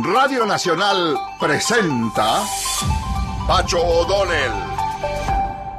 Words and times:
Radio 0.00 0.46
Nacional 0.46 1.18
presenta 1.38 2.42
Pacho 3.46 3.78
O'Donnell. 3.78 4.50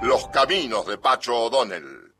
Los 0.03 0.27
caminos 0.27 0.85
de 0.85 0.99
Pacho 0.99 1.35
O'Donnell. 1.35 2.13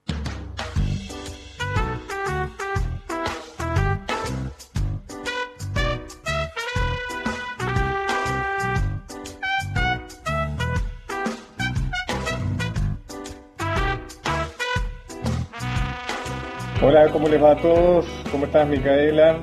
Hola, 16.81 17.11
¿cómo 17.11 17.27
les 17.27 17.41
va 17.41 17.51
a 17.51 17.57
todos? 17.57 18.07
¿Cómo 18.31 18.47
estás, 18.47 18.67
Micaela? 18.67 19.37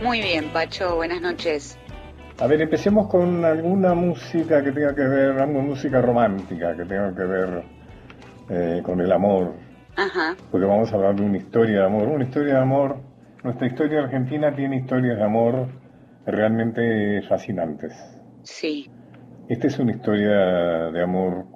Muy 0.00 0.20
bien, 0.20 0.52
Pacho, 0.52 0.94
buenas 0.94 1.20
noches. 1.20 1.76
A 2.38 2.46
ver, 2.46 2.60
empecemos 2.60 3.08
con 3.08 3.44
alguna 3.46 3.94
música 3.94 4.62
que 4.62 4.70
tenga 4.70 4.94
que 4.94 5.02
ver, 5.02 5.40
alguna 5.40 5.62
música 5.62 6.02
romántica 6.02 6.76
que 6.76 6.84
tenga 6.84 7.14
que 7.14 7.24
ver 7.24 7.62
eh, 8.50 8.82
con 8.84 9.00
el 9.00 9.10
amor. 9.10 9.54
Ajá. 9.96 10.36
Porque 10.50 10.66
vamos 10.66 10.92
a 10.92 10.96
hablar 10.96 11.16
de 11.16 11.22
una 11.22 11.38
historia 11.38 11.80
de 11.80 11.86
amor. 11.86 12.08
Una 12.08 12.24
historia 12.24 12.54
de 12.54 12.60
amor. 12.60 12.98
Nuestra 13.42 13.66
historia 13.66 14.00
argentina 14.00 14.54
tiene 14.54 14.76
historias 14.76 15.16
de 15.16 15.24
amor 15.24 15.66
realmente 16.26 17.22
fascinantes. 17.22 17.94
Sí. 18.42 18.90
Esta 19.48 19.68
es 19.68 19.78
una 19.78 19.92
historia 19.92 20.90
de 20.90 21.02
amor 21.02 21.46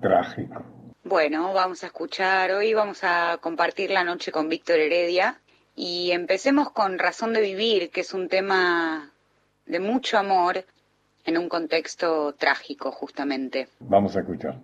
trágico. 0.00 0.64
Bueno, 1.02 1.52
vamos 1.52 1.82
a 1.82 1.86
escuchar, 1.86 2.52
hoy 2.52 2.74
vamos 2.74 3.00
a 3.02 3.38
compartir 3.40 3.90
la 3.90 4.04
noche 4.04 4.30
con 4.30 4.48
Víctor 4.48 4.78
Heredia 4.78 5.40
y 5.74 6.12
empecemos 6.12 6.70
con 6.70 6.98
Razón 6.98 7.32
de 7.32 7.40
Vivir, 7.40 7.90
que 7.90 8.02
es 8.02 8.14
un 8.14 8.28
tema 8.28 9.13
de 9.66 9.80
mucho 9.80 10.18
amor 10.18 10.64
en 11.24 11.38
un 11.38 11.48
contexto 11.48 12.34
trágico 12.34 12.90
justamente. 12.92 13.68
Vamos 13.80 14.16
a 14.16 14.20
escuchar. 14.20 14.60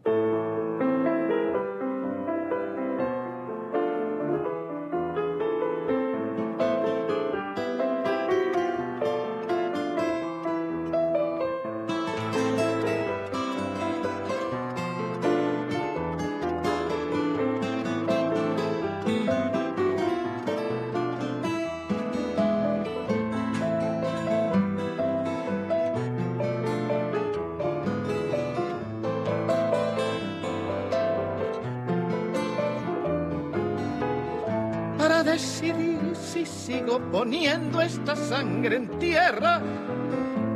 Poniendo 37.10 37.80
esta 37.80 38.14
sangre 38.14 38.76
en 38.76 38.98
tierra, 38.98 39.60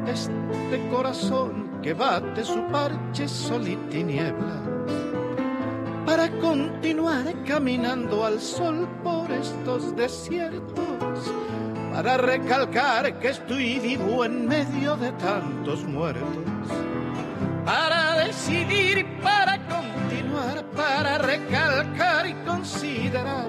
este 0.07 0.89
corazón 0.91 1.81
que 1.83 1.95
bate 1.95 2.45
su 2.45 2.65
parche 2.69 3.29
sol 3.29 3.67
y 3.67 3.77
tiniebla, 3.91 4.63
para 6.07 6.31
continuar 6.39 7.35
caminando 7.45 8.25
al 8.25 8.41
sol 8.41 8.89
por 9.03 9.31
estos 9.33 9.97
desiertos, 9.97 11.33
para 11.93 12.17
recalcar 12.17 13.19
que 13.19 13.29
estoy 13.31 13.79
vivo 13.81 14.25
en 14.25 14.47
medio 14.47 14.97
de 14.97 15.13
tantos 15.13 15.85
muertos, 15.85 16.23
para 17.65 18.25
decidir, 18.25 19.07
para 19.23 19.59
continuar, 19.67 20.65
para 20.77 21.19
recalcar 21.19 22.27
y 22.29 22.35
considerar, 22.47 23.49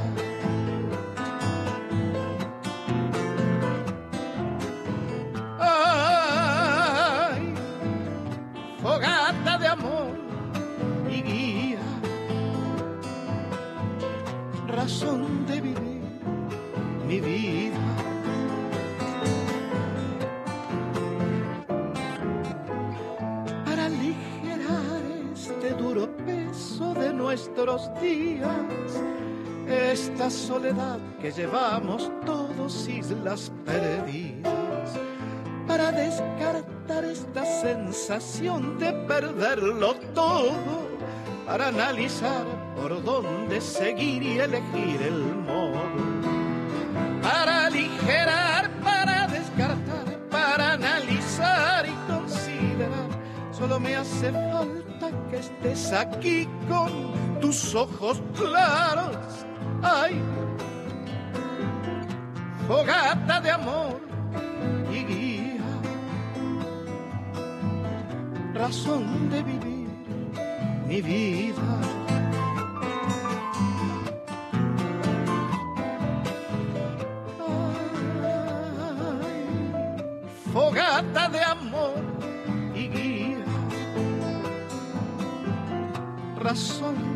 Razón 14.81 15.45
de 15.45 15.61
vivir 15.61 16.01
mi 17.07 17.19
vida. 17.19 17.77
Para 23.65 23.85
aligerar 23.85 25.01
este 25.35 25.69
duro 25.73 26.09
peso 26.25 26.95
de 26.95 27.13
nuestros 27.13 27.91
días, 28.01 28.89
esta 29.67 30.31
soledad 30.31 30.97
que 31.21 31.31
llevamos 31.31 32.11
todos 32.25 32.87
islas 32.87 33.51
perdidas, 33.63 34.97
para 35.67 35.91
descartar 35.91 37.05
esta 37.05 37.45
sensación 37.45 38.79
de 38.79 38.91
perderlo 39.07 39.93
todo, 40.15 40.87
para 41.45 41.67
analizar 41.67 42.60
por 42.81 43.03
dónde 43.03 43.61
seguir 43.61 44.23
y 44.23 44.39
elegir 44.39 45.01
el 45.03 45.35
modo. 45.35 45.83
Para 47.21 47.67
aligerar, 47.67 48.71
para 48.83 49.27
descartar, 49.27 50.27
para 50.31 50.73
analizar 50.73 51.85
y 51.85 52.11
considerar, 52.11 53.09
solo 53.51 53.79
me 53.79 53.95
hace 53.95 54.31
falta 54.31 55.11
que 55.29 55.37
estés 55.37 55.93
aquí 55.93 56.49
con 56.67 57.39
tus 57.39 57.75
ojos 57.75 58.19
claros. 58.35 59.45
Ay, 59.83 60.19
fogata 62.67 63.41
de 63.41 63.51
amor 63.51 64.01
y 64.91 65.03
guía, 65.03 65.65
razón 68.55 69.29
de 69.29 69.43
vivir 69.43 69.89
mi 70.87 71.01
vida. 71.01 72.00
Razón 86.51 87.10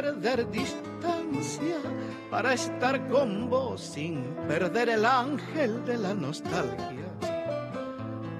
perder 0.00 0.50
distancia, 0.50 1.78
para 2.30 2.52
estar 2.52 3.08
con 3.08 3.48
vos 3.48 3.80
sin 3.80 4.24
perder 4.46 4.90
el 4.90 5.06
ángel 5.06 5.86
de 5.86 5.96
la 5.96 6.12
nostalgia, 6.12 7.08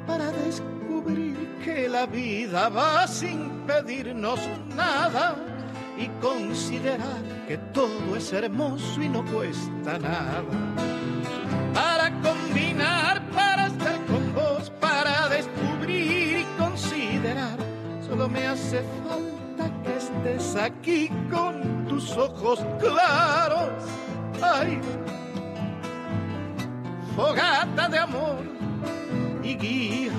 para 0.07 0.31
descubrir 0.33 1.57
que 1.65 1.89
la 1.89 2.05
vida 2.05 2.69
va 2.69 3.07
sin 3.07 3.49
pedirnos 3.67 4.39
nada 4.75 5.35
y 5.97 6.09
considerar 6.21 7.23
que 7.49 7.57
todo 7.73 8.17
es 8.17 8.31
hermoso 8.35 9.01
y 9.01 9.09
no 9.09 9.25
cuesta 9.25 9.99
nada. 9.99 10.45
Para 11.73 12.11
combinar, 12.21 13.23
para 13.31 13.69
estar 13.69 13.97
con 14.05 14.35
vos, 14.35 14.71
para 14.79 15.31
descubrir 15.31 16.41
y 16.41 16.45
considerar, 16.59 17.59
solo 18.07 18.29
me 18.29 18.47
hace 18.47 18.83
falta 19.09 19.26
aquí 20.57 21.09
con 21.31 21.87
tus 21.89 22.17
ojos 22.17 22.65
claros. 22.81 23.71
Ay, 24.43 24.81
fogata 27.15 27.89
de 27.89 27.99
amor 27.99 28.39
y 29.43 29.57
guía, 29.57 30.13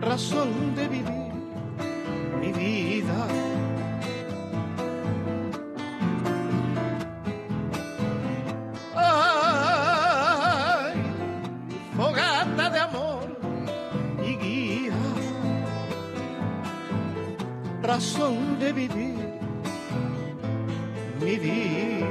razón 0.00 0.74
de 0.74 0.88
vivir 0.88 1.32
mi 2.40 2.52
vida. 2.52 3.26
Razón 18.02 18.58
de 18.58 18.72
vivir 18.72 19.14
mi 21.20 21.36
vida. 21.38 22.08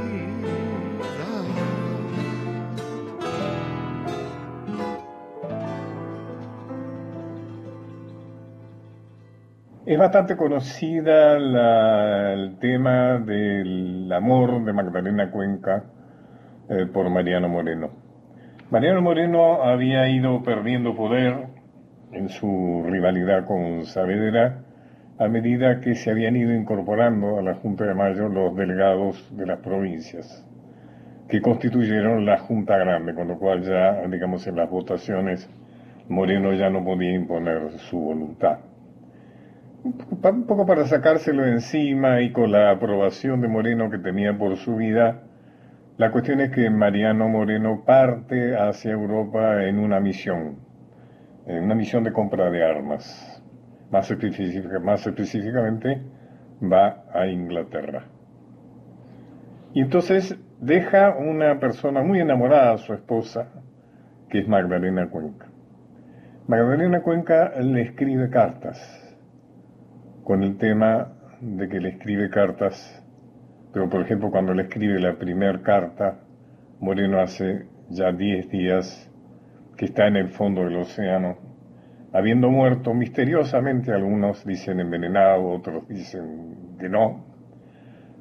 Es 9.85 9.97
bastante 9.97 10.37
conocida 10.37 11.39
la- 11.39 12.33
el 12.33 12.57
tema 12.59 13.17
del 13.17 14.09
amor 14.13 14.63
de 14.63 14.73
Magdalena 14.73 15.31
Cuenca 15.31 15.83
eh, 16.69 16.85
por 16.85 17.09
Mariano 17.09 17.49
Moreno. 17.49 17.89
Mariano 18.69 19.01
Moreno 19.01 19.63
había 19.63 20.07
ido 20.07 20.41
perdiendo 20.43 20.95
poder 20.95 21.47
en 22.13 22.29
su 22.29 22.85
rivalidad 22.87 23.45
con 23.45 23.83
Saavedra 23.85 24.59
a 25.21 25.27
medida 25.27 25.79
que 25.79 25.93
se 25.93 26.09
habían 26.09 26.35
ido 26.35 26.53
incorporando 26.53 27.37
a 27.37 27.43
la 27.43 27.53
Junta 27.53 27.85
de 27.85 27.93
Mayo 27.93 28.27
los 28.27 28.55
delegados 28.55 29.29
de 29.37 29.45
las 29.45 29.59
provincias, 29.59 30.45
que 31.29 31.41
constituyeron 31.41 32.25
la 32.25 32.39
Junta 32.39 32.77
Grande, 32.77 33.13
con 33.13 33.27
lo 33.27 33.37
cual 33.37 33.61
ya, 33.61 34.01
digamos, 34.07 34.47
en 34.47 34.55
las 34.55 34.69
votaciones 34.69 35.47
Moreno 36.09 36.53
ya 36.53 36.69
no 36.69 36.83
podía 36.83 37.13
imponer 37.13 37.77
su 37.77 37.99
voluntad 37.99 38.59
un 39.83 40.45
poco 40.45 40.65
para 40.65 40.85
sacárselo 40.85 41.45
encima 41.45 42.21
y 42.21 42.31
con 42.31 42.51
la 42.51 42.69
aprobación 42.71 43.41
de 43.41 43.47
Moreno 43.47 43.89
que 43.89 43.97
tenía 43.97 44.37
por 44.37 44.55
su 44.57 44.75
vida, 44.75 45.23
la 45.97 46.11
cuestión 46.11 46.41
es 46.41 46.51
que 46.51 46.69
Mariano 46.69 47.27
Moreno 47.27 47.83
parte 47.85 48.55
hacia 48.55 48.91
Europa 48.91 49.63
en 49.65 49.79
una 49.79 49.99
misión, 49.99 50.57
en 51.47 51.63
una 51.63 51.75
misión 51.75 52.03
de 52.03 52.13
compra 52.13 52.49
de 52.51 52.63
armas. 52.63 53.40
Más, 53.91 54.09
específica- 54.09 54.79
más 54.79 55.05
específicamente, 55.05 56.01
va 56.61 57.05
a 57.13 57.27
Inglaterra. 57.27 58.05
Y 59.73 59.81
entonces 59.81 60.37
deja 60.59 61.15
una 61.17 61.59
persona 61.59 62.01
muy 62.03 62.19
enamorada, 62.19 62.77
su 62.77 62.93
esposa, 62.93 63.49
que 64.29 64.39
es 64.39 64.47
Magdalena 64.47 65.09
Cuenca. 65.09 65.47
Magdalena 66.47 67.01
Cuenca 67.01 67.53
le 67.59 67.81
escribe 67.81 68.29
cartas 68.29 68.79
con 70.23 70.43
el 70.43 70.57
tema 70.57 71.13
de 71.41 71.67
que 71.67 71.79
le 71.79 71.89
escribe 71.89 72.29
cartas, 72.29 73.03
pero 73.73 73.89
por 73.89 74.01
ejemplo 74.01 74.29
cuando 74.31 74.53
le 74.53 74.63
escribe 74.63 74.99
la 74.99 75.17
primera 75.17 75.61
carta, 75.61 76.19
Moreno 76.79 77.19
hace 77.19 77.67
ya 77.89 78.11
10 78.11 78.49
días 78.49 79.09
que 79.77 79.85
está 79.85 80.07
en 80.07 80.17
el 80.17 80.29
fondo 80.29 80.63
del 80.63 80.77
océano, 80.77 81.37
habiendo 82.13 82.49
muerto 82.49 82.93
misteriosamente, 82.93 83.91
algunos 83.91 84.45
dicen 84.45 84.79
envenenado, 84.79 85.47
otros 85.47 85.87
dicen 85.87 86.75
que 86.79 86.89
no, 86.89 87.25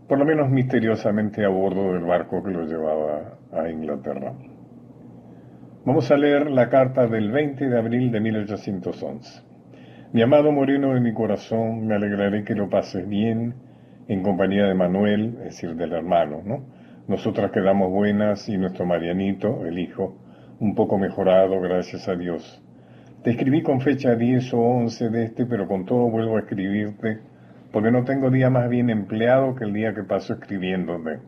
por 0.09 0.19
lo 0.19 0.25
menos 0.25 0.51
misteriosamente 0.51 1.45
a 1.45 1.49
bordo 1.49 1.93
del 1.93 2.05
barco 2.05 2.43
que 2.43 2.51
lo 2.51 2.65
llevaba 2.65 3.39
a 3.53 3.69
Inglaterra. 3.69 4.33
Vamos 5.85 6.11
a 6.11 6.17
leer 6.17 6.51
la 6.51 6.69
carta 6.69 7.07
del 7.07 7.31
20 7.31 7.69
de 7.69 7.79
abril 7.79 8.11
de 8.13 8.21
1811. 8.21 9.43
Mi 10.13 10.23
amado 10.23 10.53
Moreno 10.53 10.95
de 10.95 11.01
mi 11.01 11.15
corazón, 11.15 11.87
me 11.87 11.95
alegraré 11.95 12.45
que 12.45 12.55
lo 12.55 12.69
pases 12.69 13.09
bien 13.09 13.55
en 14.09 14.23
compañía 14.23 14.67
de 14.67 14.75
Manuel, 14.75 15.37
es 15.39 15.45
decir, 15.45 15.77
del 15.77 15.93
hermano, 15.93 16.43
¿no? 16.45 16.65
Nosotras 17.07 17.53
quedamos 17.53 17.91
buenas 17.91 18.49
y 18.49 18.59
nuestro 18.59 18.85
Marianito, 18.85 19.65
el 19.67 19.79
hijo, 19.79 20.17
un 20.59 20.75
poco 20.75 20.99
mejorado, 20.99 21.61
gracias 21.61 22.09
a 22.09 22.17
Dios. 22.17 22.63
Te 23.23 23.33
escribí 23.33 23.63
con 23.63 23.83
fecha 23.83 24.15
10 24.15 24.55
o 24.55 24.61
11 24.61 25.11
de 25.11 25.25
este, 25.25 25.45
pero 25.45 25.69
con 25.69 25.85
todo 25.85 26.09
vuelvo 26.09 26.39
a 26.39 26.41
escribirte, 26.41 27.19
porque 27.71 27.91
no 27.91 28.03
tengo 28.05 28.31
día 28.31 28.49
más 28.49 28.71
bien 28.71 28.89
empleado 28.89 29.55
que 29.55 29.65
el 29.65 29.75
día 29.75 29.93
que 29.93 30.05
paso 30.05 30.33
escribiéndote. 30.33 31.19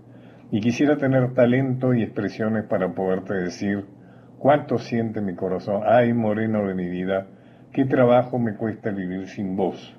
Y 0.50 0.62
quisiera 0.62 0.96
tener 0.96 1.34
talento 1.34 1.92
y 1.92 2.02
expresiones 2.02 2.64
para 2.64 2.94
poderte 2.94 3.34
decir 3.34 3.84
cuánto 4.38 4.78
siente 4.78 5.20
mi 5.20 5.34
corazón. 5.34 5.82
Ay, 5.84 6.14
Moreno 6.14 6.66
de 6.66 6.74
mi 6.74 6.88
vida, 6.88 7.26
qué 7.74 7.84
trabajo 7.84 8.38
me 8.38 8.56
cuesta 8.56 8.90
vivir 8.90 9.28
sin 9.28 9.54
vos. 9.54 9.94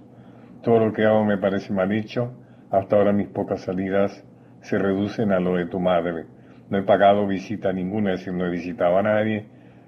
Todo 0.63 0.87
lo 0.87 0.93
que 0.93 1.05
hago 1.05 1.23
me 1.23 1.37
parece 1.37 1.73
mal 1.73 1.91
hecho. 1.91 2.33
Hasta 2.71 2.95
ahora 2.95 3.13
mis 3.13 3.27
pocas 3.27 3.61
salidas 3.61 4.25
se 4.61 4.79
reducen 4.79 5.31
a 5.31 5.39
lo 5.39 5.57
de 5.57 5.67
tu 5.67 5.79
madre. 5.79 6.25
No 6.71 6.79
he 6.79 6.81
pagado 6.81 7.27
visita 7.27 7.71
ninguna, 7.71 8.13
es 8.13 8.21
decir, 8.21 8.33
no 8.33 8.47
he 8.47 8.49
visitado 8.49 8.97
a 8.97 9.03
nadie. 9.03 9.45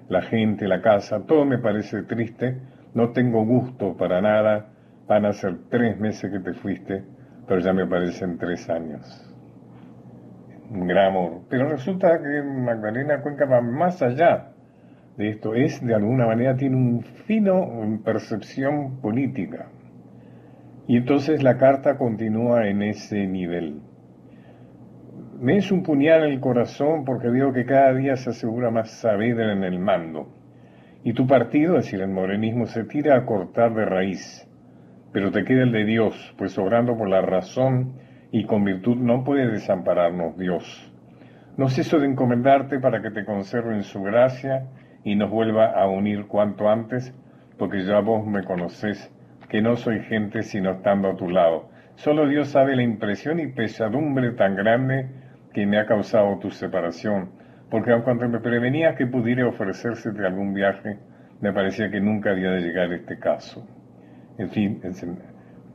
La 0.08 0.22
gente, 0.22 0.68
la 0.68 0.80
casa, 0.80 1.24
todo 1.26 1.44
me 1.44 1.58
parece 1.58 2.02
triste. 2.04 2.60
No 2.94 3.10
tengo 3.10 3.44
gusto 3.44 3.96
para 3.96 4.20
nada. 4.20 4.68
Van 5.08 5.24
a 5.24 5.32
ser 5.32 5.68
tres 5.68 5.98
meses 5.98 6.30
que 6.30 6.40
te 6.40 6.52
fuiste, 6.54 7.04
pero 7.46 7.60
ya 7.60 7.72
me 7.72 7.86
parecen 7.86 8.38
tres 8.38 8.68
años. 8.70 9.22
Un 10.70 10.86
gran 10.86 11.10
amor. 11.10 11.42
Pero 11.48 11.68
resulta 11.68 12.20
que 12.20 12.42
Magdalena 12.42 13.20
Cuenca 13.20 13.46
va 13.46 13.60
más 13.60 14.02
allá 14.02 14.52
de 15.16 15.30
esto. 15.30 15.54
Es, 15.54 15.84
de 15.84 15.94
alguna 15.94 16.26
manera, 16.26 16.56
tiene 16.56 16.76
un 16.76 17.02
fino 17.02 17.82
en 17.82 18.02
percepción 18.02 19.00
política. 19.00 19.66
Y 20.88 20.96
entonces 20.96 21.42
la 21.42 21.56
carta 21.58 21.98
continúa 21.98 22.68
en 22.68 22.82
ese 22.82 23.26
nivel. 23.26 23.80
Me 25.38 25.58
es 25.58 25.70
un 25.70 25.82
puñal 25.82 26.24
el 26.24 26.40
corazón 26.40 27.04
porque 27.04 27.28
veo 27.28 27.52
que 27.52 27.66
cada 27.66 27.92
día 27.92 28.16
se 28.16 28.30
asegura 28.30 28.70
más 28.70 28.90
Saavedra 28.90 29.52
en 29.52 29.64
el 29.64 29.78
mando. 29.78 30.28
Y 31.04 31.12
tu 31.12 31.26
partido, 31.26 31.76
es 31.76 31.84
decir, 31.84 32.00
el 32.00 32.08
morenismo, 32.08 32.64
se 32.64 32.84
tira 32.84 33.16
a 33.16 33.26
cortar 33.26 33.74
de 33.74 33.84
raíz. 33.84 34.48
Pero 35.12 35.30
te 35.30 35.44
queda 35.44 35.64
el 35.64 35.72
de 35.72 35.84
Dios, 35.84 36.34
pues 36.38 36.56
obrando 36.56 36.96
por 36.96 37.10
la 37.10 37.20
razón 37.20 37.98
y 38.32 38.44
con 38.44 38.64
virtud 38.64 38.96
no 38.96 39.24
puede 39.24 39.46
desampararnos 39.50 40.38
Dios. 40.38 40.90
No 41.58 41.68
ceso 41.68 41.98
de 41.98 42.06
encomendarte 42.06 42.80
para 42.80 43.02
que 43.02 43.10
te 43.10 43.26
conserve 43.26 43.74
en 43.74 43.82
su 43.82 44.02
gracia 44.02 44.68
y 45.04 45.16
nos 45.16 45.30
vuelva 45.30 45.66
a 45.72 45.86
unir 45.86 46.28
cuanto 46.28 46.70
antes, 46.70 47.14
porque 47.58 47.84
ya 47.84 48.00
vos 48.00 48.26
me 48.26 48.42
conocés, 48.42 49.12
que 49.50 49.60
no 49.60 49.76
soy 49.76 50.00
gente 50.00 50.42
sino 50.42 50.70
estando 50.70 51.10
a 51.10 51.16
tu 51.16 51.28
lado. 51.28 51.68
Solo 51.96 52.26
Dios 52.26 52.48
sabe 52.48 52.74
la 52.74 52.82
impresión 52.82 53.38
y 53.38 53.48
pesadumbre 53.48 54.32
tan 54.32 54.56
grande 54.56 55.25
que 55.56 55.64
me 55.64 55.78
ha 55.78 55.86
causado 55.86 56.38
tu 56.38 56.50
separación, 56.50 57.30
porque 57.70 57.90
aun 57.90 58.02
cuando 58.02 58.28
me 58.28 58.40
prevenías 58.40 58.94
que 58.94 59.06
pudiera 59.06 59.48
ofrecérsete 59.48 60.26
algún 60.26 60.52
viaje, 60.52 60.98
me 61.40 61.50
parecía 61.50 61.90
que 61.90 61.98
nunca 61.98 62.32
había 62.32 62.50
de 62.50 62.60
llegar 62.60 62.92
este 62.92 63.18
caso. 63.18 63.66
En 64.36 64.50
fin, 64.50 64.82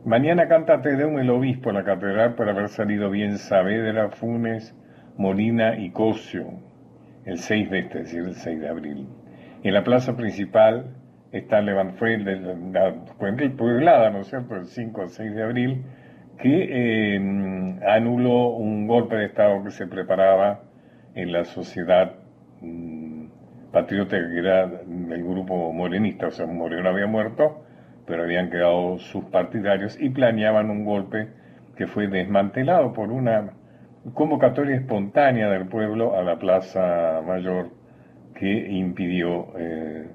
mañana 0.06 0.48
canta 0.48 0.84
Te 0.84 0.96
Deum 0.96 1.18
el 1.18 1.32
obispo 1.32 1.72
en 1.72 1.78
la 1.78 1.84
catedral 1.84 2.36
por 2.36 2.48
haber 2.48 2.70
salido 2.70 3.10
bien 3.10 3.40
Saavedra, 3.40 4.10
Funes, 4.10 4.78
Molina 5.18 5.76
y 5.76 5.90
Cosio, 5.90 6.46
el 7.26 7.40
6 7.40 7.72
de 7.72 7.80
este, 7.80 8.02
es 8.02 8.04
decir, 8.04 8.20
el 8.20 8.36
6 8.36 8.62
de 8.62 8.70
abril. 8.70 9.08
En 9.64 9.74
la 9.74 9.84
plaza 9.84 10.16
principal 10.16 10.96
está 11.32 11.60
Levan, 11.60 11.96
fue 11.96 12.20
la, 12.20 12.34
la 12.72 12.96
cuenca 13.18 13.50
poblada, 13.58 14.12
¿no 14.12 14.20
es 14.20 14.28
cierto?, 14.28 14.58
el 14.58 14.66
5 14.66 15.02
al 15.02 15.10
6 15.10 15.34
de 15.34 15.42
abril, 15.42 15.84
que 16.42 17.16
eh, 17.16 17.80
anuló 17.88 18.50
un 18.50 18.88
golpe 18.88 19.16
de 19.16 19.26
Estado 19.26 19.64
que 19.64 19.72
se 19.72 19.88
preparaba 19.88 20.62
en 21.16 21.32
la 21.32 21.46
sociedad 21.46 22.14
mm, 22.62 23.26
patriótica 23.72 24.30
que 24.30 24.40
era 24.40 24.64
el 24.64 25.24
grupo 25.24 25.72
morenista, 25.74 26.28
o 26.28 26.32
sea, 26.32 26.48
Moreno 26.48 26.90
había 26.90 27.08
muerto, 27.08 27.64
pero 28.06 28.24
habían 28.24 28.50
quedado 28.50 28.98
sus 29.00 29.26
partidarios 29.26 30.00
y 30.00 30.10
planeaban 30.10 30.70
un 30.70 30.86
golpe 30.86 31.30
que 31.76 31.88
fue 31.88 32.08
desmantelado 32.08 32.94
por 32.94 33.12
una 33.12 33.54
convocatoria 34.14 34.76
espontánea 34.76 35.50
del 35.50 35.68
pueblo 35.68 36.16
a 36.18 36.24
la 36.24 36.38
Plaza 36.40 37.22
Mayor 37.26 37.70
que 38.36 38.70
impidió 38.72 39.48
eh, 39.58 40.08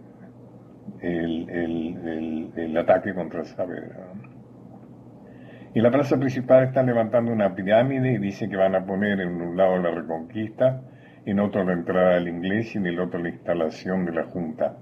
el, 1.00 1.48
el- 1.50 1.96
el- 2.08 2.52
el 2.56 2.76
ataque 2.78 3.14
contra 3.14 3.44
Saavedra. 3.44 4.15
Y 5.76 5.82
la 5.82 5.90
plaza 5.90 6.16
principal 6.16 6.64
están 6.64 6.86
levantando 6.86 7.30
una 7.30 7.54
pirámide 7.54 8.12
y 8.12 8.16
dicen 8.16 8.48
que 8.48 8.56
van 8.56 8.74
a 8.74 8.86
poner 8.86 9.20
en 9.20 9.42
un 9.42 9.58
lado 9.58 9.76
la 9.76 9.90
reconquista, 9.90 10.80
en 11.26 11.38
otro 11.38 11.64
la 11.64 11.74
entrada 11.74 12.14
del 12.14 12.28
inglés 12.28 12.74
y 12.74 12.78
en 12.78 12.86
el 12.86 12.98
otro 12.98 13.20
la 13.20 13.28
instalación 13.28 14.06
de 14.06 14.12
la 14.12 14.24
Junta. 14.24 14.78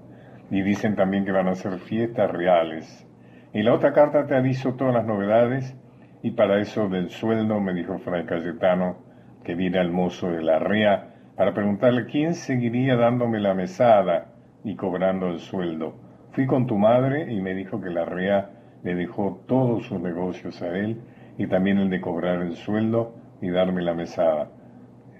Y 0.49 0.61
dicen 0.61 0.95
también 0.95 1.25
que 1.25 1.33
van 1.33 1.49
a 1.49 1.51
hacer 1.51 1.79
fiestas 1.79 2.31
reales. 2.31 3.05
Y 3.51 3.61
la 3.61 3.73
otra 3.73 3.91
carta 3.91 4.25
te 4.25 4.37
aviso 4.37 4.75
todas 4.75 4.93
las 4.93 5.05
novedades 5.05 5.75
y 6.23 6.31
para 6.31 6.61
eso 6.61 6.87
del 6.87 7.09
sueldo 7.09 7.59
me 7.59 7.73
dijo 7.73 7.97
Fray 7.97 8.23
Cayetano 8.23 8.99
que 9.43 9.53
viene 9.53 9.79
al 9.79 9.91
mozo 9.91 10.31
de 10.31 10.43
la 10.43 10.59
REA 10.59 11.09
para 11.35 11.53
preguntarle 11.53 12.05
quién 12.05 12.35
seguiría 12.35 12.95
dándome 12.95 13.41
la 13.41 13.53
mesada 13.53 14.27
y 14.63 14.77
cobrando 14.77 15.27
el 15.27 15.39
sueldo. 15.39 15.97
Fui 16.31 16.45
con 16.45 16.67
tu 16.67 16.77
madre 16.77 17.33
y 17.33 17.41
me 17.41 17.53
dijo 17.53 17.81
que 17.81 17.89
la 17.89 18.05
REA 18.05 18.54
le 18.85 18.93
dejó 18.93 19.43
todos 19.47 19.87
sus 19.87 19.99
negocios 19.99 20.61
a 20.61 20.67
él 20.77 21.01
y 21.39 21.47
también 21.47 21.79
el 21.79 21.89
de 21.89 21.99
cobrar 21.99 22.43
el 22.43 22.55
sueldo 22.55 23.15
y 23.41 23.49
darme 23.49 23.81
la 23.81 23.95
mesada. 23.95 24.51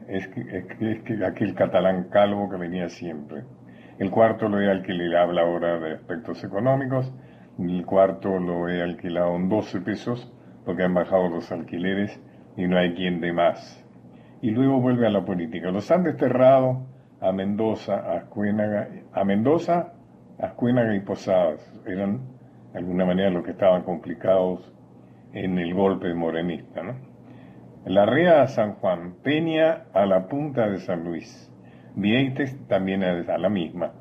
Es 0.07 0.27
que, 0.27 0.41
es 0.41 1.01
que, 1.01 1.25
aquel 1.25 1.55
catalán 1.55 2.09
calvo 2.11 2.47
que 2.47 2.57
venía 2.57 2.89
siempre. 2.89 3.43
El 3.97 4.11
cuarto 4.11 4.47
lo 4.47 4.61
he 4.61 4.69
alquilado, 4.69 5.17
habla 5.17 5.41
ahora 5.41 5.79
de 5.79 5.95
aspectos 5.95 6.43
económicos, 6.43 7.11
el 7.57 7.83
cuarto 7.87 8.37
lo 8.37 8.69
he 8.69 8.83
alquilado 8.83 9.35
en 9.35 9.49
12 9.49 9.81
pesos 9.81 10.31
porque 10.63 10.83
han 10.83 10.93
bajado 10.93 11.27
los 11.29 11.51
alquileres 11.51 12.21
y 12.55 12.67
no 12.67 12.77
hay 12.77 12.93
quien 12.93 13.19
de 13.19 13.33
más 13.33 13.83
y 14.43 14.51
luego 14.51 14.79
vuelve 14.79 15.07
a 15.07 15.09
la 15.09 15.25
política. 15.25 15.71
Los 15.71 15.89
han 15.89 16.03
desterrado 16.03 16.85
a 17.19 17.31
Mendoza, 17.31 17.95
a 17.95 18.17
Ascuénaga, 18.17 18.89
a 19.11 19.23
Mendoza, 19.23 19.93
Ascuénaga 20.37 20.95
y 20.95 20.99
Posadas. 20.99 21.67
Eran 21.87 22.35
de 22.75 22.79
alguna 22.79 23.05
manera 23.05 23.29
los 23.29 23.45
que 23.45 23.51
estaban 23.51 23.83
complicados 23.83 24.69
en 25.31 25.57
el 25.59 25.73
golpe 25.73 26.13
morenista. 26.13 26.83
¿no? 26.83 26.95
La 27.85 28.05
Ría 28.05 28.41
a 28.41 28.47
San 28.47 28.73
Juan, 28.73 29.15
Peña 29.23 29.85
a 29.93 30.05
la 30.05 30.27
punta 30.27 30.67
de 30.67 30.79
San 30.79 31.05
Luis, 31.05 31.49
Vieites 31.95 32.67
también 32.67 33.01
a 33.01 33.37
la 33.37 33.47
misma, 33.47 33.93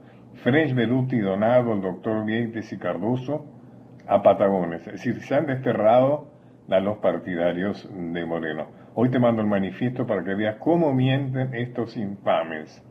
French, 0.42 0.74
Beruti, 0.74 1.20
Donado, 1.20 1.72
el 1.72 1.82
doctor 1.82 2.24
Vieites 2.24 2.72
y 2.72 2.78
Cardoso 2.78 3.46
a 4.08 4.24
Patagones. 4.24 4.84
Es 4.88 4.94
decir, 4.94 5.20
se 5.20 5.36
han 5.36 5.46
desterrado 5.46 6.32
a 6.68 6.80
los 6.80 6.98
partidarios 6.98 7.88
de 7.94 8.26
Moreno. 8.26 8.66
Hoy 8.96 9.08
te 9.08 9.20
mando 9.20 9.40
el 9.40 9.46
manifiesto 9.46 10.04
para 10.04 10.24
que 10.24 10.34
veas 10.34 10.56
cómo 10.56 10.92
mienten 10.92 11.54
estos 11.54 11.96
infames. 11.96 12.84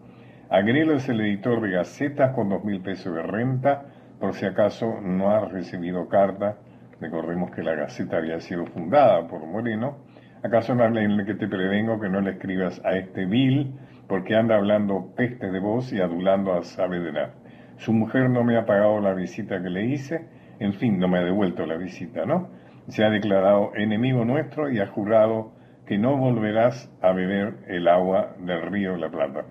Agrelo 0.50 0.94
es 0.94 1.10
el 1.10 1.20
editor 1.20 1.60
de 1.60 1.72
Gacetas 1.72 2.32
con 2.32 2.48
dos 2.48 2.64
mil 2.64 2.80
pesos 2.80 3.14
de 3.14 3.24
renta, 3.24 3.93
por 4.24 4.36
si 4.36 4.46
acaso 4.46 5.02
no 5.02 5.36
has 5.36 5.52
recibido 5.52 6.08
carta. 6.08 6.56
Recordemos 7.02 7.52
que 7.52 7.62
la 7.62 7.76
Gaceta 7.76 8.16
había 8.16 8.40
sido 8.40 8.66
fundada 8.68 9.28
por 9.28 9.46
Moreno. 9.46 9.98
¿Acaso 10.42 10.74
no 10.74 10.86
en 10.98 11.26
que 11.26 11.34
te 11.34 11.46
prevengo 11.46 12.00
que 12.00 12.08
no 12.08 12.22
le 12.22 12.32
escribas 12.32 12.82
a 12.86 12.96
este 12.96 13.26
vil 13.26 13.76
porque 14.08 14.34
anda 14.34 14.56
hablando 14.56 15.14
peste 15.14 15.52
de 15.52 15.60
vos 15.60 15.92
y 15.92 16.00
adulando 16.00 16.54
a 16.54 16.64
Saavedra? 16.64 17.34
Su 17.76 17.92
mujer 17.92 18.30
no 18.30 18.46
me 18.46 18.56
ha 18.56 18.66
pagado 18.66 19.02
la 19.02 19.14
visita 19.14 19.62
que 19.62 19.70
le 19.70 19.88
hice, 19.88 20.26
en 20.58 20.72
fin, 20.76 21.00
no 21.00 21.10
me 21.10 21.18
ha 21.18 21.24
devuelto 21.26 21.66
la 21.66 21.76
visita, 21.76 22.26
¿no? 22.26 22.48
Se 22.88 23.04
ha 23.04 23.10
declarado 23.10 23.74
enemigo 23.76 24.24
nuestro 24.24 24.72
y 24.72 24.80
ha 24.80 24.88
jurado 24.88 25.52
que 25.86 25.98
no 25.98 26.16
volverás 26.16 26.90
a 27.02 27.12
beber 27.12 27.56
el 27.68 27.90
agua 27.90 28.38
del 28.40 28.62
río 28.72 28.94
de 28.94 29.00
la 29.00 29.10
Plata. 29.10 29.44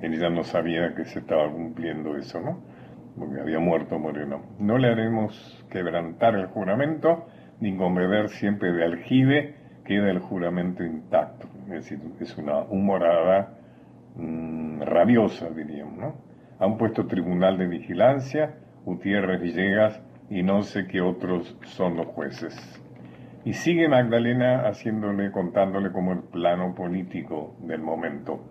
Ella 0.00 0.30
no 0.30 0.44
sabía 0.44 0.94
que 0.94 1.06
se 1.06 1.18
estaba 1.18 1.50
cumpliendo 1.50 2.16
eso, 2.16 2.40
¿no? 2.40 2.70
Porque 3.18 3.40
había 3.40 3.58
muerto 3.58 3.98
Moreno. 3.98 4.42
No 4.58 4.78
le 4.78 4.88
haremos 4.88 5.64
quebrantar 5.70 6.34
el 6.34 6.46
juramento, 6.46 7.26
ni 7.60 7.76
con 7.76 7.94
beber 7.94 8.28
siempre 8.30 8.72
de 8.72 8.84
aljibe 8.84 9.54
queda 9.84 10.10
el 10.10 10.20
juramento 10.20 10.84
intacto. 10.84 11.48
Es 11.66 11.88
decir, 11.88 12.00
es 12.20 12.36
una 12.38 12.58
humorada 12.60 13.54
mm, 14.16 14.82
rabiosa, 14.82 15.50
diríamos, 15.50 15.98
¿no? 15.98 16.14
Han 16.58 16.78
puesto 16.78 17.06
tribunal 17.06 17.58
de 17.58 17.66
vigilancia, 17.66 18.54
Gutiérrez 18.84 19.40
Villegas 19.40 20.02
y 20.30 20.42
no 20.42 20.62
sé 20.62 20.86
qué 20.86 21.00
otros 21.00 21.56
son 21.64 21.96
los 21.96 22.06
jueces. 22.06 22.54
Y 23.44 23.54
sigue 23.54 23.88
Magdalena 23.88 24.68
haciéndole, 24.68 25.32
contándole 25.32 25.90
como 25.90 26.12
el 26.12 26.20
plano 26.20 26.74
político 26.74 27.56
del 27.60 27.80
momento. 27.82 28.44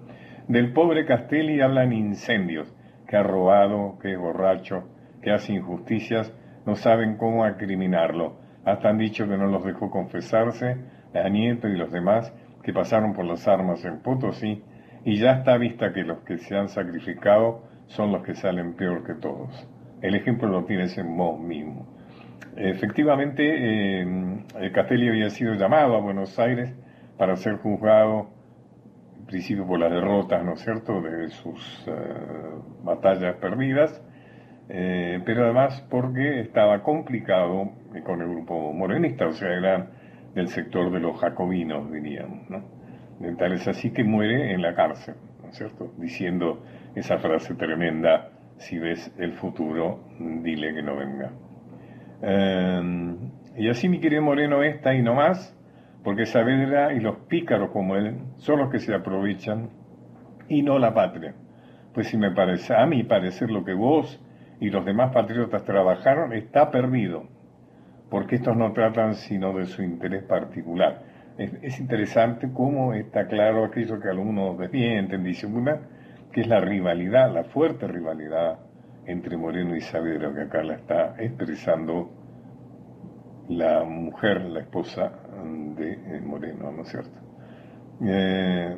Del 0.48 0.74
pobre 0.74 1.06
Castelli 1.06 1.62
hablan 1.62 1.94
incendios, 1.94 2.76
que 3.12 3.18
ha 3.18 3.24
robado, 3.24 4.00
que 4.02 4.14
es 4.14 4.18
borracho, 4.18 4.86
que 5.22 5.32
hace 5.32 5.52
injusticias, 5.52 6.34
no 6.66 6.76
saben 6.76 7.18
cómo 7.18 7.44
acriminarlo. 7.44 8.38
Hasta 8.64 8.88
han 8.88 8.98
dicho 8.98 9.28
que 9.28 9.38
no 9.38 9.48
los 9.48 9.66
dejó 9.66 9.92
confesarse, 9.92 10.78
a 11.14 11.28
Nieto 11.28 11.68
y 11.68 11.76
los 11.76 11.92
demás 11.92 12.34
que 12.64 12.72
pasaron 12.72 13.12
por 13.12 13.26
las 13.26 13.46
armas 13.50 13.84
en 13.84 14.00
Potosí, 14.00 14.64
y 15.04 15.18
ya 15.18 15.34
está 15.34 15.58
vista 15.58 15.92
que 15.92 16.04
los 16.04 16.20
que 16.20 16.38
se 16.38 16.56
han 16.56 16.70
sacrificado 16.70 17.64
son 17.88 18.14
los 18.14 18.24
que 18.24 18.34
salen 18.34 18.76
peor 18.76 19.04
que 19.04 19.16
todos. 19.16 19.68
El 20.02 20.16
ejemplo 20.16 20.48
lo 20.48 20.64
tienes 20.64 20.98
en 20.98 21.18
vos 21.18 21.38
mismo. 21.38 21.86
Efectivamente, 22.56 24.04
eh, 24.04 24.72
Castelli 24.74 25.10
había 25.10 25.30
sido 25.32 25.56
llamado 25.56 25.98
a 25.98 26.00
Buenos 26.00 26.40
Aires 26.40 26.74
para 27.18 27.36
ser 27.36 27.58
juzgado, 27.58 28.30
principio 29.32 29.66
por 29.66 29.80
las 29.80 29.92
derrotas, 29.92 30.44
¿no 30.44 30.54
es 30.54 30.60
cierto?, 30.60 31.02
de 31.02 31.30
sus 31.30 31.86
eh, 31.88 31.92
batallas 32.84 33.38
perdidas, 33.38 34.04
eh, 34.70 35.20
pero 35.26 35.46
además 35.46 35.82
porque 35.90 36.42
estaba 36.42 36.84
complicado 36.84 37.72
con 38.04 38.22
el 38.22 38.30
grupo 38.30 38.74
morenista, 38.74 39.28
o 39.28 39.32
sea, 39.32 39.50
era 39.50 39.88
del 40.36 40.50
sector 40.50 40.92
de 40.92 41.00
los 41.00 41.20
jacobinos, 41.20 41.92
diríamos, 41.92 42.50
¿no? 42.50 42.82
Así 43.68 43.92
que 43.92 44.04
muere 44.04 44.54
en 44.54 44.62
la 44.62 44.76
cárcel, 44.76 45.16
¿no 45.42 45.50
es 45.50 45.58
cierto?, 45.58 45.92
diciendo 45.98 46.64
esa 46.96 47.18
frase 47.18 47.56
tremenda, 47.56 48.32
si 48.58 48.80
ves 48.80 49.14
el 49.18 49.34
futuro, 49.34 50.02
dile 50.20 50.74
que 50.74 50.82
no 50.82 50.98
venga. 50.98 51.32
Em, 52.22 53.32
y 53.56 53.70
así 53.70 53.88
mi 53.90 54.00
querido 54.00 54.22
Moreno 54.22 54.62
está 54.64 54.94
y 54.94 55.02
no 55.02 55.16
más, 55.16 55.56
porque 56.04 56.26
Saavedra 56.26 56.94
y 56.94 57.00
los 57.00 57.18
pícaros 57.28 57.70
como 57.72 57.96
él 57.96 58.18
son 58.38 58.60
los 58.60 58.72
que 58.72 58.80
se 58.80 58.94
aprovechan 58.94 59.70
y 60.48 60.64
no 60.64 60.80
la 60.80 60.94
patria. 60.94 61.36
Pues 61.94 62.08
si 62.08 62.18
me 62.18 62.32
parece, 62.32 62.76
a 62.76 62.86
mí 62.86 63.04
parecer 63.04 63.52
lo 63.52 63.64
que 63.64 63.74
vos 63.74 64.20
y 64.60 64.70
los 64.70 64.86
demás 64.86 65.14
patriotas 65.14 65.64
trabajaron 65.64 66.34
está 66.34 66.72
perdido, 66.72 67.26
porque 68.10 68.36
estos 68.36 68.56
no 68.56 68.72
tratan 68.74 69.16
sino 69.16 69.54
de 69.54 69.66
su 69.66 69.84
interés 69.84 70.24
particular. 70.24 71.04
Es, 71.38 71.80
interesante 71.80 72.50
cómo 72.54 72.94
está 72.94 73.28
claro 73.28 73.66
aquello 73.66 74.00
que 74.00 74.10
algunos 74.10 74.58
desmienten, 74.58 75.24
disimulan, 75.24 75.82
que 76.32 76.42
es 76.42 76.48
la 76.48 76.60
rivalidad, 76.60 77.34
la 77.34 77.44
fuerte 77.46 77.88
rivalidad 77.88 78.60
entre 79.06 79.38
Moreno 79.38 79.76
y 79.76 79.82
Saavedra, 79.82 80.34
que 80.34 80.42
acá 80.42 80.64
la 80.64 80.76
está 80.76 81.16
expresando 81.18 82.12
la 83.50 83.84
mujer, 83.84 84.42
la 84.42 84.62
esposa 84.62 85.21
de 85.42 85.94
eh, 85.94 86.22
Moreno, 86.22 86.72
¿no 86.72 86.82
es 86.84 86.90
cierto? 86.90 87.20
Eh, 88.04 88.78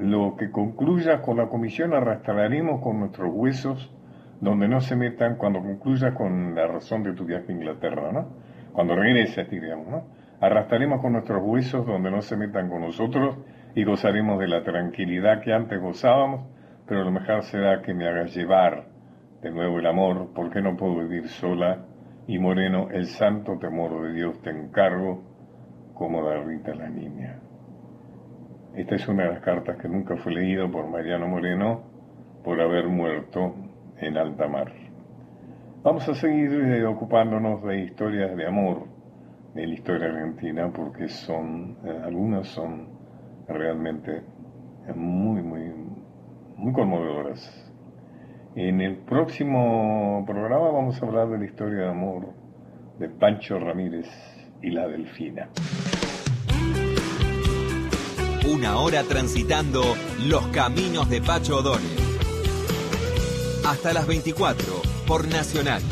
lo 0.00 0.36
que 0.36 0.50
concluya 0.50 1.22
con 1.22 1.36
la 1.36 1.48
comisión 1.48 1.92
arrastraremos 1.92 2.80
con 2.80 3.00
nuestros 3.00 3.30
huesos 3.32 3.92
donde 4.40 4.68
no 4.68 4.80
se 4.80 4.96
metan 4.96 5.36
cuando 5.36 5.60
concluya 5.60 6.14
con 6.14 6.54
la 6.54 6.66
razón 6.66 7.02
de 7.04 7.12
tu 7.12 7.24
viaje 7.24 7.52
a 7.52 7.52
Inglaterra, 7.52 8.10
¿no? 8.12 8.28
Cuando 8.72 8.96
regreses, 8.96 9.48
diríamos, 9.48 9.86
¿no? 9.88 10.04
Arrastraremos 10.40 11.00
con 11.00 11.12
nuestros 11.12 11.40
huesos 11.44 11.86
donde 11.86 12.10
no 12.10 12.20
se 12.22 12.36
metan 12.36 12.68
con 12.68 12.80
nosotros 12.80 13.38
y 13.74 13.84
gozaremos 13.84 14.40
de 14.40 14.48
la 14.48 14.64
tranquilidad 14.64 15.40
que 15.40 15.52
antes 15.52 15.80
gozábamos, 15.80 16.46
pero 16.86 17.04
lo 17.04 17.12
mejor 17.12 17.42
será 17.44 17.82
que 17.82 17.94
me 17.94 18.08
hagas 18.08 18.34
llevar 18.34 18.86
de 19.42 19.50
nuevo 19.50 19.78
el 19.78 19.86
amor, 19.86 20.30
porque 20.34 20.60
no 20.60 20.76
puedo 20.76 20.98
vivir 20.98 21.28
sola, 21.28 21.84
y 22.26 22.38
Moreno, 22.38 22.88
el 22.90 23.06
santo 23.06 23.58
temor 23.58 24.02
de 24.02 24.12
Dios 24.12 24.40
te 24.42 24.50
encargo, 24.50 25.22
como 25.94 26.24
da 26.24 26.42
Rita 26.42 26.74
la 26.74 26.88
niña. 26.88 27.38
Esta 28.74 28.94
es 28.94 29.06
una 29.08 29.24
de 29.24 29.34
las 29.34 29.42
cartas 29.42 29.76
que 29.76 29.88
nunca 29.88 30.16
fue 30.16 30.32
leído 30.32 30.70
por 30.70 30.88
Mariano 30.88 31.28
Moreno 31.28 31.82
por 32.42 32.60
haber 32.60 32.88
muerto 32.88 33.54
en 33.98 34.16
alta 34.16 34.48
mar. 34.48 34.72
Vamos 35.82 36.08
a 36.08 36.14
seguir 36.14 36.52
eh, 36.52 36.84
ocupándonos 36.86 37.62
de 37.64 37.80
historias 37.80 38.36
de 38.36 38.46
amor 38.46 38.86
de 39.54 39.66
la 39.66 39.74
historia 39.74 40.06
argentina 40.06 40.70
porque 40.72 41.08
son, 41.08 41.76
eh, 41.84 42.00
algunas 42.04 42.48
son 42.48 42.88
realmente 43.48 44.22
muy, 44.94 45.42
muy, 45.42 45.72
muy 46.56 46.72
conmovedoras. 46.72 47.72
En 48.54 48.80
el 48.80 48.98
próximo 48.98 50.24
programa 50.26 50.70
vamos 50.70 51.02
a 51.02 51.06
hablar 51.06 51.28
de 51.28 51.38
la 51.38 51.44
historia 51.44 51.84
de 51.84 51.90
amor 51.90 52.28
de 52.98 53.08
Pancho 53.08 53.58
Ramírez 53.58 54.08
y 54.62 54.70
la 54.70 54.86
Delfina. 54.86 55.48
Una 58.46 58.78
hora 58.78 59.02
transitando 59.04 59.96
los 60.26 60.46
caminos 60.48 61.08
de 61.08 61.20
Pacho 61.20 61.58
O'Donnell. 61.58 61.98
Hasta 63.66 63.92
las 63.92 64.06
24 64.06 64.82
por 65.06 65.26
Nacional. 65.28 65.82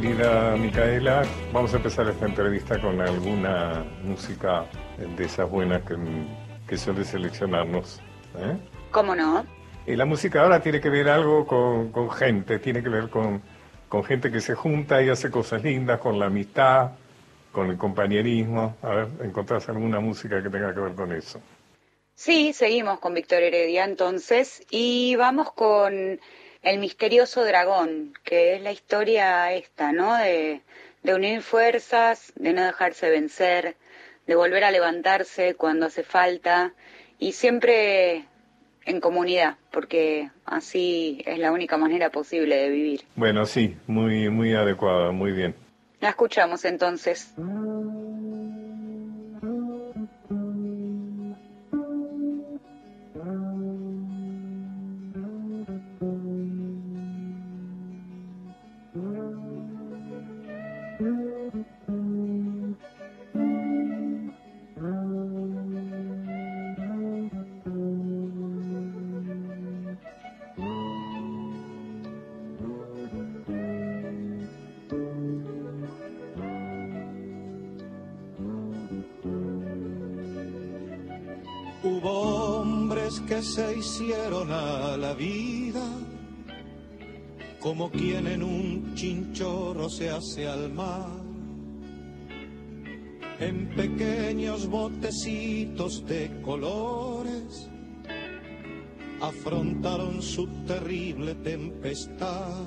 Querida 0.00 0.56
Micaela, 0.56 1.22
vamos 1.52 1.72
a 1.72 1.76
empezar 1.76 2.08
esta 2.08 2.26
entrevista 2.26 2.80
con 2.80 3.00
alguna 3.00 3.84
música 4.02 4.64
de 4.98 5.24
esas 5.24 5.48
buenas 5.48 5.82
que, 5.82 5.94
que 6.66 6.76
suele 6.76 7.04
seleccionarnos. 7.04 8.00
¿eh? 8.36 8.56
¿Cómo 8.90 9.14
no? 9.14 9.46
Y 9.86 9.94
la 9.94 10.04
música 10.04 10.42
ahora 10.42 10.58
tiene 10.58 10.80
que 10.80 10.90
ver 10.90 11.08
algo 11.08 11.46
con, 11.46 11.92
con 11.92 12.10
gente, 12.10 12.58
tiene 12.58 12.82
que 12.82 12.88
ver 12.88 13.08
con, 13.08 13.40
con 13.88 14.02
gente 14.02 14.32
que 14.32 14.40
se 14.40 14.56
junta 14.56 15.00
y 15.00 15.10
hace 15.10 15.30
cosas 15.30 15.62
lindas, 15.62 16.00
con 16.00 16.18
la 16.18 16.26
amistad, 16.26 16.90
con 17.52 17.70
el 17.70 17.78
compañerismo. 17.78 18.74
A 18.82 18.88
ver, 18.88 19.08
¿encontrás 19.22 19.68
alguna 19.68 20.00
música 20.00 20.42
que 20.42 20.50
tenga 20.50 20.74
que 20.74 20.80
ver 20.80 20.94
con 20.94 21.12
eso? 21.12 21.40
Sí, 22.16 22.52
seguimos 22.52 22.98
con 22.98 23.14
Víctor 23.14 23.44
Heredia 23.44 23.84
entonces 23.84 24.60
y 24.70 25.14
vamos 25.14 25.52
con 25.52 26.18
El 26.64 26.78
misterioso 26.80 27.44
dragón, 27.44 28.14
que 28.24 28.56
es 28.56 28.62
la 28.62 28.72
historia 28.72 29.52
esta, 29.52 29.92
¿no? 29.92 30.16
De, 30.16 30.62
de 31.02 31.14
unir 31.14 31.42
fuerzas, 31.42 32.32
de 32.36 32.52
no 32.52 32.64
dejarse 32.64 33.10
vencer, 33.10 33.76
de 34.26 34.34
volver 34.34 34.64
a 34.64 34.70
levantarse 34.70 35.54
cuando 35.54 35.86
hace 35.86 36.02
falta 36.02 36.72
y 37.18 37.32
siempre 37.32 38.24
en 38.86 39.00
comunidad, 39.00 39.56
porque 39.70 40.30
así 40.44 41.22
es 41.26 41.38
la 41.38 41.52
única 41.52 41.76
manera 41.76 42.10
posible 42.10 42.56
de 42.56 42.68
vivir. 42.70 43.02
Bueno, 43.16 43.46
sí, 43.46 43.76
muy, 43.86 44.28
muy 44.30 44.54
adecuada, 44.54 45.10
muy 45.12 45.32
bien. 45.32 45.54
La 46.00 46.10
escuchamos 46.10 46.64
entonces. 46.64 47.32
Hubo 47.36 48.23
se 83.44 83.76
hicieron 83.76 84.50
a 84.50 84.96
la 84.96 85.12
vida 85.12 85.86
como 87.60 87.90
quien 87.90 88.26
en 88.26 88.42
un 88.42 88.94
chinchorro 88.94 89.88
se 89.90 90.10
hace 90.10 90.48
al 90.48 90.72
mar. 90.72 91.08
En 93.38 93.68
pequeños 93.74 94.66
botecitos 94.66 96.06
de 96.06 96.30
colores 96.42 97.68
afrontaron 99.20 100.22
su 100.22 100.46
terrible 100.66 101.34
tempestad. 101.36 102.64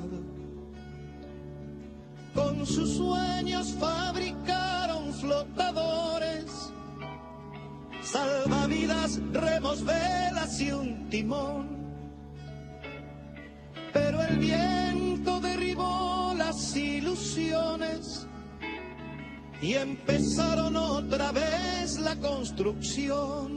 Con 2.36 2.66
sus 2.66 2.98
sueños 2.98 3.74
fabricaron 3.80 5.14
flotadores 5.14 6.72
salvavidas, 8.02 9.20
un 10.66 11.10
timón. 11.10 11.68
Pero 13.94 14.22
el 14.24 14.38
viento 14.38 15.40
derribó 15.40 16.34
las 16.36 16.76
ilusiones 16.76 18.28
y 19.62 19.74
empezaron 19.74 20.76
otra 20.76 21.32
vez 21.32 22.00
la 22.00 22.16
construcción. 22.16 23.57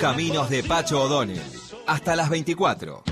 Caminos 0.00 0.50
de 0.50 0.62
Pacho 0.62 1.02
O'Donnell. 1.02 1.40
Hasta 1.86 2.16
las 2.16 2.28
24. 2.28 3.02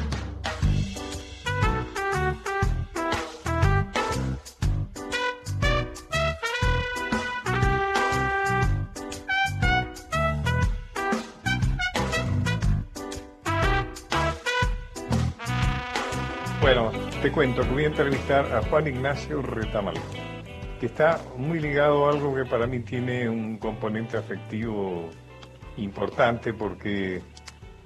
Bueno, 16.60 16.92
te 17.22 17.32
cuento 17.32 17.62
que 17.62 17.68
voy 17.68 17.84
a 17.84 17.86
entrevistar 17.86 18.44
a 18.54 18.62
Juan 18.68 18.88
Ignacio 18.88 19.40
Retamal, 19.40 19.94
que 20.80 20.86
está 20.86 21.18
muy 21.38 21.60
ligado 21.60 22.06
a 22.06 22.12
algo 22.12 22.34
que 22.34 22.44
para 22.44 22.66
mí 22.66 22.80
tiene 22.80 23.26
un 23.28 23.56
componente 23.56 24.18
afectivo 24.18 25.08
importante 25.76 26.52
porque, 26.52 27.22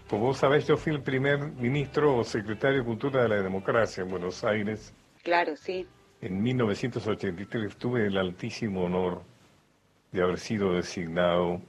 como 0.08 0.26
vos 0.26 0.38
sabés, 0.38 0.66
yo 0.66 0.76
fui 0.76 0.92
el 0.92 1.02
primer 1.02 1.38
ministro 1.38 2.16
o 2.16 2.24
secretario 2.24 2.78
de 2.78 2.84
Cultura 2.84 3.22
de 3.22 3.28
la 3.28 3.42
Democracia 3.42 4.02
en 4.02 4.10
Buenos 4.10 4.44
Aires. 4.44 4.92
Claro, 5.22 5.56
sí. 5.56 5.86
En 6.20 6.42
1983 6.42 7.76
tuve 7.76 8.06
el 8.06 8.18
altísimo 8.18 8.84
honor 8.84 9.22
de 10.12 10.22
haber 10.22 10.38
sido 10.38 10.72
designado 10.72 11.60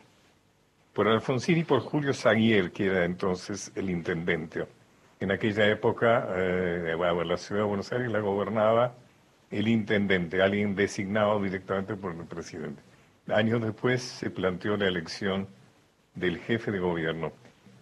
por 0.93 1.07
Alfonsín 1.07 1.57
y 1.59 1.63
por 1.63 1.81
Julio 1.81 2.13
Saguier, 2.13 2.71
que 2.71 2.87
era 2.87 3.05
entonces 3.05 3.71
el 3.75 3.89
intendente. 3.89 4.65
En 5.19 5.31
aquella 5.31 5.67
época, 5.67 6.27
eh, 6.35 6.95
la 7.25 7.37
ciudad 7.37 7.61
de 7.61 7.67
Buenos 7.67 7.91
Aires 7.91 8.11
la 8.11 8.19
gobernaba 8.19 8.95
el 9.51 9.67
intendente, 9.67 10.41
alguien 10.41 10.75
designado 10.75 11.41
directamente 11.41 11.95
por 11.95 12.15
el 12.15 12.25
presidente. 12.25 12.81
Años 13.27 13.61
después 13.61 14.01
se 14.01 14.29
planteó 14.29 14.77
la 14.77 14.87
elección 14.87 15.47
del 16.19 16.39
jefe 16.39 16.71
de 16.71 16.79
gobierno. 16.79 17.31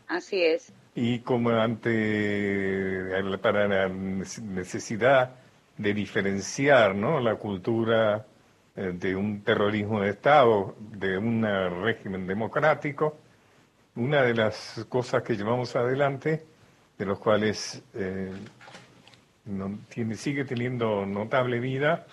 Así 0.08 0.43
es. 0.43 0.73
Y 0.95 1.19
como 1.19 1.50
ante, 1.52 3.12
para 3.41 3.67
la 3.67 3.89
necesidad 3.89 5.36
de 5.78 5.93
diferenciar 5.93 6.95
¿no? 6.95 7.19
la 7.19 7.36
cultura 7.36 8.26
eh, 8.76 8.93
de 8.93 9.15
un 9.15 9.41
terrorismo 9.41 10.02
de 10.02 10.10
Estado, 10.10 10.76
de 10.80 11.17
un 11.17 11.43
régimen 11.84 12.26
democrático, 12.26 13.17
una 13.95 14.23
de 14.23 14.34
las 14.34 14.86
cosas 14.89 15.23
que 15.23 15.36
llevamos 15.36 15.76
adelante 15.76 16.45
de 16.97 17.06
los 17.06 17.19
cuales 17.19 17.84
eh, 17.93 18.32
no, 19.45 19.80
tiene, 19.89 20.15
sigue 20.15 20.45
teniendo 20.45 21.06
notable 21.06 21.60
vida, 21.60 22.08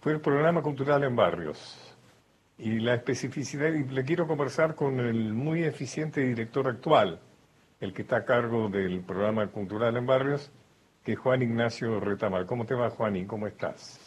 fue 0.00 0.12
el 0.12 0.20
programa 0.20 0.60
cultural 0.62 1.04
en 1.04 1.14
barrios. 1.14 1.83
Y 2.56 2.80
la 2.80 2.94
especificidad, 2.94 3.68
y 3.68 3.84
le 3.84 4.04
quiero 4.04 4.26
conversar 4.26 4.74
con 4.74 5.00
el 5.00 5.32
muy 5.32 5.64
eficiente 5.64 6.20
director 6.20 6.68
actual, 6.68 7.20
el 7.80 7.92
que 7.92 8.02
está 8.02 8.18
a 8.18 8.24
cargo 8.24 8.68
del 8.68 9.00
programa 9.00 9.46
cultural 9.48 9.96
en 9.96 10.06
barrios, 10.06 10.50
que 11.04 11.12
es 11.12 11.18
Juan 11.18 11.42
Ignacio 11.42 11.98
Retamal. 12.00 12.46
¿Cómo 12.46 12.64
te 12.64 12.74
va, 12.74 12.90
Juan, 12.90 13.16
y 13.16 13.26
cómo 13.26 13.46
estás? 13.46 13.98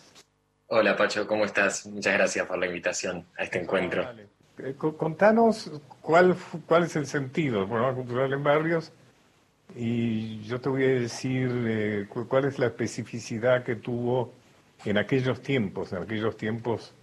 Hola, 0.67 0.95
Pacho, 0.95 1.27
¿cómo 1.27 1.45
estás? 1.45 1.85
Muchas 1.85 2.13
gracias 2.13 2.47
por 2.47 2.57
la 2.57 2.65
invitación 2.65 3.25
a 3.37 3.43
este 3.43 3.61
encuentro. 3.61 4.05
Eh, 4.57 4.75
contanos 4.75 5.71
cuál, 6.01 6.35
cuál 6.65 6.83
es 6.83 6.95
el 6.95 7.05
sentido 7.05 7.59
del 7.59 7.69
programa 7.69 7.93
cultural 7.93 8.33
en 8.33 8.43
barrios 8.43 8.91
y 9.75 10.41
yo 10.43 10.59
te 10.59 10.69
voy 10.69 10.83
a 10.83 10.87
decir 10.87 11.49
eh, 11.67 12.07
cuál 12.09 12.45
es 12.45 12.57
la 12.57 12.67
especificidad 12.67 13.63
que 13.63 13.75
tuvo 13.75 14.33
en 14.85 14.97
aquellos 14.97 15.41
tiempos, 15.41 15.93
en 15.93 16.03
aquellos 16.03 16.35
tiempos 16.37 16.93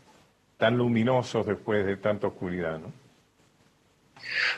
tan 0.65 0.79
luminosos 0.79 1.45
después 1.45 1.85
de 1.85 1.99
tanta 1.99 2.27
oscuridad, 2.27 2.79
¿no? 2.79 2.91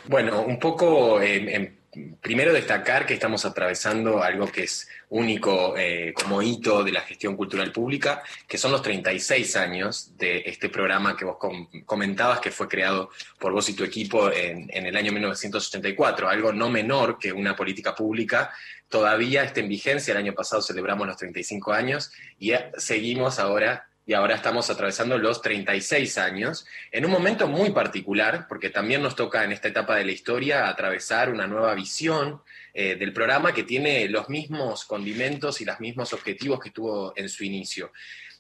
Bueno, 0.06 0.42
un 0.42 0.60
poco 0.60 1.20
en 1.20 1.76
primero 2.20 2.52
destacar 2.52 3.06
que 3.06 3.14
estamos 3.14 3.44
atravesando 3.44 4.22
algo 4.22 4.46
que 4.46 4.64
es 4.64 4.88
único 5.08 5.76
eh, 5.76 6.12
como 6.14 6.42
hito 6.42 6.84
de 6.84 6.92
la 6.92 7.00
gestión 7.00 7.36
cultural 7.36 7.72
pública, 7.72 8.22
que 8.46 8.56
son 8.56 8.70
los 8.70 8.82
36 8.82 9.56
años 9.56 10.16
de 10.16 10.42
este 10.46 10.68
programa 10.68 11.16
que 11.16 11.24
vos 11.24 11.38
comentabas 11.84 12.38
que 12.38 12.52
fue 12.52 12.68
creado 12.68 13.10
por 13.40 13.52
vos 13.52 13.68
y 13.68 13.74
tu 13.74 13.82
equipo 13.82 14.30
en, 14.30 14.70
en, 14.72 14.86
el 14.86 14.96
año 14.96 15.10
1984, 15.10 16.28
algo 16.28 16.52
no 16.52 16.70
menor 16.70 17.18
que 17.18 17.32
una 17.32 17.56
política 17.56 17.96
pública. 17.96 18.52
Todavía 18.88 19.42
está 19.42 19.58
en 19.58 19.68
vigencia, 19.68 20.12
el 20.12 20.18
año 20.18 20.34
pasado 20.34 20.62
celebramos 20.62 21.06
los 21.08 21.16
35 21.16 21.72
años 21.72 22.12
y 22.38 22.52
seguimos 22.76 23.40
ahora 23.40 23.88
y 24.06 24.14
ahora 24.14 24.36
estamos 24.36 24.70
atravesando 24.70 25.18
los 25.18 25.42
36 25.42 26.16
años, 26.18 26.64
en 26.92 27.04
un 27.04 27.10
momento 27.10 27.48
muy 27.48 27.70
particular, 27.70 28.46
porque 28.48 28.70
también 28.70 29.02
nos 29.02 29.16
toca 29.16 29.42
en 29.42 29.50
esta 29.50 29.66
etapa 29.66 29.96
de 29.96 30.04
la 30.04 30.12
historia 30.12 30.68
atravesar 30.68 31.28
una 31.28 31.48
nueva 31.48 31.74
visión 31.74 32.40
eh, 32.72 32.94
del 32.94 33.12
programa 33.12 33.52
que 33.52 33.64
tiene 33.64 34.08
los 34.08 34.28
mismos 34.28 34.84
condimentos 34.84 35.60
y 35.60 35.64
los 35.64 35.80
mismos 35.80 36.12
objetivos 36.12 36.60
que 36.60 36.70
tuvo 36.70 37.14
en 37.16 37.28
su 37.28 37.42
inicio. 37.42 37.92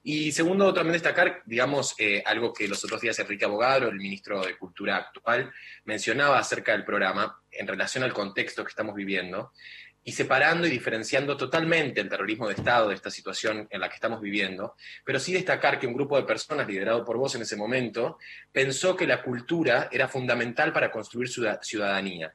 Y 0.04 0.30
segundo, 0.30 0.72
también 0.72 0.92
destacar, 0.92 1.42
digamos, 1.46 1.96
eh, 1.98 2.22
algo 2.24 2.52
que 2.52 2.68
los 2.68 2.84
otros 2.84 3.00
días 3.00 3.18
Enrique 3.18 3.44
Abogado, 3.44 3.88
el 3.88 3.96
ministro 3.96 4.40
de 4.46 4.56
Cultura 4.56 4.98
actual, 4.98 5.50
mencionaba 5.84 6.38
acerca 6.38 6.70
del 6.70 6.84
programa 6.84 7.40
en 7.50 7.66
relación 7.66 8.04
al 8.04 8.12
contexto 8.12 8.62
que 8.62 8.70
estamos 8.70 8.94
viviendo, 8.94 9.52
y 10.06 10.12
separando 10.12 10.68
y 10.68 10.70
diferenciando 10.70 11.36
totalmente 11.36 12.00
el 12.00 12.08
terrorismo 12.08 12.46
de 12.46 12.54
Estado 12.54 12.88
de 12.88 12.94
esta 12.94 13.10
situación 13.10 13.66
en 13.68 13.80
la 13.80 13.88
que 13.88 13.96
estamos 13.96 14.20
viviendo, 14.20 14.76
pero 15.04 15.18
sí 15.18 15.32
destacar 15.32 15.80
que 15.80 15.88
un 15.88 15.94
grupo 15.94 16.16
de 16.16 16.22
personas 16.22 16.68
liderado 16.68 17.04
por 17.04 17.16
vos 17.16 17.34
en 17.34 17.42
ese 17.42 17.56
momento 17.56 18.16
pensó 18.52 18.94
que 18.94 19.04
la 19.04 19.20
cultura 19.20 19.88
era 19.90 20.06
fundamental 20.06 20.72
para 20.72 20.92
construir 20.92 21.28
ciudadanía. 21.28 22.32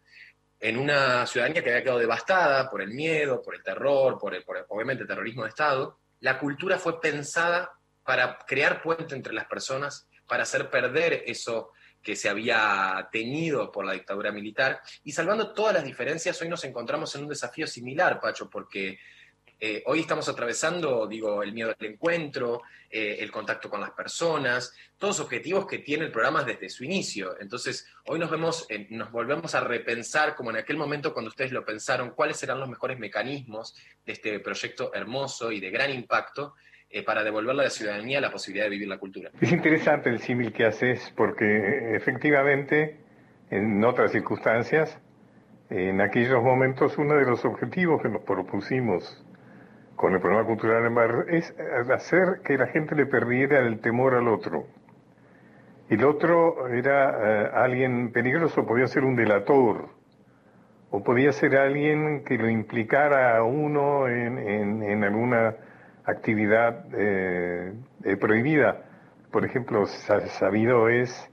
En 0.60 0.78
una 0.78 1.26
ciudadanía 1.26 1.64
que 1.64 1.70
había 1.70 1.82
quedado 1.82 2.00
devastada 2.00 2.70
por 2.70 2.82
el 2.82 2.90
miedo, 2.90 3.42
por 3.42 3.56
el 3.56 3.64
terror, 3.64 4.20
por, 4.20 4.36
el, 4.36 4.44
obviamente 4.68 5.04
el 5.04 5.08
terrorismo 5.08 5.44
de 5.44 5.50
Estado, 5.50 5.98
la 6.20 6.38
cultura 6.40 6.78
fue 6.78 7.00
pensada 7.00 7.72
para 8.04 8.38
crear 8.46 8.82
puente 8.82 9.16
entre 9.16 9.34
las 9.34 9.46
personas, 9.46 10.10
para 10.28 10.44
hacer 10.44 10.70
perder 10.70 11.24
eso 11.26 11.72
que 12.02 12.16
se 12.16 12.30
había 12.30 13.10
tenido 13.12 13.72
por 13.72 13.86
la 13.86 13.94
dictadura 13.94 14.32
militar. 14.32 14.82
Y 15.04 15.12
salvando 15.12 15.54
todas 15.54 15.74
las 15.74 15.84
diferencias, 15.84 16.42
hoy 16.42 16.50
nos 16.50 16.64
encontramos 16.64 17.16
en 17.16 17.24
un 17.24 17.30
desafío 17.30 17.68
similar, 17.68 18.20
Pacho, 18.20 18.50
porque 18.50 19.00
eh, 19.64 19.84
hoy 19.86 20.00
estamos 20.00 20.28
atravesando, 20.28 21.06
digo, 21.06 21.44
el 21.44 21.54
miedo 21.54 21.76
al 21.78 21.86
encuentro, 21.86 22.64
eh, 22.90 23.18
el 23.20 23.32
contacto 23.32 23.70
con 23.70 23.80
las 23.80 23.92
personas, 23.92 24.74
todos 24.98 25.20
objetivos 25.20 25.68
que 25.68 25.78
tiene 25.78 26.06
el 26.06 26.12
programa 26.12 26.44
desde 26.44 26.68
su 26.68 26.84
inicio. 26.84 27.40
Entonces, 27.40 27.86
hoy 28.08 28.18
nos 28.18 28.32
vemos, 28.32 28.68
nos 28.90 29.12
volvemos 29.12 29.54
a 29.54 29.60
repensar, 29.60 30.36
como 30.36 30.50
en 30.50 30.58
aquel 30.58 30.78
momento 30.78 31.14
cuando 31.14 31.30
ustedes 31.30 31.52
lo 31.52 31.64
pensaron, 31.64 32.10
cuáles 32.16 32.38
serán 32.38 32.60
los 32.60 32.70
mejores 32.70 32.98
mecanismos 32.98 33.76
de 34.04 34.14
este 34.14 34.40
proyecto 34.40 34.92
hermoso 34.96 35.52
y 35.52 35.60
de 35.60 35.70
gran 35.70 35.92
impacto 35.92 36.56
eh, 36.94 37.04
para 37.04 37.24
devolverle 37.24 37.62
a 37.62 37.64
la 37.66 37.70
ciudadanía 37.70 38.20
la 38.20 38.32
posibilidad 38.32 38.66
de 38.66 38.72
vivir 38.72 38.88
la 38.90 38.98
cultura. 38.98 39.32
Es 39.40 39.52
interesante 39.52 40.10
el 40.10 40.20
símil 40.20 40.52
que 40.52 40.66
haces 40.66 41.14
porque 41.16 41.46
eh, 41.46 41.96
efectivamente 41.96 42.98
en 43.50 43.82
otras 43.84 44.12
circunstancias, 44.12 45.00
en 45.70 46.02
aquellos 46.02 46.44
momentos 46.44 46.98
uno 46.98 47.16
de 47.16 47.26
los 47.26 47.46
objetivos 47.46 48.02
que 48.02 48.10
nos 48.10 48.24
propusimos 48.24 49.26
con 49.96 50.14
el 50.14 50.20
programa 50.20 50.46
cultural 50.46 50.86
en 50.86 50.94
barrio 50.94 51.26
es 51.30 51.54
hacer 51.94 52.42
que 52.44 52.58
la 52.58 52.68
gente 52.68 52.94
le 52.96 53.06
perdiera 53.06 53.60
el 53.60 53.80
temor 53.80 54.16
al 54.16 54.28
otro. 54.28 54.66
El 55.90 56.04
otro 56.04 56.68
era 56.68 57.46
eh, 57.46 57.52
alguien 57.54 58.12
peligroso, 58.12 58.66
podía 58.66 58.88
ser 58.88 59.06
un 59.06 59.16
delator, 59.16 59.90
o 60.90 61.04
podía 61.04 61.32
ser 61.32 61.56
alguien 61.56 62.26
que 62.26 62.38
lo 62.38 62.50
implicara 62.50 63.38
a 63.38 63.44
uno 63.44 64.10
en, 64.10 64.84
en 64.84 65.04
alguna 65.06 65.56
actividad 66.06 66.86
eh, 66.94 67.74
eh, 68.04 68.18
prohibida. 68.18 68.84
Por 69.32 69.46
ejemplo, 69.46 69.86
sabido 69.86 70.90
es 70.90 71.30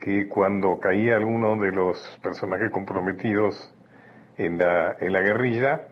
que 0.00 0.28
cuando 0.28 0.78
caía 0.78 1.16
alguno 1.16 1.56
de 1.56 1.72
los 1.72 2.18
personajes 2.22 2.70
comprometidos 2.70 3.74
en 4.36 4.58
la, 4.58 4.96
en 5.00 5.12
la 5.12 5.20
guerrilla, 5.20 5.88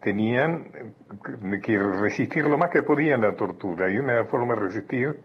tenían 0.00 0.94
que 1.62 1.78
resistir 1.78 2.44
lo 2.44 2.56
más 2.56 2.70
que 2.70 2.82
podían 2.82 3.20
la 3.20 3.34
tortura. 3.34 3.90
Y 3.90 3.98
una 3.98 4.24
forma 4.24 4.54
de 4.54 4.60
resistir 4.60 5.20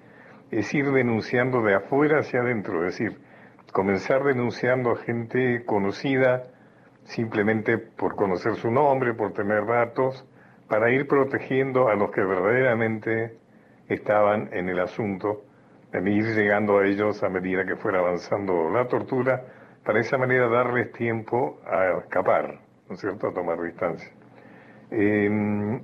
es 0.52 0.74
ir 0.74 0.91
denunciando 0.91 1.62
de 1.62 1.76
afuera 1.76 2.20
hacia 2.20 2.41
adentro, 2.41 2.86
es 2.86 2.98
decir, 2.98 3.18
comenzar 3.72 4.24
denunciando 4.24 4.91
a 4.91 4.98
gente 4.98 5.63
conocida 5.65 6.44
simplemente 7.04 7.78
por 7.78 8.15
conocer 8.15 8.56
su 8.56 8.72
nombre, 8.72 9.13
por 9.13 9.34
tener 9.34 9.65
datos, 9.65 10.26
para 10.67 10.91
ir 10.91 11.08
protegiendo 11.08 11.89
a 11.89 11.95
los 11.95 12.12
que 12.12 12.21
verdaderamente 12.21 13.38
estaban 13.88 14.49
en 14.51 14.69
el 14.69 14.80
asunto, 14.80 15.43
de 15.91 16.12
ir 16.12 16.25
llegando 16.36 16.80
a 16.80 16.86
ellos 16.86 17.23
a 17.23 17.30
medida 17.30 17.65
que 17.65 17.75
fuera 17.75 17.99
avanzando 17.99 18.69
la 18.69 18.88
tortura, 18.88 19.43
para 19.86 19.99
esa 19.99 20.17
manera 20.17 20.49
darles 20.49 20.91
tiempo 20.91 21.60
a 21.65 21.99
escapar, 21.99 22.60
¿no 22.89 22.95
es 22.95 22.99
cierto?, 22.99 23.28
a 23.28 23.34
tomar 23.34 23.62
distancia. 23.62 24.12
Em, 24.91 25.82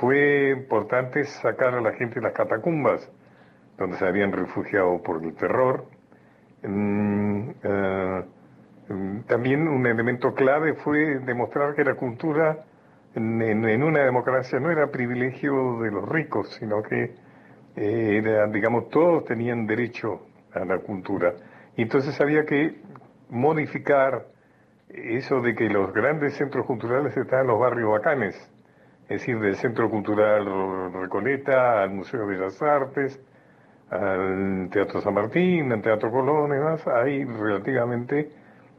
fue 0.00 0.50
importante 0.50 1.24
sacar 1.24 1.74
a 1.74 1.80
la 1.80 1.92
gente 1.92 2.16
de 2.16 2.22
las 2.22 2.32
catacumbas, 2.32 3.10
donde 3.78 3.96
se 3.96 4.06
habían 4.06 4.32
refugiado 4.32 5.02
por 5.02 5.22
el 5.24 5.34
terror. 5.34 5.86
Mm, 6.62 7.50
eh, 7.62 8.24
mm, 8.88 9.20
también 9.22 9.66
un 9.66 9.86
elemento 9.86 10.34
clave 10.34 10.74
fue 10.74 11.18
demostrar 11.20 11.74
que 11.74 11.84
la 11.84 11.94
cultura 11.94 12.64
en, 13.14 13.82
una 13.82 14.04
democracia 14.04 14.58
no 14.58 14.70
era 14.70 14.90
privilegio 14.90 15.80
de 15.80 15.90
los 15.90 16.08
ricos, 16.08 16.48
sino 16.58 16.82
que 16.82 17.14
eh, 17.76 18.20
era, 18.22 18.46
digamos, 18.46 18.88
todos 18.88 19.24
tenían 19.24 19.66
derecho 19.66 20.22
a 20.52 20.64
la 20.64 20.78
cultura. 20.78 21.34
Y 21.76 21.82
entonces 21.82 22.20
había 22.20 22.44
que 22.44 22.80
modificar 23.30 24.26
eso 24.88 25.40
de 25.40 25.54
que 25.54 25.68
los 25.68 25.92
grandes 25.92 26.34
centros 26.34 26.66
culturales 26.66 27.16
están 27.16 27.40
en 27.40 27.46
los 27.48 27.60
barrios 27.60 27.90
bacanes, 27.90 28.36
es 29.04 29.20
decir, 29.20 29.38
del 29.40 29.56
Centro 29.56 29.90
Cultural 29.90 30.92
Recoleta 30.92 31.82
al 31.82 31.90
Museo 31.90 32.20
de 32.20 32.36
Bellas 32.36 32.60
Artes, 32.62 33.20
al 33.90 34.68
Teatro 34.70 35.00
San 35.00 35.14
Martín, 35.14 35.72
al 35.72 35.82
Teatro 35.82 36.10
Colón 36.10 36.50
y 36.52 36.54
demás, 36.54 36.86
hay 36.86 37.24
relativamente 37.24 38.30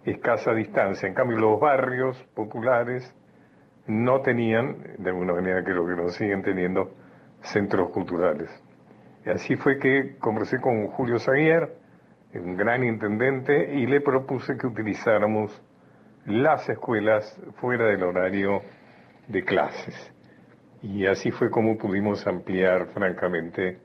escasa 0.06 0.54
distancia. 0.54 1.08
En 1.08 1.14
cambio, 1.14 1.38
los 1.38 1.60
barrios 1.60 2.18
populares 2.36 3.14
no 3.88 4.22
tenían, 4.22 4.96
de 4.98 5.10
alguna 5.10 5.34
manera 5.34 5.64
creo 5.64 5.86
que 5.86 5.96
no 5.96 6.10
siguen 6.10 6.42
teniendo, 6.42 6.96
centros 7.42 7.90
culturales. 7.90 8.50
Y 9.26 9.30
así 9.30 9.56
fue 9.56 9.80
que 9.80 10.18
conversé 10.18 10.60
con 10.60 10.88
Julio 10.88 11.20
Zaguier, 11.20 11.76
un 12.34 12.58
gran 12.58 12.84
intendente, 12.84 13.74
y 13.76 13.86
le 13.86 14.02
propuse 14.02 14.58
que 14.58 14.68
utilizáramos 14.68 15.62
las 16.26 16.68
escuelas 16.70 17.40
fuera 17.58 17.86
del 17.88 18.04
horario 18.04 18.62
de 19.28 19.44
clases. 19.44 20.12
Y 20.82 21.06
así 21.06 21.32
fue 21.32 21.50
como 21.50 21.78
pudimos 21.78 22.26
ampliar, 22.28 22.88
francamente, 22.88 23.80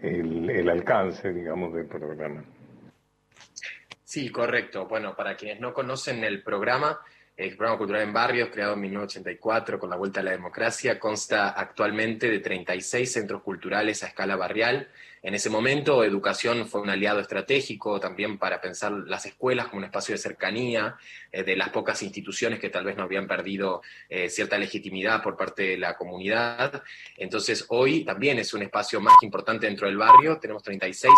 el, 0.00 0.48
el 0.48 0.70
alcance, 0.70 1.32
digamos, 1.32 1.74
del 1.74 1.86
programa. 1.86 2.42
Sí, 4.04 4.30
correcto. 4.30 4.88
Bueno, 4.88 5.14
para 5.14 5.36
quienes 5.36 5.60
no 5.60 5.72
conocen 5.72 6.24
el 6.24 6.42
programa, 6.42 6.98
el 7.40 7.56
programa 7.56 7.78
cultural 7.78 8.02
en 8.02 8.12
barrios, 8.12 8.50
creado 8.50 8.74
en 8.74 8.80
1984 8.82 9.78
con 9.78 9.88
la 9.88 9.96
vuelta 9.96 10.20
a 10.20 10.22
la 10.22 10.32
democracia, 10.32 10.98
consta 10.98 11.48
actualmente 11.50 12.30
de 12.30 12.40
36 12.40 13.10
centros 13.10 13.42
culturales 13.42 14.02
a 14.02 14.08
escala 14.08 14.36
barrial 14.36 14.88
en 15.22 15.34
ese 15.34 15.50
momento, 15.50 16.02
educación 16.02 16.66
fue 16.66 16.80
un 16.80 16.88
aliado 16.88 17.20
estratégico 17.20 18.00
también 18.00 18.38
para 18.38 18.58
pensar 18.58 18.90
las 18.92 19.26
escuelas 19.26 19.66
como 19.66 19.80
un 19.80 19.84
espacio 19.84 20.14
de 20.14 20.18
cercanía 20.18 20.96
eh, 21.30 21.42
de 21.42 21.56
las 21.56 21.68
pocas 21.68 22.02
instituciones 22.02 22.58
que 22.58 22.70
tal 22.70 22.84
vez 22.84 22.96
no 22.96 23.02
habían 23.02 23.26
perdido 23.26 23.82
eh, 24.08 24.30
cierta 24.30 24.56
legitimidad 24.56 25.22
por 25.22 25.36
parte 25.36 25.62
de 25.62 25.76
la 25.76 25.94
comunidad. 25.94 26.82
Entonces, 27.18 27.66
hoy 27.68 28.02
también 28.02 28.38
es 28.38 28.54
un 28.54 28.62
espacio 28.62 28.98
más 28.98 29.14
importante 29.22 29.66
dentro 29.66 29.86
del 29.86 29.98
barrio. 29.98 30.38
Tenemos 30.38 30.62
36, 30.62 31.12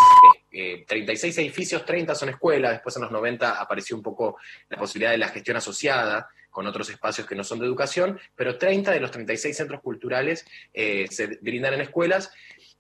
36 0.53 1.39
eh, 1.39 1.41
edificios, 1.41 1.85
30 1.85 2.15
son 2.15 2.29
escuelas. 2.29 2.73
Después, 2.73 2.97
en 2.97 3.03
los 3.03 3.11
90, 3.11 3.61
apareció 3.61 3.97
un 3.97 4.03
poco 4.03 4.37
la 4.69 4.79
posibilidad 4.79 5.13
de 5.13 5.19
la 5.19 5.29
gestión 5.29 5.57
asociada 5.57 6.29
con 6.51 6.67
otros 6.67 6.91
espacios 6.91 7.27
que 7.27 7.35
no 7.35 7.45
son 7.45 7.61
de 7.61 7.67
educación, 7.67 8.21
pero 8.37 8.59
30 8.59 8.91
de 8.91 9.01
los 9.01 9.11
36 9.11 9.57
centros 9.57 9.81
culturales 9.81 10.45
se 10.75 11.39
brindan 11.41 11.73
en 11.73 11.81
escuelas 11.81 12.31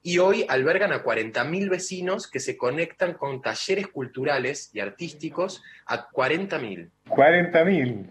y 0.02 0.18
hoy 0.18 0.44
albergan 0.48 0.92
a 0.92 1.04
40.000 1.04 1.70
vecinos 1.70 2.28
que 2.28 2.40
se 2.40 2.56
conectan 2.56 3.14
con 3.14 3.40
talleres 3.40 3.86
culturales 3.88 4.70
y 4.74 4.80
artísticos 4.80 5.62
a 5.86 6.08
40.000. 6.10 6.90
40.000, 7.08 8.06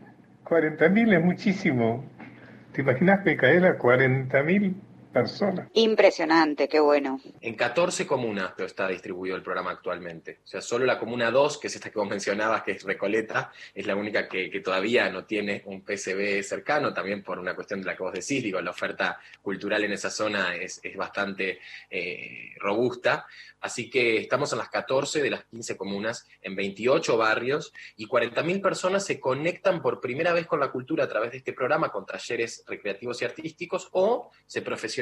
40.000 0.46 1.14
es 1.18 1.24
muchísimo. 1.24 2.06
¿Te 2.72 2.82
imaginas, 2.82 3.26
Micaela, 3.26 3.78
40.000 3.78 4.74
personas. 5.12 5.70
Impresionante, 5.74 6.68
qué 6.68 6.80
bueno. 6.80 7.20
En 7.42 7.56
14 7.56 8.08
comunas 8.08 8.54
está 8.58 8.88
distribuido 8.88 9.36
el 9.36 9.44
programa 9.44 9.72
actualmente. 9.72 10.40
O 10.44 10.48
sea, 10.48 10.62
solo 10.62 10.86
la 10.86 10.98
comuna 10.98 11.30
2, 11.32 11.58
que 11.58 11.68
es 11.68 11.76
esta 11.76 11.90
que 11.90 12.00
vos 12.00 12.08
mencionabas, 12.08 12.64
que 12.64 12.72
es 12.72 12.84
Recoleta, 12.84 13.52
es 13.74 13.86
la 13.86 13.96
única 13.96 14.28
que, 14.28 14.62
todavía 14.62 15.10
no 15.10 15.26
tiene 15.26 15.64
un 15.66 15.82
PCB 15.82 16.44
cercano, 16.44 16.94
también 16.94 17.24
por 17.24 17.40
una 17.40 17.56
cuestión 17.56 17.82
de 17.82 17.88
la 17.88 17.96
que 17.96 18.04
vos 18.04 18.14
decís, 18.14 18.44
digo, 18.44 18.62
la 18.62 18.72
oferta 18.72 19.20
cultural 19.42 19.84
en 19.84 19.94
esa 19.94 20.10
zona 20.10 20.56
es, 20.56 20.82
bastante 20.96 21.60
eh, 21.90 22.54
robusta. 22.60 23.26
Así 23.60 23.90
que 23.90 24.18
estamos 24.18 24.52
en 24.52 24.60
las 24.60 24.70
14 24.70 25.22
de 25.22 25.30
las 25.30 25.46
15 25.46 25.78
comunas, 25.78 26.28
en 26.42 26.56
28 26.56 27.18
barrios, 27.18 27.74
y 27.96 28.08
40.000 28.08 28.62
personas 28.62 29.06
se 29.06 29.20
conectan 29.20 29.82
por 29.82 30.00
primera 30.00 30.34
vez 30.34 30.48
con 30.48 30.60
la 30.60 30.72
cultura 30.72 31.04
a 31.04 31.08
través 31.08 31.32
de 31.32 31.38
este 31.38 31.54
programa, 31.54 31.90
con 31.90 32.06
talleres 32.06 32.64
recreativos 32.68 33.22
y 33.22 33.26
artísticos, 33.26 33.90
o 33.92 34.32
se 34.48 34.62
profesionalizan 34.62 35.01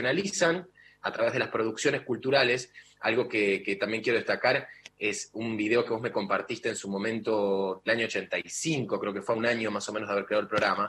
a 1.02 1.12
través 1.12 1.34
de 1.34 1.40
las 1.40 1.50
producciones 1.50 2.02
culturales. 2.02 2.72
Algo 3.02 3.28
que, 3.28 3.78
también 3.80 4.04
quiero 4.04 4.18
destacar 4.18 4.68
es 4.98 5.30
un 5.34 5.56
video 5.56 5.86
que 5.86 5.92
vos 5.92 6.02
me 6.02 6.12
compartiste 6.12 6.68
en 6.70 6.76
su 6.76 6.90
momento, 6.90 7.82
el 7.86 7.92
año 7.92 8.06
85, 8.06 9.00
creo 9.00 9.14
que 9.14 9.22
fue 9.22 9.36
un 9.36 9.46
año 9.46 9.72
más 9.72 9.88
o 9.88 9.94
menos 9.94 10.10
de 10.10 10.14
haber 10.14 10.26
creado 10.26 10.42
el 10.42 10.50
programa, 10.50 10.88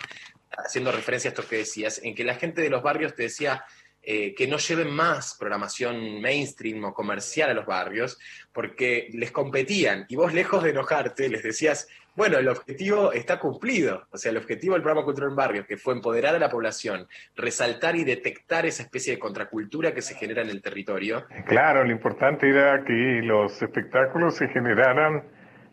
haciendo 0.51 0.91
referencia 0.91 1.31
a 1.31 1.33
esto 1.33 1.47
que 1.49 1.59
decías, 1.59 2.01
en 2.03 2.15
que 2.15 2.25
la 2.25 2.35
gente 2.35 2.61
de 2.61 2.71
los 2.71 2.83
barrios 2.83 3.15
te 3.15 3.25
decía, 3.25 3.65
eh, 4.03 4.35
que 4.35 4.47
no 4.47 4.57
lleven 4.57 4.91
más 4.91 5.37
programación 5.39 6.23
mainstream 6.23 6.85
o 6.85 6.95
comercial 6.95 7.51
a 7.51 7.55
los 7.55 7.67
barrios, 7.67 8.19
porque 8.53 9.09
les 9.13 9.31
competían 9.31 10.07
y 10.09 10.17
vos 10.17 10.33
lejos 10.33 10.63
de 10.63 10.71
enojarte 10.71 11.29
les 11.29 11.43
decías, 11.43 11.87
bueno, 12.17 12.39
el 12.39 12.49
objetivo 12.49 13.13
está 13.13 13.39
cumplido, 13.39 14.07
o 14.11 14.17
sea, 14.17 14.31
el 14.31 14.39
objetivo 14.39 14.75
del 14.75 14.83
programa 14.83 15.05
Cultural 15.05 15.31
en 15.31 15.37
Barrios, 15.37 15.67
que 15.67 15.77
fue 15.77 15.95
empoderar 15.95 16.35
a 16.35 16.39
la 16.39 16.49
población, 16.49 17.07
resaltar 17.37 17.95
y 17.97 18.05
detectar 18.05 18.67
esa 18.67 18.83
especie 18.83 19.15
de 19.15 19.19
contracultura 19.19 19.95
que 19.95 20.03
se 20.03 20.15
genera 20.15 20.43
en 20.43 20.51
el 20.51 20.61
territorio. 20.61 21.25
Claro, 21.47 21.85
lo 21.85 21.93
importante 21.93 22.49
era 22.49 22.83
que 22.85 23.21
los 23.23 23.63
espectáculos 23.63 24.37
se 24.37 24.49
generaran 24.49 25.25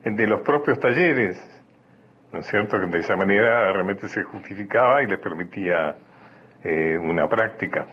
de 0.03 0.27
los 0.27 0.41
propios 0.41 0.79
talleres, 0.79 1.37
¿no 2.31 2.39
es 2.39 2.47
cierto? 2.47 2.79
Que 2.79 2.85
de 2.87 2.99
esa 2.99 3.15
manera 3.15 3.71
realmente 3.71 4.07
se 4.07 4.23
justificaba 4.23 5.01
y 5.01 5.07
les 5.07 5.19
permitía 5.19 5.95
eh, 6.63 6.97
una 6.97 7.27
práctica 7.27 7.87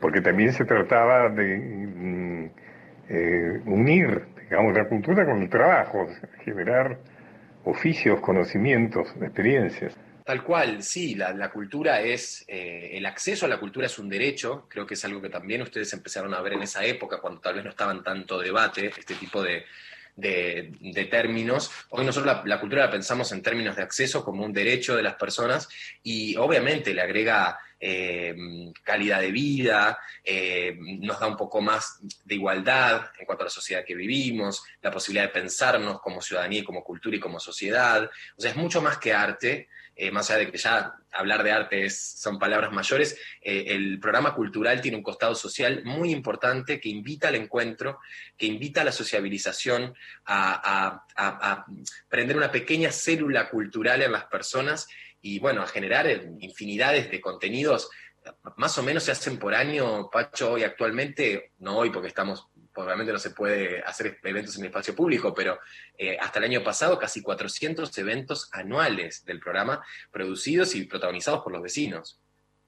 porque 0.00 0.20
también 0.20 0.52
se 0.52 0.64
trataba 0.64 1.28
de 1.28 1.56
mm, 1.56 2.50
eh, 3.08 3.60
unir, 3.66 4.22
digamos, 4.48 4.74
la 4.74 4.88
cultura 4.88 5.24
con 5.24 5.42
el 5.42 5.50
trabajo, 5.50 6.08
generar 6.44 6.98
oficios, 7.64 8.20
conocimientos, 8.20 9.08
experiencias. 9.20 9.96
Tal 10.24 10.44
cual, 10.44 10.82
sí, 10.82 11.14
la, 11.16 11.50
cultura 11.50 12.00
es, 12.00 12.44
eh, 12.46 12.90
el 12.92 13.04
acceso 13.06 13.46
a 13.46 13.48
la 13.48 13.58
cultura 13.58 13.86
es 13.86 13.98
un 13.98 14.08
derecho, 14.08 14.66
creo 14.68 14.86
que 14.86 14.94
es 14.94 15.04
algo 15.04 15.20
que 15.20 15.28
también 15.28 15.62
ustedes 15.62 15.92
empezaron 15.92 16.32
a 16.34 16.40
ver 16.40 16.52
en 16.52 16.62
esa 16.62 16.84
época, 16.84 17.18
cuando 17.20 17.40
tal 17.40 17.54
vez 17.54 17.64
no 17.64 17.70
estaban 17.70 18.04
tanto 18.04 18.38
debate, 18.38 18.92
este 18.96 19.14
tipo 19.14 19.42
de, 19.42 19.64
de, 20.16 21.08
términos. 21.10 21.70
Hoy 21.90 22.04
nosotros 22.04 22.44
la, 22.44 22.60
cultura 22.60 22.86
la 22.86 22.90
pensamos 22.90 23.32
en 23.32 23.42
términos 23.42 23.76
de 23.76 23.82
acceso 23.82 24.24
como 24.24 24.44
un 24.44 24.52
derecho 24.52 24.96
de 24.96 25.02
las 25.02 25.14
personas 25.14 25.68
y 26.02 26.36
obviamente 26.36 26.94
le 26.94 27.02
agrega 27.02 27.58
eh, 27.80 28.36
calidad 28.84 29.20
de 29.20 29.32
vida, 29.32 29.98
eh, 30.22 30.76
nos 30.78 31.18
da 31.18 31.26
un 31.26 31.36
poco 31.36 31.60
más 31.60 31.98
de 32.24 32.34
igualdad 32.34 33.06
en 33.18 33.24
cuanto 33.24 33.42
a 33.42 33.46
la 33.46 33.50
sociedad 33.50 33.84
que 33.84 33.94
vivimos, 33.94 34.62
la 34.82 34.90
posibilidad 34.90 35.24
de 35.24 35.40
pensarnos 35.40 36.00
como 36.00 36.20
ciudadanía 36.20 36.64
como 36.64 36.84
cultura 36.84 37.16
y 37.16 37.20
como 37.20 37.40
sociedad. 37.40 38.10
O 38.36 38.40
sea, 38.40 38.50
es 38.50 38.56
mucho 38.56 38.82
más 38.82 38.98
que 38.98 39.14
arte, 39.14 39.68
eh, 39.96 40.10
más 40.10 40.30
allá 40.30 40.40
de 40.40 40.50
que 40.50 40.56
ya 40.56 40.94
hablar 41.12 41.42
de 41.42 41.52
arte 41.52 41.90
son 41.90 42.38
palabras 42.38 42.72
mayores, 42.72 43.18
eh, 43.42 43.64
el 43.68 44.00
programa 44.00 44.34
cultural 44.34 44.80
tiene 44.80 44.96
un 44.96 45.02
costado 45.02 45.34
social 45.34 45.82
muy 45.84 46.10
importante 46.10 46.80
que 46.80 46.88
invita 46.88 47.28
al 47.28 47.34
encuentro, 47.34 47.98
que 48.36 48.46
invita 48.46 48.80
a 48.80 48.84
la 48.84 48.92
sociabilización, 48.92 49.94
a, 50.24 51.04
prender 52.08 52.36
una 52.36 52.50
pequeña 52.50 52.90
célula 52.90 53.50
cultural 53.50 54.00
en 54.00 54.12
las 54.12 54.24
personas 54.24 54.88
y 55.22 55.38
bueno, 55.38 55.62
a 55.62 55.66
generar 55.66 56.06
infinidades 56.40 57.10
de 57.10 57.20
contenidos 57.20 57.90
más 58.56 58.76
o 58.78 58.82
menos 58.82 59.04
se 59.04 59.12
hacen 59.12 59.38
por 59.38 59.54
año, 59.54 60.10
Pacho, 60.10 60.52
hoy 60.52 60.62
actualmente, 60.62 61.52
no 61.58 61.78
hoy 61.78 61.90
porque 61.90 62.08
estamos 62.08 62.50
obviamente 62.74 63.12
no 63.12 63.18
se 63.18 63.30
puede 63.30 63.80
hacer 63.82 64.18
eventos 64.22 64.56
en 64.56 64.62
el 64.62 64.68
espacio 64.68 64.94
público, 64.94 65.34
pero 65.34 65.58
eh, 65.98 66.16
hasta 66.18 66.38
el 66.38 66.46
año 66.46 66.62
pasado 66.62 66.98
casi 66.98 67.20
400 67.20 67.96
eventos 67.98 68.48
anuales 68.52 69.24
del 69.24 69.40
programa 69.40 69.84
producidos 70.10 70.74
y 70.74 70.84
protagonizados 70.84 71.42
por 71.42 71.52
los 71.52 71.62
vecinos 71.62 72.20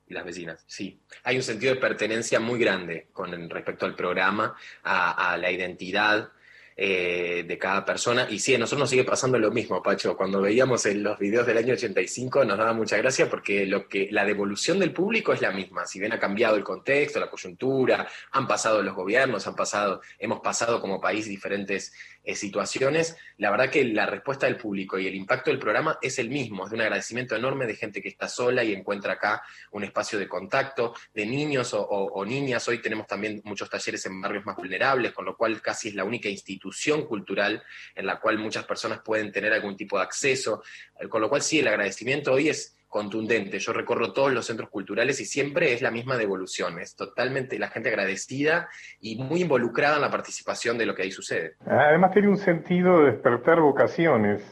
y 0.07 0.15
las 0.15 0.25
vecinas. 0.25 0.65
Sí, 0.67 1.01
hay 1.23 1.37
un 1.37 1.43
sentido 1.43 1.75
de 1.75 1.81
pertenencia 1.81 2.41
muy 2.41 2.59
grande 2.59 3.09
con 3.13 3.49
respecto 3.49 3.87
al 3.87 3.95
programa, 3.95 4.55
a 4.83 5.37
la 5.39 5.51
identidad 5.51 6.31
eh, 6.77 7.45
de 7.47 7.59
cada 7.59 7.85
persona. 7.85 8.27
Y 8.31 8.39
sí, 8.39 8.55
a 8.55 8.59
nosotros 8.59 8.81
nos 8.81 8.91
sigue 8.91 9.05
pasando 9.05 9.39
lo 9.39 9.51
mismo, 9.51 9.83
Pacho. 9.83 10.17
Cuando 10.17 10.41
veíamos 10.41 10.87
en 10.87 11.03
los 11.03 11.19
videos 11.19 11.47
del 11.47 11.59
año 11.59 11.75
85 11.75 12.45
nos 12.45 12.59
daba 12.59 12.73
mucha 12.73 12.97
gracia 12.97 13.29
porque 13.29 13.67
lo 13.67 13.89
que 13.89 14.09
la 14.11 14.25
devolución 14.25 14.79
del 14.79 14.93
público 14.93 15.33
es 15.33 15.41
la 15.41 15.51
misma. 15.51 15.87
Si 15.87 15.99
bien 15.99 16.13
ha 16.13 16.19
cambiado 16.19 16.57
el 16.57 16.65
contexto, 16.65 17.21
la 17.21 17.31
coyuntura, 17.31 18.09
han 18.31 18.47
pasado 18.47 18.83
los 18.83 18.95
gobiernos, 18.95 19.47
han 19.47 19.55
pasado, 19.55 20.01
hemos 20.19 20.41
pasado 20.41 20.81
como 20.81 21.01
país 21.01 21.27
diferentes 21.27 21.93
eh, 22.25 22.37
situaciones, 22.37 23.17
la 23.39 23.51
verdad 23.51 23.69
que 23.69 23.85
la 23.85 24.07
respuesta 24.07 24.47
del 24.47 24.57
público 24.57 24.97
y 24.97 25.09
el 25.09 25.15
impacto 25.17 25.51
del 25.51 25.59
programa 25.59 25.99
es 26.01 26.21
el 26.21 26.31
mismo, 26.31 26.65
es 26.65 26.71
de 26.71 26.77
un 26.77 26.83
agradecimiento 26.83 27.35
enorme 27.35 27.67
de 27.67 27.75
gente 27.75 28.01
que 28.01 28.09
está 28.09 28.29
sola 28.29 28.63
y 28.63 28.73
encuentra 28.73 29.15
acá 29.15 29.43
un 29.73 29.83
espacio 29.83 30.21
de 30.21 30.29
contacto, 30.29 30.95
de 31.13 31.27
niños 31.27 31.75
o, 31.75 32.25
niñas. 32.25 32.67
Hoy 32.69 32.79
tenemos 32.79 33.09
también 33.09 33.41
muchos 33.45 33.69
talleres 33.69 34.07
en 34.07 34.21
barrios 34.21 34.47
más 34.47 34.57
vulnerables, 34.57 35.13
con 35.13 35.25
lo 35.25 35.37
cual 35.37 35.61
casi 35.61 35.89
es 35.89 35.95
la 35.97 36.05
única 36.05 36.29
institución 36.29 37.07
cultural 37.07 37.63
en 37.95 38.07
la 38.07 38.21
cual 38.21 38.39
muchas 38.39 38.65
personas 38.65 39.01
pueden 39.05 39.33
tener 39.33 39.53
algún 39.53 39.77
tipo 39.77 39.99
de 39.99 40.05
acceso, 40.05 40.63
eh, 41.01 41.09
con 41.09 41.21
lo 41.21 41.29
cual 41.29 41.43
sí, 41.43 41.59
el 41.59 41.67
agradecimiento 41.67 42.33
hoy 42.33 42.51
es 42.51 42.77
contundente. 42.93 43.59
Yo 43.59 43.73
recorro 43.73 44.13
todos 44.13 44.33
los 44.33 44.47
centros 44.47 44.69
culturales 44.69 45.19
y 45.19 45.25
siempre 45.25 45.73
es 45.73 45.81
la 45.81 45.91
misma 45.91 46.19
devolución. 46.19 46.79
Es 46.79 46.95
totalmente 46.95 47.59
la 47.59 47.69
gente 47.69 47.89
agradecida 47.89 48.69
y 49.01 49.17
muy 49.17 49.41
involucrada 49.41 49.97
en 49.97 50.03
la 50.03 50.11
participación 50.11 50.77
de 50.77 50.85
lo 50.85 50.95
que 50.95 51.03
ahí 51.03 51.11
sucede. 51.11 51.55
Además 51.67 52.13
tiene 52.13 52.29
un 52.29 52.37
sentido 52.37 53.01
de 53.01 53.13
despertar 53.13 53.61
vocaciones. 53.61 54.43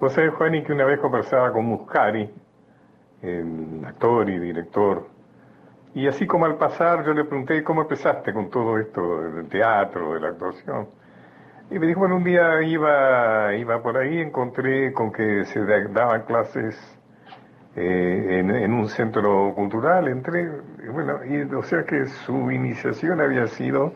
Vos 0.00 0.12
sabés, 0.12 0.34
Juani, 0.34 0.64
que 0.64 0.72
una 0.72 0.84
vez 0.84 0.98
conversaba 0.98 1.52
con 1.52 1.64
Muscari, 1.66 2.28
actor 3.86 4.28
y 4.28 4.38
director, 4.38 5.08
y 5.94 6.06
así 6.08 6.26
como 6.26 6.46
al 6.46 6.58
pasar 6.58 7.06
yo 7.06 7.14
le 7.14 7.24
pregunté 7.24 7.62
cómo 7.62 7.82
empezaste 7.82 8.32
con 8.34 8.50
todo 8.50 8.78
esto 8.78 9.22
del 9.22 9.48
teatro, 9.48 10.14
de 10.14 10.20
la 10.20 10.28
actuación. 10.28 10.88
Y 11.70 11.78
me 11.78 11.86
dijo, 11.86 12.00
bueno, 12.00 12.16
un 12.16 12.24
día 12.24 12.62
iba, 12.62 13.54
iba 13.54 13.82
por 13.82 13.96
ahí, 13.96 14.18
encontré 14.18 14.92
con 14.92 15.10
que 15.10 15.44
se 15.46 15.64
daban 15.64 16.22
clases 16.26 16.76
eh, 17.76 18.38
en, 18.40 18.72
un 18.72 18.88
centro 18.88 19.52
cultural, 19.54 20.08
entré, 20.08 20.48
bueno, 20.90 21.20
y, 21.24 21.42
o 21.54 21.62
sea 21.62 21.84
que 21.84 22.06
su 22.06 22.50
iniciación 22.50 23.20
había 23.20 23.46
sido 23.48 23.92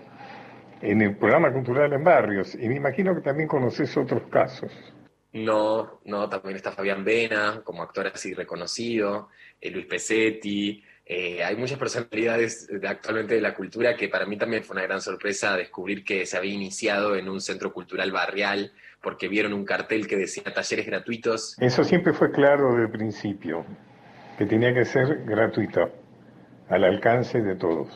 en 0.83 1.01
el 1.01 1.17
programa 1.17 1.53
cultural 1.53 1.93
en 1.93 2.05
barrios, 2.05 2.55
y 2.55 2.69
me 2.69 2.77
imagino 2.77 3.15
que 3.15 3.23
también 3.23 3.49
conoces 3.49 3.97
otros 3.97 4.23
casos. 4.31 4.71
No, 5.33 6.01
no, 6.05 6.29
también 6.29 6.57
está 6.57 6.73
Fabián 6.73 7.05
Vena, 7.05 7.63
como 7.65 7.83
actor 7.83 8.07
así 8.09 8.35
reconocido, 8.35 9.29
eh, 9.61 9.71
Luis 9.71 9.87
Pesetti, 9.87 10.83
eh, 11.13 11.43
hay 11.43 11.57
muchas 11.57 11.77
personalidades 11.77 12.69
actualmente 12.87 13.35
de 13.35 13.41
la 13.41 13.53
cultura 13.53 13.97
que 13.97 14.09
para 14.09 14.27
mí 14.27 14.37
también 14.37 14.63
fue 14.63 14.75
una 14.75 14.85
gran 14.85 15.01
sorpresa 15.01 15.57
descubrir 15.57 16.05
que 16.05 16.25
se 16.25 16.37
había 16.37 16.55
iniciado 16.55 17.17
en 17.17 17.29
un 17.29 17.41
centro 17.41 17.73
cultural 17.73 18.13
barrial 18.13 18.73
porque 19.03 19.29
vieron 19.29 19.53
un 19.53 19.65
cartel 19.65 20.07
que 20.07 20.17
decía 20.17 20.45
talleres 20.45 20.87
gratuitos. 20.87 21.57
Eso 21.59 21.85
siempre 21.85 22.13
fue 22.13 22.31
claro 22.31 22.71
desde 22.73 22.85
el 22.85 22.91
principio, 22.91 23.65
que 24.39 24.47
tenía 24.47 24.75
que 24.75 24.85
ser 24.85 25.25
gratuito, 25.25 25.91
al 26.69 26.85
alcance 26.85 27.41
de 27.41 27.57
todos 27.57 27.89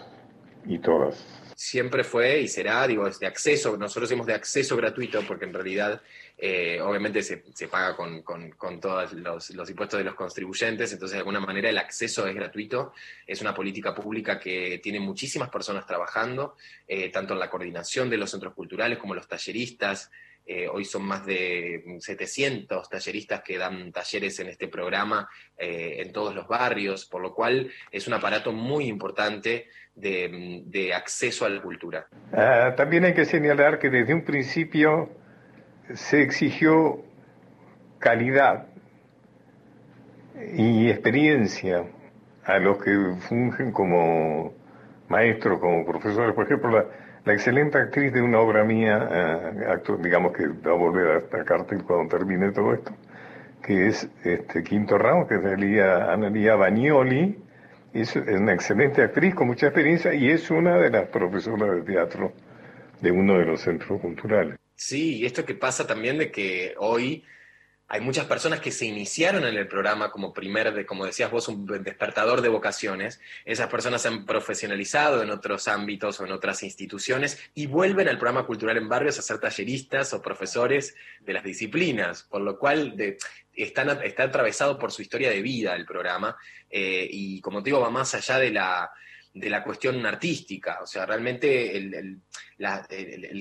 y 0.66 0.78
todas. 0.78 1.24
Siempre 1.56 2.02
fue 2.02 2.40
y 2.40 2.48
será, 2.48 2.86
digo, 2.86 3.08
de 3.08 3.26
acceso, 3.26 3.76
nosotros 3.76 4.08
decimos 4.08 4.26
de 4.26 4.34
acceso 4.34 4.76
gratuito 4.76 5.22
porque 5.26 5.44
en 5.44 5.54
realidad 5.54 6.02
eh, 6.36 6.80
obviamente 6.80 7.22
se, 7.22 7.68
paga 7.68 7.94
con, 7.94 8.24
todos 8.80 9.12
los, 9.12 9.70
impuestos 9.70 9.98
de 9.98 10.04
los 10.04 10.14
contribuyentes, 10.14 10.92
entonces 10.92 11.12
de 11.12 11.18
alguna 11.18 11.38
manera 11.38 11.70
el 11.70 11.78
acceso 11.78 12.26
es 12.26 12.34
gratuito, 12.34 12.92
es 13.24 13.40
una 13.40 13.54
política 13.54 13.94
pública 13.94 14.40
que 14.40 14.80
tiene 14.82 14.98
muchísimas 14.98 15.48
personas 15.48 15.86
trabajando, 15.86 16.56
eh, 16.88 17.10
tanto 17.10 17.34
en 17.34 17.40
la 17.40 17.48
coordinación 17.48 18.10
de 18.10 18.16
los 18.16 18.32
centros 18.32 18.52
culturales 18.52 18.98
como 18.98 19.14
los 19.14 19.28
talleristas, 19.28 20.10
eh, 20.46 20.68
hoy 20.68 20.84
son 20.84 21.02
más 21.04 21.24
de 21.24 21.98
700 22.00 22.88
talleristas 22.88 23.42
que 23.42 23.58
dan 23.58 23.92
talleres 23.92 24.38
en 24.40 24.48
este 24.48 24.68
programa 24.68 25.28
en 25.56 26.12
todos 26.12 26.34
los 26.34 26.46
barrios, 26.48 27.06
por 27.06 27.22
lo 27.22 27.32
cual 27.32 27.70
es 27.90 28.06
un 28.08 28.14
aparato 28.14 28.52
muy 28.52 28.86
importante 28.86 29.68
de, 29.94 30.92
acceso 30.94 31.44
a 31.44 31.48
la 31.48 31.62
cultura. 31.62 32.06
Ah, 32.32 32.74
también 32.76 33.04
hay 33.04 33.14
que 33.14 33.24
señalar 33.24 33.78
que 33.78 33.90
desde 33.90 34.14
un 34.14 34.24
principio 34.24 35.10
se 35.94 36.22
exigió 36.22 37.02
calidad 37.98 38.66
y 40.56 40.90
experiencia 40.90 41.84
a 42.44 42.58
los 42.58 42.82
que 42.82 42.90
fungen 43.20 43.72
como 43.72 44.52
maestros, 45.08 45.60
como 45.60 45.86
profesores. 45.86 46.34
Por 46.34 46.46
ejemplo, 46.46 46.70
la, 46.70 46.86
excelente 47.32 47.78
actriz 47.78 48.12
de 48.12 48.20
una 48.20 48.38
obra 48.40 48.64
mía, 48.64 49.08
eh, 49.10 49.78
digamos 50.00 50.32
que 50.32 50.46
va 50.46 50.72
a 50.72 50.74
volver 50.74 51.06
a 51.08 51.18
esta 51.18 51.44
cartel 51.44 51.82
cuando 51.84 52.16
termine 52.16 52.52
todo 52.52 52.74
esto, 52.74 52.94
que 53.62 53.86
es 53.86 54.08
este 54.24 54.62
Quinto 54.62 54.98
Ramos, 54.98 55.26
que 55.28 55.36
es 55.36 55.44
Analia 55.44 56.54
Bagnoli, 56.56 57.38
es 57.94 58.14
una 58.16 58.52
excelente 58.52 59.02
actriz 59.02 59.34
con 59.34 59.46
mucha 59.46 59.66
experiencia 59.66 60.12
y 60.12 60.28
es 60.28 60.50
una 60.50 60.76
de 60.78 60.90
las 60.90 61.08
profesoras 61.08 61.76
de 61.76 61.82
teatro 61.82 62.32
de 63.00 63.10
uno 63.10 63.38
de 63.38 63.46
los 63.46 63.60
centros 63.60 64.00
culturales. 64.00 64.58
Sí, 64.74 65.18
y 65.18 65.26
esto 65.26 65.44
que 65.44 65.54
pasa 65.54 65.86
también 65.86 66.18
de 66.18 66.30
que 66.30 66.74
hoy 66.78 67.24
hay 67.94 68.00
muchas 68.00 68.26
personas 68.26 68.58
que 68.58 68.72
se 68.72 68.86
iniciaron 68.86 69.44
en 69.44 69.56
el 69.56 69.68
programa 69.68 70.10
como 70.10 70.32
primer, 70.32 70.74
de, 70.74 70.84
como 70.84 71.06
decías 71.06 71.30
vos, 71.30 71.46
un 71.46 71.64
despertador 71.64 72.40
de 72.40 72.48
vocaciones. 72.48 73.20
Esas 73.44 73.68
personas 73.68 74.02
se 74.02 74.08
han 74.08 74.26
profesionalizado 74.26 75.22
en 75.22 75.30
otros 75.30 75.68
ámbitos 75.68 76.18
o 76.18 76.26
en 76.26 76.32
otras 76.32 76.64
instituciones 76.64 77.38
y 77.54 77.68
vuelven 77.68 78.08
al 78.08 78.18
programa 78.18 78.48
cultural 78.48 78.78
en 78.78 78.88
barrios 78.88 79.20
a 79.20 79.22
ser 79.22 79.38
talleristas 79.38 80.12
o 80.12 80.20
profesores 80.20 80.96
de 81.20 81.34
las 81.34 81.44
disciplinas, 81.44 82.24
por 82.24 82.40
lo 82.40 82.58
cual 82.58 82.96
está 83.54 83.84
atravesado 84.24 84.76
por 84.76 84.90
su 84.90 85.00
historia 85.00 85.30
de 85.30 85.40
vida 85.40 85.76
el 85.76 85.86
programa 85.86 86.36
eh, 86.68 87.06
y 87.08 87.40
como 87.42 87.62
te 87.62 87.70
digo, 87.70 87.78
va 87.78 87.90
más 87.90 88.12
allá 88.16 88.40
de 88.40 88.50
la, 88.50 88.90
de 89.34 89.50
la 89.50 89.64
cuestión 89.64 90.06
artística, 90.06 90.78
o 90.80 90.86
sea, 90.86 91.04
realmente 91.06 91.76
el, 91.76 92.20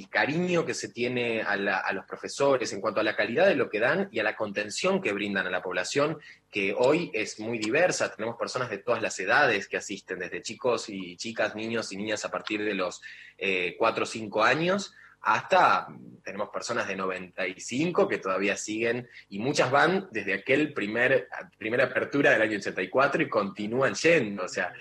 cariño 0.09 0.65
que 0.65 0.73
se 0.73 0.89
tiene 0.89 1.43
a, 1.43 1.55
los 1.93 2.05
profesores 2.05 2.73
en 2.73 2.81
cuanto 2.81 2.99
a 2.99 3.03
la 3.03 3.15
calidad 3.15 3.47
de 3.47 3.55
lo 3.55 3.69
que 3.69 3.79
dan 3.79 4.09
y 4.11 4.19
a 4.19 4.23
la 4.23 4.35
contención 4.35 4.99
que 4.99 5.13
brindan 5.13 5.45
a 5.45 5.51
la 5.51 5.61
población, 5.61 6.17
que 6.49 6.73
hoy 6.75 7.11
es 7.13 7.39
muy 7.39 7.59
diversa, 7.59 8.13
tenemos 8.13 8.37
personas 8.37 8.71
de 8.71 8.79
todas 8.79 9.03
las 9.03 9.19
edades 9.19 9.67
que 9.67 9.77
asisten, 9.77 10.17
desde 10.17 10.41
chicos 10.41 10.89
y 10.89 11.15
chicas, 11.15 11.55
niños 11.55 11.91
y 11.91 11.97
niñas 11.97 12.25
a 12.25 12.31
partir 12.31 12.63
de 12.63 12.73
los 12.73 13.01
eh, 13.37 13.75
4 13.77 14.03
o 14.03 14.07
5 14.07 14.43
años, 14.43 14.95
hasta 15.23 15.87
tenemos 16.23 16.49
personas 16.49 16.87
de 16.87 16.95
95 16.95 18.07
que 18.07 18.17
todavía 18.17 18.57
siguen 18.57 19.07
y 19.29 19.39
muchas 19.39 19.71
van 19.71 20.09
desde 20.11 20.33
aquel 20.33 20.73
primer 20.73 21.29
primera 21.57 21.85
apertura 21.85 22.31
del 22.31 22.41
año 22.41 22.57
84 22.57 23.23
y 23.23 23.29
continúan 23.29 23.93
yendo, 23.93 24.43
o 24.43 24.49
sea, 24.49 24.73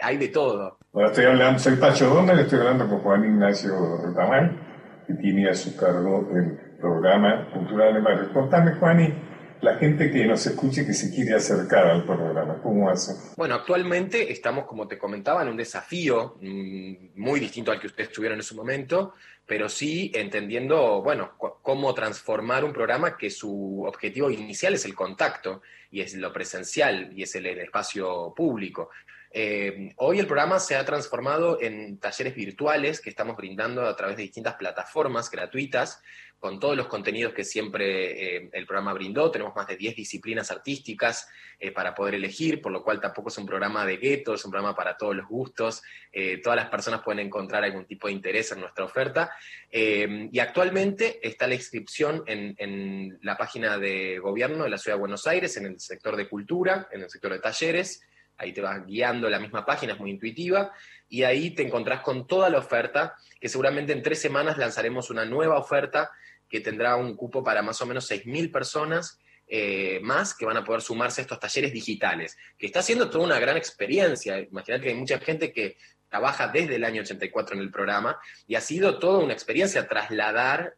hay 0.00 0.16
de 0.16 0.28
todo. 0.28 0.78
Ahora 0.92 1.08
estoy 1.08 1.24
hablando, 1.26 1.58
soy 1.58 1.76
Pacho 1.76 2.08
Donner, 2.08 2.38
estoy 2.38 2.58
hablando 2.58 2.88
con 2.88 3.00
Juan 3.00 3.24
Ignacio 3.24 3.98
Retamán, 4.04 5.04
que 5.06 5.14
tiene 5.14 5.48
a 5.48 5.54
su 5.54 5.76
cargo 5.76 6.28
el 6.34 6.58
programa 6.80 7.48
cultural 7.52 7.94
de 7.94 8.00
Mario. 8.00 8.32
Contame, 8.32 8.74
Juani, 8.74 9.14
la 9.60 9.76
gente 9.76 10.10
que 10.10 10.26
nos 10.26 10.46
escuche 10.46 10.86
que 10.86 10.94
se 10.94 11.14
quiere 11.14 11.34
acercar 11.34 11.86
al 11.86 12.04
programa, 12.04 12.58
¿cómo 12.62 12.88
hace? 12.88 13.12
Bueno, 13.36 13.54
actualmente 13.54 14.32
estamos, 14.32 14.64
como 14.66 14.88
te 14.88 14.98
comentaba, 14.98 15.42
en 15.42 15.48
un 15.48 15.56
desafío 15.56 16.36
mm, 16.40 17.20
muy 17.20 17.40
distinto 17.40 17.70
al 17.70 17.78
que 17.78 17.86
ustedes 17.86 18.10
tuvieron 18.10 18.38
en 18.38 18.42
su 18.42 18.56
momento, 18.56 19.14
pero 19.46 19.68
sí 19.68 20.10
entendiendo, 20.14 21.02
bueno, 21.02 21.32
cómo 21.36 21.92
transformar 21.92 22.64
un 22.64 22.72
programa 22.72 23.16
que 23.16 23.30
su 23.30 23.84
objetivo 23.86 24.30
inicial 24.30 24.74
es 24.74 24.84
el 24.84 24.94
contacto 24.94 25.62
y 25.90 26.00
es 26.00 26.14
lo 26.14 26.32
presencial 26.32 27.12
y 27.14 27.24
es 27.24 27.34
el 27.34 27.46
espacio 27.46 28.32
público. 28.34 28.90
Eh, 29.32 29.92
hoy 29.96 30.18
el 30.18 30.26
programa 30.26 30.58
se 30.58 30.74
ha 30.74 30.84
transformado 30.84 31.60
en 31.60 31.98
talleres 31.98 32.34
virtuales 32.34 33.00
que 33.00 33.10
estamos 33.10 33.36
brindando 33.36 33.86
a 33.86 33.94
través 33.94 34.16
de 34.16 34.24
distintas 34.24 34.56
plataformas 34.56 35.30
gratuitas 35.30 36.02
con 36.40 36.58
todos 36.58 36.74
los 36.74 36.86
contenidos 36.86 37.34
que 37.34 37.44
siempre 37.44 38.38
eh, 38.38 38.50
el 38.54 38.66
programa 38.66 38.94
brindó. 38.94 39.30
Tenemos 39.30 39.54
más 39.54 39.66
de 39.68 39.76
10 39.76 39.94
disciplinas 39.94 40.50
artísticas 40.50 41.28
eh, 41.60 41.70
para 41.70 41.94
poder 41.94 42.14
elegir, 42.14 42.62
por 42.62 42.72
lo 42.72 42.82
cual 42.82 42.98
tampoco 42.98 43.28
es 43.28 43.36
un 43.36 43.46
programa 43.46 43.84
de 43.84 43.98
gueto, 43.98 44.34
es 44.34 44.44
un 44.44 44.50
programa 44.50 44.74
para 44.74 44.96
todos 44.96 45.14
los 45.14 45.28
gustos. 45.28 45.82
todas 46.42 46.56
las 46.56 46.70
personas 46.70 47.02
pueden 47.02 47.26
encontrar 47.26 47.62
algún 47.62 47.84
tipo 47.84 48.08
de 48.08 48.14
interés 48.14 48.50
en 48.50 48.60
nuestra 48.60 48.84
oferta. 48.84 49.30
y 49.70 50.38
actualmente 50.40 51.20
está 51.22 51.46
la 51.46 51.54
inscripción 51.54 52.24
en, 52.26 52.54
en 52.58 53.18
la 53.22 53.36
página 53.36 53.78
de 53.78 54.18
gobierno 54.18 54.64
de 54.64 54.70
la 54.70 54.78
Ciudad 54.78 54.96
de 54.96 55.00
Buenos 55.00 55.26
Aires, 55.26 55.56
en 55.58 55.66
el 55.66 55.78
sector 55.78 56.16
de 56.16 56.28
cultura, 56.28 56.88
en 56.90 57.02
el 57.02 57.10
sector 57.10 57.32
de 57.32 57.38
talleres 57.38 58.02
ahí 58.40 58.52
te 58.52 58.60
vas 58.60 58.84
guiando 58.86 59.28
la 59.28 59.38
misma 59.38 59.64
página, 59.64 59.92
es 59.92 59.98
muy 60.00 60.10
intuitiva, 60.10 60.72
y 61.08 61.22
ahí 61.24 61.50
te 61.50 61.62
encontrás 61.62 62.00
con 62.00 62.26
toda 62.26 62.48
la 62.48 62.58
oferta, 62.58 63.14
que 63.38 63.48
seguramente 63.48 63.92
en 63.92 64.02
tres 64.02 64.20
semanas 64.20 64.56
lanzaremos 64.56 65.10
una 65.10 65.24
nueva 65.24 65.58
oferta 65.58 66.10
que 66.48 66.60
tendrá 66.60 66.96
un 66.96 67.14
cupo 67.16 67.44
para 67.44 67.62
más 67.62 67.80
o 67.82 67.86
menos 67.86 68.10
6.000 68.10 68.50
personas 68.50 69.20
eh, 69.46 70.00
más 70.02 70.34
que 70.34 70.46
van 70.46 70.56
a 70.56 70.64
poder 70.64 70.80
sumarse 70.80 71.20
a 71.20 71.22
estos 71.22 71.40
talleres 71.40 71.72
digitales, 71.72 72.38
que 72.56 72.66
está 72.66 72.82
siendo 72.82 73.10
toda 73.10 73.24
una 73.24 73.38
gran 73.38 73.56
experiencia. 73.56 74.38
Imagínate 74.38 74.84
que 74.84 74.90
hay 74.90 74.94
mucha 74.94 75.18
gente 75.18 75.52
que 75.52 75.76
trabaja 76.08 76.48
desde 76.48 76.76
el 76.76 76.84
año 76.84 77.02
84 77.02 77.56
en 77.56 77.62
el 77.62 77.70
programa 77.70 78.18
y 78.46 78.54
ha 78.54 78.60
sido 78.60 78.98
toda 78.98 79.18
una 79.18 79.32
experiencia 79.32 79.86
trasladar 79.86 80.76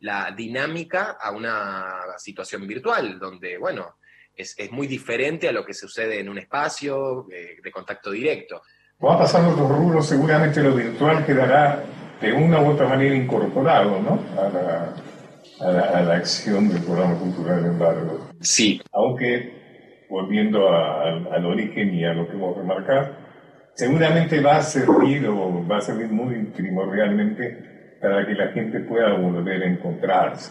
la 0.00 0.30
dinámica 0.32 1.16
a 1.20 1.30
una 1.30 2.18
situación 2.18 2.66
virtual, 2.66 3.18
donde, 3.18 3.58
bueno, 3.58 3.96
es, 4.36 4.56
muy 4.70 4.86
diferente 4.86 5.48
a 5.48 5.52
lo 5.52 5.64
que 5.64 5.74
sucede 5.74 6.20
en 6.20 6.28
un 6.28 6.38
espacio 6.38 7.26
eh, 7.30 7.56
de 7.62 7.70
contacto 7.70 8.10
directo. 8.10 8.62
Va 9.04 9.14
a 9.14 9.18
pasar 9.18 9.44
otros 9.44 9.68
rubros, 9.68 10.06
seguramente 10.06 10.62
lo 10.62 10.74
virtual 10.74 11.24
quedará 11.26 11.82
de 12.20 12.32
una 12.32 12.60
u 12.60 12.70
otra 12.70 12.88
manera 12.88 13.14
incorporado 13.14 14.00
¿no? 14.00 14.20
a, 14.40 14.48
la, 14.48 15.98
a, 15.98 16.02
la, 16.02 16.14
acción 16.14 16.68
del 16.68 16.82
programa 16.82 17.18
cultural 17.18 17.64
en 17.64 17.78
barrio. 17.78 18.28
Sí. 18.40 18.80
Aunque, 18.92 20.06
volviendo 20.08 20.68
al 20.68 21.44
origen 21.44 21.94
y 21.94 22.04
a 22.04 22.14
lo 22.14 22.28
que 22.28 22.36
vos 22.36 22.56
remarcás, 22.56 23.10
seguramente 23.74 24.40
va 24.40 24.58
a 24.58 24.62
servir 24.62 25.26
o 25.26 25.66
va 25.66 25.78
a 25.78 25.80
servir 25.80 26.08
muy 26.08 26.44
primordialmente 26.46 27.96
para 28.00 28.26
que 28.26 28.34
la 28.34 28.48
gente 28.48 28.80
pueda 28.80 29.14
volver 29.14 29.62
a 29.62 29.66
encontrarse 29.66 30.50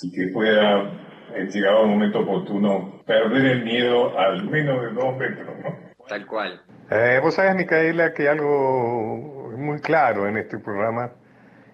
y 0.00 0.12
que 0.12 0.28
pueda, 0.28 1.07
eh, 1.34 1.46
llegado 1.52 1.82
el 1.82 1.90
momento 1.90 2.20
oportuno, 2.20 3.02
perder 3.06 3.44
el 3.46 3.64
miedo 3.64 4.18
al 4.18 4.44
menos 4.44 4.82
de 4.82 4.90
dos 4.92 5.16
metros, 5.16 5.48
¿no? 5.62 5.88
Tal 6.06 6.26
cual. 6.26 6.60
Eh, 6.90 7.20
vos 7.22 7.34
sabés, 7.34 7.54
Micaela, 7.54 8.14
que 8.14 8.28
algo 8.28 9.52
muy 9.56 9.80
claro 9.80 10.26
en 10.26 10.38
este 10.38 10.58
programa 10.58 11.10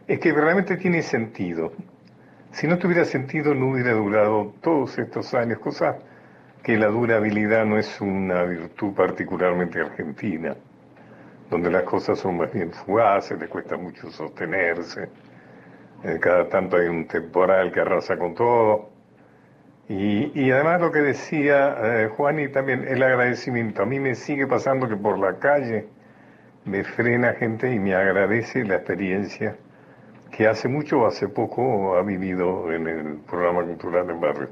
es 0.09 0.19
que 0.19 0.33
realmente 0.33 0.77
tiene 0.77 1.03
sentido. 1.03 1.73
Si 2.51 2.67
no 2.67 2.79
tuviera 2.79 3.05
sentido, 3.05 3.55
no 3.55 3.71
hubiera 3.71 3.93
durado 3.93 4.55
todos 4.61 4.99
estos 4.99 5.35
años, 5.35 5.59
cosa 5.59 5.99
que 6.63 6.77
la 6.77 6.87
durabilidad 6.87 7.65
no 7.65 7.79
es 7.79 8.01
una 8.01 8.43
virtud 8.45 8.95
particularmente 8.95 9.81
argentina, 9.81 10.57
donde 11.51 11.71
las 11.71 11.83
cosas 11.83 12.19
son 12.19 12.39
más 12.39 12.53
bien 12.53 12.73
fugaces, 12.73 13.39
le 13.39 13.49
cuesta 13.49 13.77
mucho 13.77 14.11
sostenerse, 14.11 15.09
eh, 16.05 16.19
cada 16.21 16.49
tanto 16.49 16.77
hay 16.77 16.87
un 16.87 17.07
temporal 17.07 17.71
que 17.73 17.81
arrasa 17.81 18.17
con 18.17 18.35
todo. 18.35 18.94
Y, 19.89 20.51
además 20.51 20.81
lo 20.81 20.93
que 20.93 21.01
decía 21.01 21.77
eh, 21.83 22.09
Juan 22.09 22.41
y 22.41 22.49
también 22.49 22.87
el 22.89 23.03
agradecimiento. 23.03 23.83
A 23.83 23.87
mí 23.87 24.01
me 24.01 24.15
sigue 24.15 24.47
pasando 24.47 24.89
que 24.89 24.97
por 24.97 25.19
la 25.19 25.39
calle 25.39 25.87
me 26.65 26.85
frena 26.85 27.35
gente 27.35 27.71
y 27.73 27.79
me 27.79 27.95
agradece 27.95 28.65
la 28.65 28.77
experiencia 28.77 29.57
que 30.35 30.49
hace 30.49 30.69
mucho 30.69 31.01
o 31.01 31.07
hace 31.07 31.29
poco 31.29 31.97
ha 31.97 32.03
vivido 32.03 32.73
en 32.73 32.89
el 32.89 33.17
programa 33.29 33.63
cultural 33.63 34.09
en 34.09 34.21
barrio. 34.21 34.49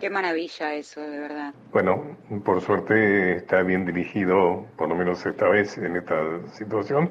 Qué 0.00 0.10
maravilla 0.10 0.74
eso, 0.74 1.00
de 1.00 1.18
verdad. 1.20 1.54
Bueno, 1.70 2.02
por 2.44 2.60
suerte 2.60 3.36
está 3.36 3.62
bien 3.62 3.86
dirigido, 3.86 4.66
por 4.76 4.88
lo 4.88 4.96
menos 4.96 5.24
esta 5.24 5.48
vez, 5.48 5.78
en 5.78 5.94
esta 5.96 6.16
situación, 6.54 7.10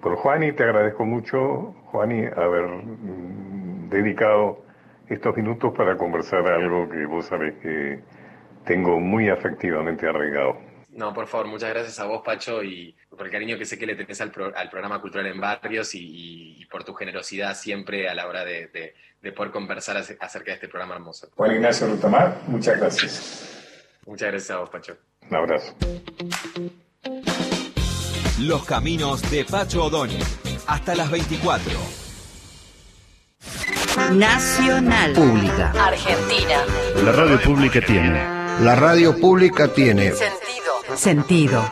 por 0.00 0.14
Juani. 0.14 0.52
Te 0.52 0.62
agradezco 0.62 1.04
mucho, 1.04 1.74
Juani, 1.86 2.26
haber 2.26 2.66
mm, 2.66 3.90
dedicado 3.90 4.62
estos 5.10 5.36
minutos 5.36 5.74
para 5.76 5.96
conversar 5.96 6.46
algo 6.46 6.88
que 6.88 7.04
vos 7.04 7.26
sabés 7.26 7.54
que 7.62 8.00
tengo 8.64 8.98
muy 8.98 9.28
afectivamente 9.28 10.08
arraigado. 10.08 10.56
No, 10.90 11.12
por 11.12 11.26
favor, 11.26 11.46
muchas 11.46 11.70
gracias 11.70 12.00
a 12.00 12.06
vos, 12.06 12.22
Pacho, 12.24 12.62
y 12.62 12.96
por 13.08 13.26
el 13.26 13.32
cariño 13.32 13.58
que 13.58 13.64
sé 13.64 13.78
que 13.78 13.86
le 13.86 13.94
tenés 13.94 14.20
al, 14.20 14.30
programa 14.32 15.00
Cultural 15.00 15.26
en 15.26 15.40
Barrios 15.40 15.90
y, 15.94 16.66
por 16.70 16.84
tu 16.84 16.94
generosidad 16.94 17.54
siempre 17.54 18.08
a 18.08 18.14
la 18.14 18.26
hora 18.28 18.44
de 18.44 18.94
de 19.22 19.32
poder 19.32 19.52
conversar 19.52 19.96
acerca 19.96 20.50
de 20.50 20.54
este 20.54 20.68
programa 20.68 20.94
hermoso. 20.94 21.28
Juan 21.36 21.52
Ignacio 21.52 21.86
Rutamar, 21.86 22.40
muchas 22.46 22.78
gracias. 22.78 23.98
Muchas 24.06 24.28
gracias 24.30 24.50
a 24.50 24.60
vos, 24.60 24.70
Pacho. 24.70 24.96
Un 25.28 25.36
abrazo. 25.36 25.76
Los 28.40 28.64
caminos 28.64 29.30
de 29.30 29.44
Pacho 29.44 29.84
O'Donnell. 29.84 30.22
Hasta 30.66 30.94
las 30.94 31.10
24. 31.10 31.99
Nacional. 34.14 35.12
Pública. 35.12 35.72
Argentina. 35.78 36.64
La 37.04 37.12
radio 37.12 37.40
pública 37.40 37.80
tiene. 37.80 38.12
La 38.60 38.74
radio 38.74 39.16
pública 39.16 39.68
tiene. 39.68 40.12
Sentido. 40.12 40.96
Sentido. 40.96 41.70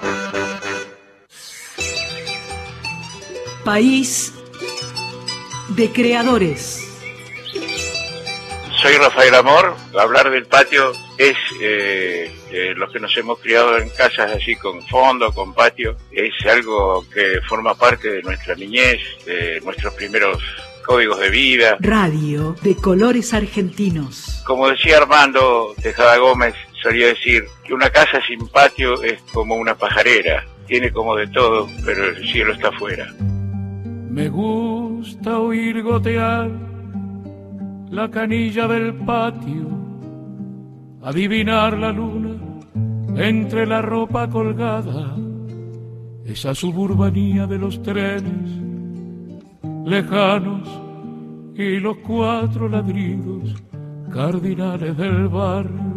País 3.64 4.32
de 5.70 5.90
creadores. 5.90 6.84
Soy 8.82 8.96
Rafael 8.98 9.34
Amor. 9.34 9.74
Hablar 9.98 10.30
del 10.30 10.46
patio 10.46 10.92
es 11.18 11.36
eh, 11.60 12.30
los 12.76 12.92
que 12.92 13.00
nos 13.00 13.16
hemos 13.16 13.40
criado 13.40 13.78
en 13.78 13.88
casas 13.90 14.30
así 14.30 14.54
con 14.54 14.80
fondo, 14.86 15.32
con 15.32 15.52
patio. 15.54 15.96
Es 16.12 16.34
algo 16.46 17.04
que 17.12 17.40
forma 17.48 17.74
parte 17.74 18.12
de 18.12 18.22
nuestra 18.22 18.54
niñez, 18.54 19.00
de 19.26 19.60
nuestros 19.64 19.92
primeros 19.94 20.40
códigos 20.88 21.20
de 21.20 21.28
vida. 21.28 21.76
Radio 21.80 22.56
de 22.62 22.74
colores 22.74 23.34
argentinos. 23.34 24.42
Como 24.46 24.68
decía 24.68 24.96
Armando 24.96 25.74
Tejada 25.82 26.16
Gómez, 26.16 26.54
solía 26.82 27.08
decir 27.08 27.44
que 27.62 27.74
una 27.74 27.90
casa 27.90 28.22
sin 28.26 28.48
patio 28.48 29.02
es 29.02 29.20
como 29.34 29.54
una 29.56 29.74
pajarera. 29.74 30.46
Tiene 30.66 30.90
como 30.90 31.14
de 31.14 31.26
todo, 31.26 31.68
pero 31.84 32.06
el 32.06 32.26
cielo 32.26 32.54
está 32.54 32.68
afuera. 32.68 33.06
Me 33.20 34.30
gusta 34.30 35.38
oír 35.38 35.82
gotear 35.82 36.50
la 37.90 38.10
canilla 38.10 38.66
del 38.66 38.94
patio, 38.94 39.68
adivinar 41.02 41.76
la 41.76 41.92
luna 41.92 42.34
entre 43.14 43.66
la 43.66 43.82
ropa 43.82 44.28
colgada, 44.30 45.14
esa 46.24 46.54
suburbanía 46.54 47.46
de 47.46 47.58
los 47.58 47.82
trenes 47.82 48.67
lejanos 49.88 50.68
y 51.56 51.80
los 51.80 51.96
cuatro 51.98 52.68
ladridos 52.68 53.54
cardinales 54.12 54.96
del 54.96 55.28
barrio. 55.28 55.96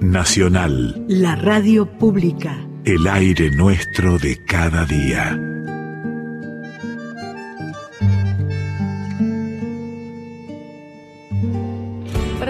Nacional. 0.00 1.04
La 1.08 1.36
radio 1.36 1.86
pública. 1.98 2.66
El 2.84 3.06
aire 3.06 3.50
nuestro 3.50 4.18
de 4.18 4.44
cada 4.44 4.84
día. 4.84 5.46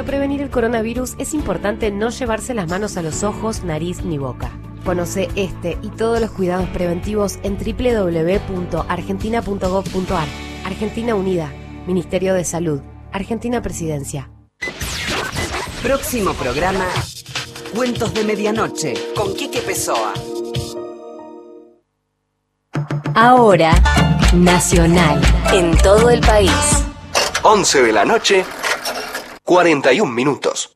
prevenir 0.07 0.41
el 0.41 0.51
coronavirus 0.51 1.16
es 1.18 1.34
importante 1.34 1.91
no 1.91 2.09
llevarse 2.11 2.55
las 2.55 2.68
manos 2.68 2.97
a 2.97 3.03
los 3.03 3.22
ojos, 3.24 3.64
nariz 3.64 4.03
ni 4.05 4.16
boca. 4.16 4.53
Conoce 4.87 5.28
este 5.34 5.76
y 5.82 5.89
todos 5.89 6.20
los 6.20 6.30
cuidados 6.30 6.68
preventivos 6.68 7.41
en 7.43 7.59
www.argentina.gov.ar. 7.59 10.28
Argentina 10.64 11.16
Unida, 11.16 11.53
Ministerio 11.89 12.34
de 12.34 12.45
Salud, 12.45 12.80
Argentina 13.12 13.61
Presidencia. 13.61 14.30
Próximo 15.82 16.34
programa, 16.34 16.87
Cuentos 17.74 18.14
de 18.14 18.22
Medianoche, 18.22 18.95
con 19.16 19.34
Quique 19.34 19.61
Pessoa. 19.61 20.14
Ahora, 23.14 23.72
Nacional, 24.34 25.20
en 25.53 25.76
todo 25.78 26.11
el 26.11 26.20
país. 26.20 26.53
11 27.43 27.82
de 27.82 27.93
la 27.93 28.05
noche 28.05 28.45
41 29.43 30.12
minutos. 30.12 30.76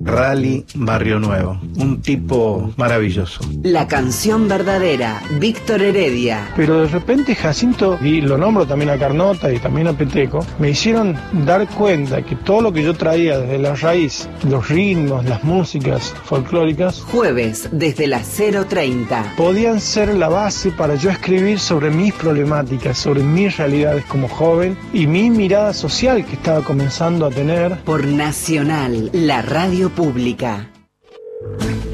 Rally 0.00 0.64
Barrio 0.74 1.18
Nuevo. 1.18 1.60
Un 1.76 2.00
tipo 2.02 2.72
maravilloso. 2.76 3.40
La 3.62 3.88
canción 3.88 4.48
verdadera, 4.48 5.20
Víctor 5.40 5.82
Heredia. 5.82 6.48
Pero 6.56 6.82
de 6.82 6.88
repente 6.88 7.34
Jacinto, 7.34 7.98
y 8.00 8.20
lo 8.20 8.38
nombro 8.38 8.66
también 8.66 8.90
a 8.90 8.98
Carnota 8.98 9.52
y 9.52 9.58
también 9.58 9.88
a 9.88 9.92
Peteco, 9.92 10.44
me 10.58 10.70
hicieron 10.70 11.16
dar 11.44 11.66
cuenta 11.68 12.22
que 12.22 12.36
todo 12.36 12.60
lo 12.60 12.72
que 12.72 12.82
yo 12.82 12.94
traía 12.94 13.38
desde 13.38 13.58
la 13.58 13.74
raíz, 13.74 14.28
los 14.48 14.68
ritmos, 14.68 15.24
las 15.24 15.42
músicas 15.42 16.14
folclóricas. 16.24 17.02
Jueves, 17.02 17.68
desde 17.72 18.06
las 18.06 18.38
0.30. 18.38 19.34
Podían 19.36 19.80
ser 19.80 20.14
la 20.14 20.28
base 20.28 20.70
para 20.70 20.94
yo 20.94 21.10
escribir 21.10 21.58
sobre 21.58 21.90
mis 21.90 22.14
problemáticas, 22.14 22.98
sobre 22.98 23.22
mis 23.22 23.56
realidades 23.56 24.04
como 24.04 24.28
joven 24.28 24.76
y 24.92 25.06
mi 25.06 25.30
mirada 25.30 25.72
social 25.74 26.24
que 26.24 26.34
estaba 26.34 26.62
comenzando 26.62 27.26
a 27.26 27.30
tener. 27.30 27.78
Por 27.80 28.06
Nacional, 28.06 29.10
la 29.12 29.42
radio 29.42 29.88
pública. 29.98 30.64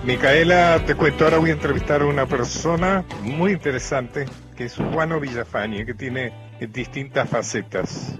Micaela, 0.04 0.84
te 0.84 0.96
cuento, 0.96 1.26
ahora 1.26 1.38
voy 1.38 1.52
a 1.52 1.54
entrevistar 1.54 2.02
a 2.02 2.08
una 2.08 2.26
persona 2.26 3.06
muy 3.22 3.52
interesante, 3.52 4.26
que 4.58 4.64
es 4.64 4.76
Juano 4.76 5.20
Villafañe, 5.20 5.86
que 5.86 5.94
tiene 5.94 6.34
distintas 6.60 7.30
facetas. 7.30 8.18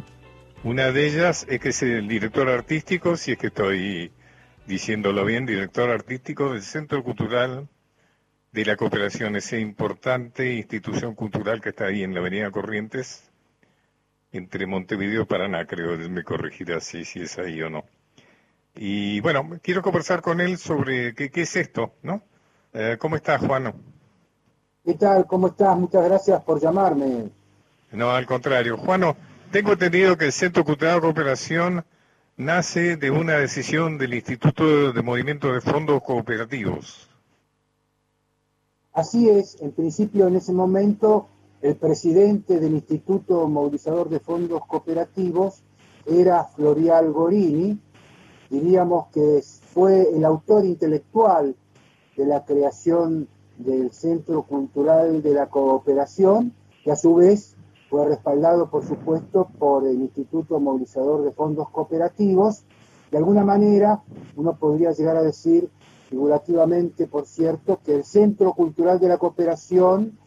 Una 0.64 0.92
de 0.92 1.08
ellas 1.08 1.48
es 1.50 1.60
que 1.60 1.70
es 1.70 1.82
el 1.82 2.08
director 2.08 2.50
artístico, 2.50 3.18
si 3.18 3.32
es 3.32 3.40
que 3.40 3.48
estoy 3.48 4.12
diciéndolo 4.68 5.26
bien, 5.26 5.48
director 5.48 5.90
artístico 5.90 6.54
del 6.54 6.62
Centro 6.62 7.04
Cultural 7.04 7.68
de 8.52 8.66
la 8.66 8.76
Cooperación, 8.76 9.36
esa 9.36 9.58
importante 9.58 10.54
institución 10.54 11.16
cultural 11.16 11.62
que 11.62 11.70
está 11.70 11.86
ahí 11.86 12.04
en 12.04 12.14
la 12.14 12.20
Avenida 12.20 12.52
Corrientes, 12.52 13.32
entre 14.32 14.68
Montevideo 14.68 15.24
y 15.24 15.26
Paraná, 15.26 15.66
creo, 15.66 15.98
me 16.10 16.24
corregirá 16.24 16.80
si, 16.80 17.06
si 17.06 17.22
es 17.22 17.40
ahí 17.40 17.60
o 17.64 17.72
no. 17.72 17.86
Y 18.76 19.20
bueno, 19.22 19.50
quiero 19.62 19.82
conversar 19.82 20.22
con 20.22 20.40
él 20.42 20.58
sobre 20.58 21.14
qué, 21.14 21.30
qué 21.30 21.42
es 21.42 21.56
esto, 21.56 21.94
¿no? 22.04 22.22
Eh, 22.74 22.98
¿Cómo 23.00 23.16
estás, 23.16 23.46
Juano? 23.46 23.74
¿Qué 24.84 24.94
tal? 24.94 25.28
¿Cómo 25.28 25.48
estás? 25.48 25.78
Muchas 25.78 26.04
gracias 26.06 26.44
por 26.44 26.60
llamarme. 26.60 27.30
No, 27.92 28.12
al 28.12 28.26
contrario. 28.26 28.78
Juano, 28.78 29.18
tengo 29.52 29.74
entendido 29.74 30.18
que 30.18 30.26
el 30.26 30.32
Centro 30.32 30.64
Cultural 30.64 30.96
de 30.96 31.02
Cooperación 31.02 31.86
nace 32.38 32.96
de 32.96 33.12
una 33.12 33.34
decisión 33.34 33.98
del 33.98 34.14
Instituto 34.14 34.94
de 34.94 35.02
Movimiento 35.02 35.54
de 35.54 35.62
Fondos 35.62 36.02
Cooperativos. 36.02 37.10
Así 38.94 39.30
es, 39.30 39.62
en 39.62 39.72
principio 39.72 40.28
en 40.28 40.38
ese 40.38 40.52
momento 40.52 41.28
el 41.62 41.76
presidente 41.76 42.60
del 42.60 42.74
Instituto 42.74 43.48
Movilizador 43.48 44.10
de 44.10 44.20
Fondos 44.20 44.66
Cooperativos 44.66 45.62
era 46.06 46.46
Florial 46.46 47.12
Gorini, 47.12 47.80
diríamos 48.52 49.08
que 49.14 49.42
fue 49.74 50.14
el 50.14 50.26
autor 50.26 50.66
intelectual 50.66 51.56
de 52.18 52.26
la 52.26 52.44
creación 52.44 53.30
del 53.58 53.92
Centro 53.92 54.44
Cultural 54.44 55.24
de 55.24 55.34
la 55.34 55.48
Cooperación, 55.48 56.54
que 56.84 56.92
a 56.92 56.98
su 56.98 57.16
vez 57.16 57.56
fue 57.90 58.06
respaldado, 58.06 58.70
por 58.70 58.86
supuesto, 58.86 59.48
por 59.58 59.88
el 59.88 60.02
Instituto 60.02 60.60
Movilizador 60.60 61.24
de 61.24 61.32
Fondos 61.32 61.70
Cooperativos. 61.70 62.64
De 63.10 63.18
alguna 63.18 63.46
manera, 63.46 64.04
uno 64.36 64.58
podría 64.58 64.92
llegar 64.92 65.16
a 65.16 65.24
decir, 65.24 65.70
figurativamente, 66.10 67.08
por 67.08 67.26
cierto, 67.26 67.80
que 67.84 67.96
el 67.96 68.04
Centro 68.04 68.54
Cultural 68.54 69.00
de 69.00 69.08
la 69.08 69.18
Cooperación 69.18 70.18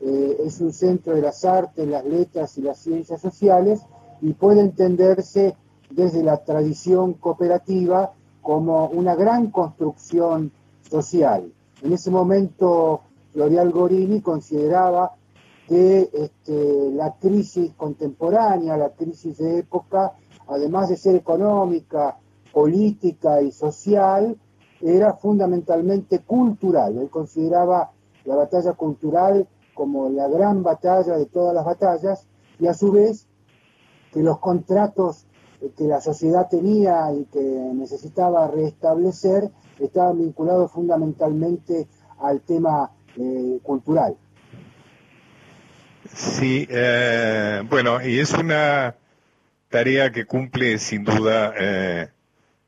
eh, 0.00 0.36
es 0.44 0.60
un 0.60 0.74
centro 0.74 1.14
de 1.14 1.22
las 1.22 1.46
artes, 1.46 1.88
las 1.88 2.04
letras 2.04 2.58
y 2.58 2.62
las 2.62 2.78
ciencias 2.78 3.22
sociales 3.22 3.80
y 4.20 4.34
puede 4.34 4.60
entenderse 4.60 5.56
desde 5.90 6.22
la 6.22 6.38
tradición 6.44 7.14
cooperativa 7.14 8.12
como 8.42 8.86
una 8.86 9.14
gran 9.14 9.50
construcción 9.50 10.52
social. 10.88 11.52
En 11.82 11.92
ese 11.92 12.10
momento, 12.10 13.02
Florial 13.32 13.70
Gorini 13.70 14.20
consideraba 14.20 15.12
que 15.66 16.10
este, 16.12 16.90
la 16.92 17.14
crisis 17.14 17.72
contemporánea, 17.76 18.76
la 18.76 18.90
crisis 18.90 19.38
de 19.38 19.60
época, 19.60 20.14
además 20.48 20.88
de 20.88 20.96
ser 20.96 21.14
económica, 21.14 22.18
política 22.52 23.40
y 23.40 23.52
social, 23.52 24.36
era 24.80 25.14
fundamentalmente 25.14 26.20
cultural. 26.20 26.98
Él 26.98 27.08
consideraba 27.08 27.92
la 28.24 28.34
batalla 28.34 28.72
cultural 28.72 29.46
como 29.74 30.08
la 30.08 30.28
gran 30.28 30.62
batalla 30.62 31.16
de 31.16 31.26
todas 31.26 31.54
las 31.54 31.64
batallas 31.64 32.26
y 32.58 32.66
a 32.66 32.74
su 32.74 32.90
vez 32.92 33.26
que 34.12 34.22
los 34.22 34.38
contratos 34.38 35.26
que 35.76 35.84
la 35.84 36.00
sociedad 36.00 36.48
tenía 36.48 37.12
y 37.12 37.24
que 37.26 37.40
necesitaba 37.40 38.48
restablecer 38.48 39.50
estaban 39.78 40.18
vinculados 40.18 40.72
fundamentalmente 40.72 41.86
al 42.18 42.40
tema 42.42 42.90
eh, 43.16 43.58
cultural. 43.62 44.16
Sí, 46.14 46.66
eh, 46.68 47.62
bueno, 47.68 48.04
y 48.04 48.18
es 48.18 48.32
una 48.32 48.96
tarea 49.68 50.10
que 50.10 50.26
cumple 50.26 50.78
sin 50.78 51.04
duda 51.04 51.54
eh, 51.58 52.08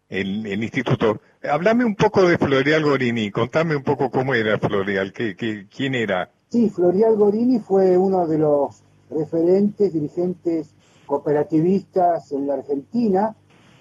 el, 0.08 0.46
el, 0.46 0.62
instituto. 0.62 1.20
Háblame 1.42 1.84
un 1.84 1.96
poco 1.96 2.22
de 2.28 2.38
Florial 2.38 2.84
Gorini, 2.84 3.30
contame 3.30 3.74
un 3.74 3.82
poco 3.82 4.10
cómo 4.10 4.34
era 4.34 4.58
Florial, 4.58 5.12
¿qué, 5.12 5.34
qué, 5.34 5.66
quién 5.74 5.94
era? 5.94 6.30
Sí, 6.50 6.70
Florial 6.70 7.16
Gorini 7.16 7.58
fue 7.58 7.96
uno 7.96 8.26
de 8.26 8.38
los 8.38 8.82
referentes, 9.10 9.92
dirigentes 9.92 10.74
cooperativistas 11.12 12.32
en 12.32 12.46
la 12.46 12.54
Argentina, 12.54 13.36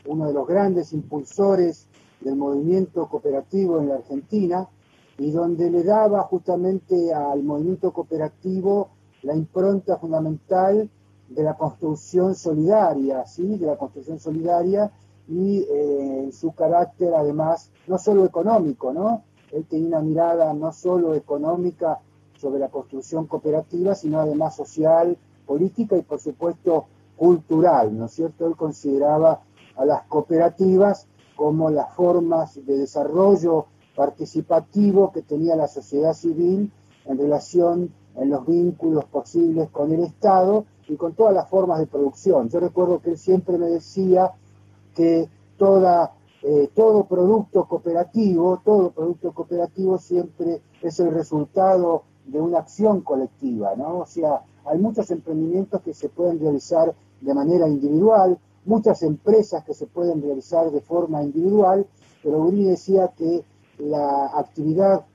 uno 0.05 0.27
de 0.27 0.33
los 0.33 0.45
grandes 0.45 0.91
impulsores 0.91 1.87
del 2.19 2.35
movimiento 2.35 3.07
cooperativo 3.07 3.79
en 3.79 3.87
la 3.87 3.95
Argentina, 3.95 4.67
y 5.17 5.31
donde 5.31 5.71
le 5.71 5.85
daba 5.85 6.23
justamente 6.23 7.13
al 7.13 7.41
movimiento 7.41 7.93
cooperativo 7.93 8.89
la 9.23 9.33
impronta 9.33 9.95
fundamental 9.97 10.89
de 11.29 11.43
la 11.43 11.53
construcción 11.53 12.35
solidaria, 12.35 13.25
¿sí? 13.25 13.57
de 13.57 13.65
la 13.65 13.77
construcción 13.77 14.19
solidaria 14.19 14.91
y 15.29 15.65
eh, 15.71 16.29
su 16.33 16.51
carácter 16.51 17.13
además 17.13 17.71
no 17.87 17.97
solo 17.97 18.25
económico, 18.25 18.91
¿no? 18.91 19.23
Él 19.53 19.65
tenía 19.69 19.87
una 19.87 20.01
mirada 20.01 20.53
no 20.53 20.73
solo 20.73 21.15
económica 21.15 21.99
sobre 22.35 22.59
la 22.59 22.67
construcción 22.67 23.25
cooperativa, 23.25 23.95
sino 23.95 24.19
además 24.19 24.57
social, 24.57 25.17
política 25.45 25.95
y 25.95 26.01
por 26.01 26.19
supuesto 26.19 26.87
cultural, 27.21 27.95
¿no 27.95 28.05
es 28.05 28.13
cierto? 28.13 28.47
Él 28.47 28.55
consideraba 28.55 29.41
a 29.75 29.85
las 29.85 30.01
cooperativas 30.07 31.05
como 31.35 31.69
las 31.69 31.93
formas 31.93 32.55
de 32.65 32.79
desarrollo 32.79 33.67
participativo 33.95 35.11
que 35.11 35.21
tenía 35.21 35.55
la 35.55 35.67
sociedad 35.67 36.13
civil 36.13 36.71
en 37.05 37.17
relación 37.19 37.93
en 38.15 38.31
los 38.31 38.47
vínculos 38.47 39.05
posibles 39.05 39.69
con 39.69 39.91
el 39.91 40.03
Estado 40.03 40.65
y 40.87 40.95
con 40.95 41.13
todas 41.13 41.35
las 41.35 41.47
formas 41.47 41.77
de 41.77 41.85
producción. 41.85 42.49
Yo 42.49 42.59
recuerdo 42.59 42.99
que 42.99 43.11
él 43.11 43.19
siempre 43.19 43.59
me 43.59 43.67
decía 43.67 44.31
que 44.95 45.29
eh, 46.41 46.69
todo 46.73 47.03
producto 47.03 47.65
cooperativo, 47.65 48.63
todo 48.65 48.89
producto 48.89 49.31
cooperativo 49.31 49.99
siempre 49.99 50.59
es 50.81 50.99
el 50.99 51.11
resultado 51.13 52.01
de 52.25 52.41
una 52.41 52.57
acción 52.57 53.01
colectiva, 53.01 53.75
¿no? 53.75 53.99
O 53.99 54.05
sea, 54.07 54.41
hay 54.65 54.79
muchos 54.79 55.11
emprendimientos 55.11 55.83
que 55.83 55.93
se 55.93 56.09
pueden 56.09 56.39
realizar 56.39 56.95
de 57.21 57.33
manera 57.33 57.67
individual, 57.67 58.37
muchas 58.65 59.03
empresas 59.03 59.63
que 59.63 59.73
se 59.73 59.87
pueden 59.87 60.21
realizar 60.21 60.69
de 60.71 60.81
forma 60.81 61.23
individual, 61.23 61.87
pero 62.23 62.41
Uri 62.41 62.65
decía 62.65 63.11
que 63.17 63.43
la 63.79 64.27
actividad 64.37 65.05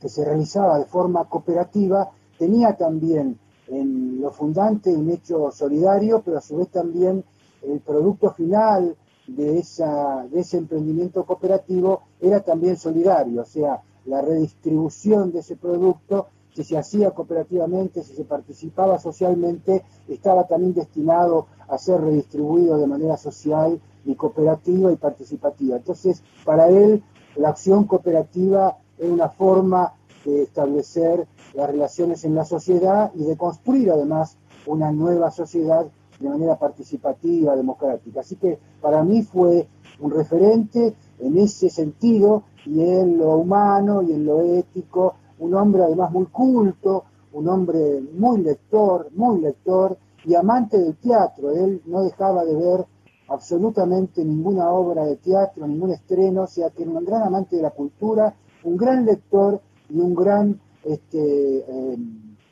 que 0.00 0.08
se 0.08 0.24
realizaba 0.24 0.78
de 0.78 0.86
forma 0.86 1.24
cooperativa 1.28 2.10
tenía 2.38 2.76
también 2.76 3.38
en 3.68 4.20
lo 4.20 4.30
fundante 4.30 4.94
un 4.94 5.10
hecho 5.10 5.50
solidario, 5.50 6.22
pero 6.24 6.38
a 6.38 6.40
su 6.40 6.56
vez 6.56 6.68
también 6.68 7.24
el 7.62 7.80
producto 7.80 8.30
final 8.32 8.96
de, 9.26 9.58
esa, 9.58 10.26
de 10.30 10.40
ese 10.40 10.56
emprendimiento 10.58 11.24
cooperativo 11.24 12.02
era 12.20 12.40
también 12.40 12.76
solidario, 12.76 13.42
o 13.42 13.44
sea, 13.44 13.82
la 14.06 14.22
redistribución 14.22 15.30
de 15.32 15.40
ese 15.40 15.56
producto, 15.56 16.28
si 16.54 16.64
se 16.64 16.76
hacía 16.76 17.10
cooperativamente, 17.12 18.02
si 18.02 18.14
se 18.14 18.24
participaba 18.24 18.98
socialmente, 18.98 19.84
estaba 20.08 20.46
también 20.46 20.74
destinado 20.74 21.46
a 21.68 21.78
ser 21.78 22.00
redistribuido 22.00 22.78
de 22.78 22.86
manera 22.86 23.16
social 23.16 23.80
y 24.04 24.14
cooperativa 24.14 24.92
y 24.92 24.96
participativa. 24.96 25.76
Entonces, 25.76 26.22
para 26.44 26.68
él, 26.68 27.02
la 27.36 27.50
acción 27.50 27.84
cooperativa 27.84 28.78
es 28.98 29.08
una 29.08 29.28
forma 29.28 29.94
de 30.24 30.42
establecer 30.42 31.26
las 31.54 31.70
relaciones 31.70 32.24
en 32.24 32.34
la 32.34 32.44
sociedad 32.44 33.10
y 33.14 33.24
de 33.24 33.36
construir 33.36 33.90
además 33.90 34.36
una 34.66 34.92
nueva 34.92 35.30
sociedad 35.30 35.86
de 36.18 36.28
manera 36.28 36.58
participativa, 36.58 37.56
democrática. 37.56 38.20
Así 38.20 38.36
que 38.36 38.58
para 38.80 39.02
mí 39.02 39.22
fue 39.22 39.66
un 40.00 40.10
referente 40.10 40.94
en 41.18 41.38
ese 41.38 41.70
sentido 41.70 42.44
y 42.66 42.82
en 42.82 43.18
lo 43.18 43.36
humano 43.36 44.02
y 44.02 44.12
en 44.12 44.26
lo 44.26 44.42
ético, 44.42 45.14
un 45.40 45.54
hombre 45.54 45.82
además 45.82 46.12
muy 46.12 46.26
culto, 46.26 47.04
un 47.32 47.48
hombre 47.48 48.00
muy 48.14 48.42
lector, 48.42 49.08
muy 49.14 49.40
lector 49.40 49.96
y 50.24 50.34
amante 50.34 50.78
del 50.78 50.96
teatro. 50.96 51.50
Él 51.50 51.82
no 51.86 52.02
dejaba 52.02 52.44
de 52.44 52.54
ver 52.54 52.86
absolutamente 53.28 54.24
ninguna 54.24 54.70
obra 54.70 55.04
de 55.04 55.16
teatro, 55.16 55.66
ningún 55.66 55.92
estreno, 55.92 56.42
o 56.42 56.46
sea 56.46 56.70
que 56.70 56.82
era 56.82 56.92
un 56.92 57.04
gran 57.04 57.22
amante 57.22 57.56
de 57.56 57.62
la 57.62 57.70
cultura, 57.70 58.34
un 58.64 58.76
gran 58.76 59.04
lector 59.04 59.60
y 59.88 59.98
un 59.98 60.14
gran 60.14 60.60
este, 60.84 61.58
eh, 61.58 61.96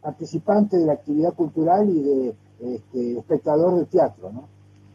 participante 0.01 0.78
de 0.78 0.86
la 0.86 0.95
actividad 0.95 1.34
cultural 1.34 1.89
y 1.91 2.03
de 2.03 2.34
este, 2.61 3.18
espectador 3.18 3.78
de 3.78 3.84
teatro. 3.86 4.30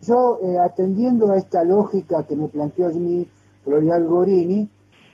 Yo, 0.02 0.40
eh, 0.42 0.58
atendiendo 0.58 1.32
a 1.32 1.38
esta 1.38 1.64
lógica 1.64 2.24
que 2.24 2.36
me 2.36 2.48
planteó 2.48 2.88
a 2.88 2.92
mí 2.92 3.28
Florial 3.64 4.06
Gorini, 4.06 4.70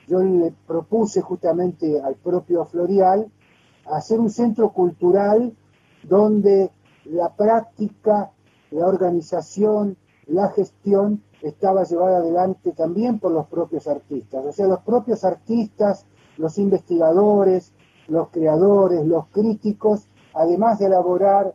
yo 0.06 0.20
le 0.20 0.52
propuse 0.66 1.20
justamente 1.20 2.00
al 2.00 2.16
propio 2.16 2.64
Florial 2.64 3.30
hacer 3.86 4.20
un 4.20 4.30
centro 4.30 4.72
cultural 4.72 5.54
donde 6.02 6.70
la 7.04 7.34
práctica, 7.34 8.30
la 8.70 8.86
organización, 8.86 9.96
la 10.26 10.48
gestión 10.48 11.22
estaba 11.42 11.84
llevada 11.84 12.18
adelante 12.18 12.72
también 12.72 13.18
por 13.18 13.32
los 13.32 13.46
propios 13.46 13.86
artistas. 13.88 14.44
O 14.44 14.52
sea, 14.52 14.66
los 14.66 14.80
propios 14.80 15.24
artistas, 15.24 16.06
los 16.36 16.58
investigadores, 16.58 17.72
los 18.08 18.28
creadores, 18.28 19.06
los 19.06 19.26
críticos, 19.28 20.06
además 20.34 20.78
de 20.78 20.86
elaborar 20.86 21.54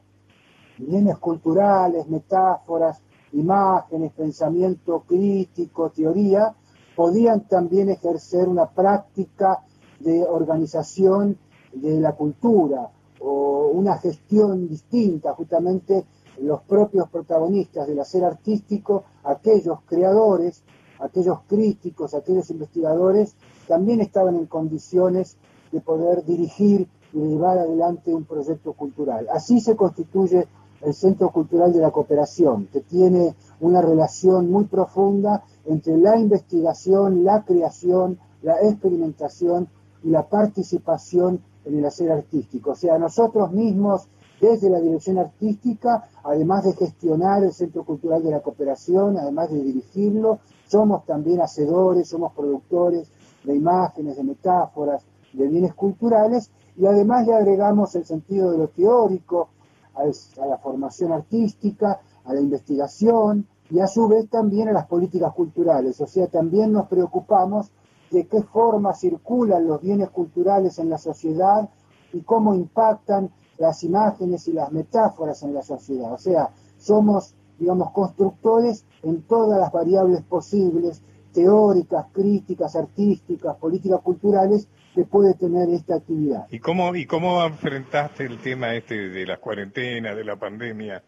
bienes 0.77 1.17
culturales, 1.17 2.07
metáforas, 2.07 3.01
imágenes, 3.33 4.11
pensamiento 4.13 5.03
crítico, 5.07 5.89
teoría, 5.89 6.53
podían 6.95 7.47
también 7.47 7.89
ejercer 7.89 8.47
una 8.47 8.69
práctica 8.69 9.63
de 9.99 10.23
organización 10.23 11.37
de 11.73 11.99
la 11.99 12.13
cultura 12.13 12.89
o 13.19 13.69
una 13.73 13.97
gestión 13.97 14.67
distinta, 14.67 15.33
justamente 15.33 16.05
los 16.41 16.61
propios 16.61 17.09
protagonistas 17.09 17.87
del 17.87 17.99
hacer 17.99 18.23
artístico, 18.23 19.05
aquellos 19.23 19.79
creadores, 19.85 20.63
aquellos 20.99 21.39
críticos, 21.47 22.13
aquellos 22.13 22.49
investigadores, 22.49 23.35
también 23.67 24.01
estaban 24.01 24.35
en 24.35 24.45
condiciones 24.45 25.37
de 25.71 25.81
poder 25.81 26.23
dirigir 26.25 26.87
y 27.13 27.19
llevar 27.19 27.57
adelante 27.57 28.13
un 28.13 28.25
proyecto 28.25 28.73
cultural. 28.73 29.27
Así 29.31 29.61
se 29.61 29.75
constituye 29.75 30.47
el 30.82 30.93
Centro 30.93 31.32
Cultural 31.32 31.73
de 31.73 31.80
la 31.80 31.91
Cooperación, 31.91 32.67
que 32.71 32.82
tiene 32.82 33.36
una 33.59 33.82
relación 33.82 34.51
muy 34.51 34.65
profunda 34.65 35.43
entre 35.65 35.97
la 35.97 36.17
investigación, 36.17 37.23
la 37.23 37.43
creación, 37.43 38.19
la 38.41 38.61
experimentación 38.61 39.67
y 40.03 40.09
la 40.09 40.28
participación 40.28 41.41
en 41.65 41.80
el 41.80 41.86
hacer 41.86 42.11
artístico. 42.11 42.71
O 42.71 42.76
sea, 42.76 42.99
nosotros 42.99 43.51
mismos, 43.51 44.07
desde 44.39 44.69
la 44.69 44.80
dirección 44.80 45.17
artística, 45.17 46.07
además 46.23 46.65
de 46.65 46.73
gestionar 46.73 47.43
el 47.43 47.53
Centro 47.53 47.84
Cultural 47.84 48.21
de 48.23 48.32
la 48.32 48.41
Cooperación, 48.41 49.17
además 49.17 49.49
de 49.49 49.63
dirigirlo, 49.63 50.39
somos 50.67 51.05
también 51.05 51.41
hacedores, 51.41 52.09
somos 52.09 52.34
productores 52.34 53.07
de 53.43 53.55
imágenes, 53.55 54.17
de 54.17 54.23
metáforas, 54.23 55.03
de 55.34 55.47
bienes 55.47 55.73
culturales, 55.73 56.51
y 56.78 56.86
además 56.86 57.26
le 57.26 57.34
agregamos 57.34 57.95
el 57.95 58.05
sentido 58.05 58.51
de 58.51 58.57
lo 58.57 58.67
teórico, 58.67 59.49
a 59.95 60.45
la 60.45 60.57
formación 60.57 61.11
artística, 61.11 61.99
a 62.25 62.33
la 62.33 62.41
investigación 62.41 63.47
y 63.69 63.79
a 63.79 63.87
su 63.87 64.07
vez 64.07 64.29
también 64.29 64.69
a 64.69 64.73
las 64.73 64.87
políticas 64.87 65.33
culturales. 65.33 65.99
O 66.01 66.07
sea, 66.07 66.27
también 66.27 66.71
nos 66.71 66.87
preocupamos 66.87 67.71
de 68.11 68.27
qué 68.27 68.43
forma 68.43 68.93
circulan 68.93 69.67
los 69.67 69.81
bienes 69.81 70.09
culturales 70.09 70.79
en 70.79 70.89
la 70.89 70.97
sociedad 70.97 71.69
y 72.13 72.21
cómo 72.21 72.53
impactan 72.53 73.31
las 73.57 73.83
imágenes 73.83 74.47
y 74.47 74.53
las 74.53 74.71
metáforas 74.71 75.43
en 75.43 75.53
la 75.53 75.61
sociedad. 75.61 76.13
O 76.13 76.17
sea, 76.17 76.49
somos, 76.77 77.35
digamos, 77.57 77.91
constructores 77.91 78.85
en 79.03 79.23
todas 79.23 79.59
las 79.59 79.71
variables 79.71 80.21
posibles, 80.23 81.01
teóricas, 81.33 82.07
críticas, 82.11 82.75
artísticas, 82.75 83.57
políticas 83.57 84.01
culturales, 84.01 84.67
que 84.95 85.03
puede 85.03 85.33
tener 85.33 85.69
esta 85.69 85.95
actividad. 85.95 86.47
¿Y 86.49 86.59
cómo, 86.59 86.95
¿Y 86.95 87.05
cómo 87.05 87.43
enfrentaste 87.43 88.23
el 88.23 88.41
tema 88.41 88.73
este 88.73 89.09
de 89.09 89.25
las 89.25 89.39
cuarentenas, 89.39 90.15
de 90.15 90.23
la 90.23 90.37
pandemia, 90.37 91.03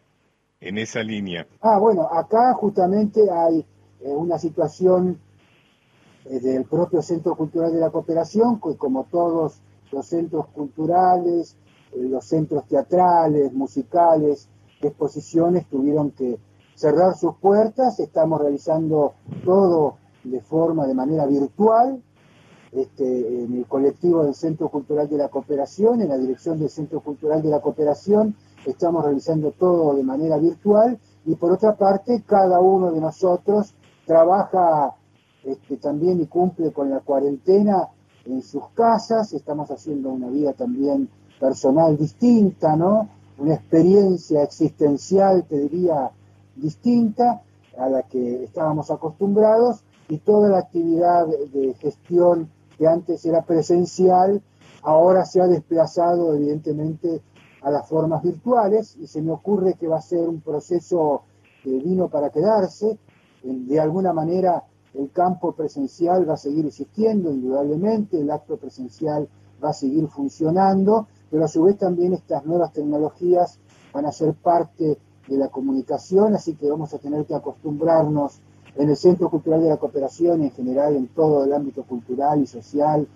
en 0.60 0.76
esa 0.76 1.02
línea? 1.02 1.46
Ah, 1.62 1.78
bueno, 1.78 2.02
acá 2.02 2.52
justamente 2.52 3.22
hay 3.30 3.64
eh, 4.00 4.10
una 4.10 4.38
situación 4.38 5.18
eh, 6.26 6.38
del 6.38 6.64
propio 6.64 7.00
Centro 7.00 7.34
Cultural 7.34 7.72
de 7.72 7.80
la 7.80 7.90
Cooperación, 7.90 8.60
que 8.60 8.76
como 8.76 9.04
todos 9.04 9.62
los 9.90 10.06
centros 10.06 10.48
culturales, 10.48 11.56
eh, 11.92 12.02
los 12.02 12.26
centros 12.26 12.66
teatrales, 12.68 13.54
musicales, 13.54 14.50
exposiciones 14.82 15.66
tuvieron 15.66 16.10
que 16.10 16.38
cerrar 16.74 17.16
sus 17.16 17.36
puertas, 17.36 17.98
estamos 18.00 18.40
realizando 18.40 19.14
todo 19.44 19.96
de 20.24 20.40
forma, 20.42 20.86
de 20.86 20.94
manera 20.94 21.26
virtual, 21.26 22.02
este, 22.72 23.44
en 23.44 23.54
el 23.54 23.66
colectivo 23.66 24.24
del 24.24 24.34
Centro 24.34 24.68
Cultural 24.68 25.08
de 25.08 25.16
la 25.16 25.28
Cooperación, 25.28 26.02
en 26.02 26.08
la 26.08 26.18
dirección 26.18 26.58
del 26.58 26.68
Centro 26.68 27.00
Cultural 27.00 27.42
de 27.42 27.50
la 27.50 27.60
Cooperación, 27.60 28.34
estamos 28.66 29.04
realizando 29.04 29.52
todo 29.52 29.94
de 29.94 30.02
manera 30.02 30.36
virtual 30.36 30.98
y 31.24 31.34
por 31.34 31.52
otra 31.52 31.76
parte 31.76 32.22
cada 32.26 32.60
uno 32.60 32.92
de 32.92 33.00
nosotros 33.00 33.74
trabaja 34.06 34.94
este, 35.44 35.76
también 35.78 36.20
y 36.20 36.26
cumple 36.26 36.72
con 36.72 36.90
la 36.90 37.00
cuarentena 37.00 37.88
en 38.26 38.42
sus 38.42 38.68
casas, 38.74 39.32
estamos 39.32 39.70
haciendo 39.70 40.10
una 40.10 40.28
vida 40.28 40.52
también 40.52 41.08
personal 41.40 41.96
distinta, 41.96 42.76
¿no? 42.76 43.08
Una 43.38 43.54
experiencia 43.54 44.42
existencial, 44.42 45.44
te 45.44 45.58
diría, 45.60 46.10
distinta 46.56 47.42
a 47.78 47.88
la 47.88 48.02
que 48.02 48.44
estábamos 48.44 48.90
acostumbrados 48.90 49.84
y 50.08 50.18
toda 50.18 50.48
la 50.48 50.58
actividad 50.58 51.26
de 51.26 51.74
gestión 51.74 52.50
que 52.78 52.86
antes 52.86 53.24
era 53.26 53.42
presencial, 53.42 54.40
ahora 54.82 55.24
se 55.24 55.40
ha 55.40 55.46
desplazado 55.46 56.34
evidentemente 56.34 57.20
a 57.62 57.70
las 57.70 57.88
formas 57.88 58.22
virtuales 58.22 58.96
y 58.96 59.06
se 59.08 59.20
me 59.20 59.32
ocurre 59.32 59.74
que 59.74 59.88
va 59.88 59.98
a 59.98 60.02
ser 60.02 60.28
un 60.28 60.40
proceso 60.40 61.22
que 61.62 61.70
vino 61.70 62.08
para 62.08 62.30
quedarse. 62.30 62.98
De 63.42 63.80
alguna 63.80 64.12
manera 64.12 64.64
el 64.94 65.10
campo 65.10 65.52
presencial 65.52 66.28
va 66.28 66.34
a 66.34 66.38
seguir 66.38 66.66
existiendo, 66.66 67.30
indudablemente, 67.30 68.20
el 68.20 68.30
acto 68.30 68.56
presencial 68.56 69.28
va 69.62 69.70
a 69.70 69.74
seguir 69.74 70.08
funcionando, 70.08 71.08
pero 71.30 71.44
a 71.44 71.48
su 71.48 71.62
vez 71.64 71.76
también 71.78 72.12
estas 72.12 72.46
nuevas 72.46 72.72
tecnologías 72.72 73.58
van 73.92 74.06
a 74.06 74.12
ser 74.12 74.34
parte 74.34 74.98
de 75.28 75.36
la 75.36 75.48
comunicación, 75.48 76.34
así 76.34 76.54
que 76.54 76.70
vamos 76.70 76.94
a 76.94 76.98
tener 76.98 77.26
que 77.26 77.34
acostumbrarnos 77.34 78.40
en 78.76 78.88
el 78.88 78.96
Centro 78.96 79.30
Cultural 79.30 79.62
de 79.62 79.68
la 79.68 79.76
Cooperación 79.76 80.42
y 80.42 80.46
en 80.46 80.52
general 80.52 80.96
en 80.96 81.08
todo 81.08 81.44
el 81.44 81.52
ámbito 81.52 81.82
cultural 81.82 82.42
y 82.42 82.46
social, 82.46 83.06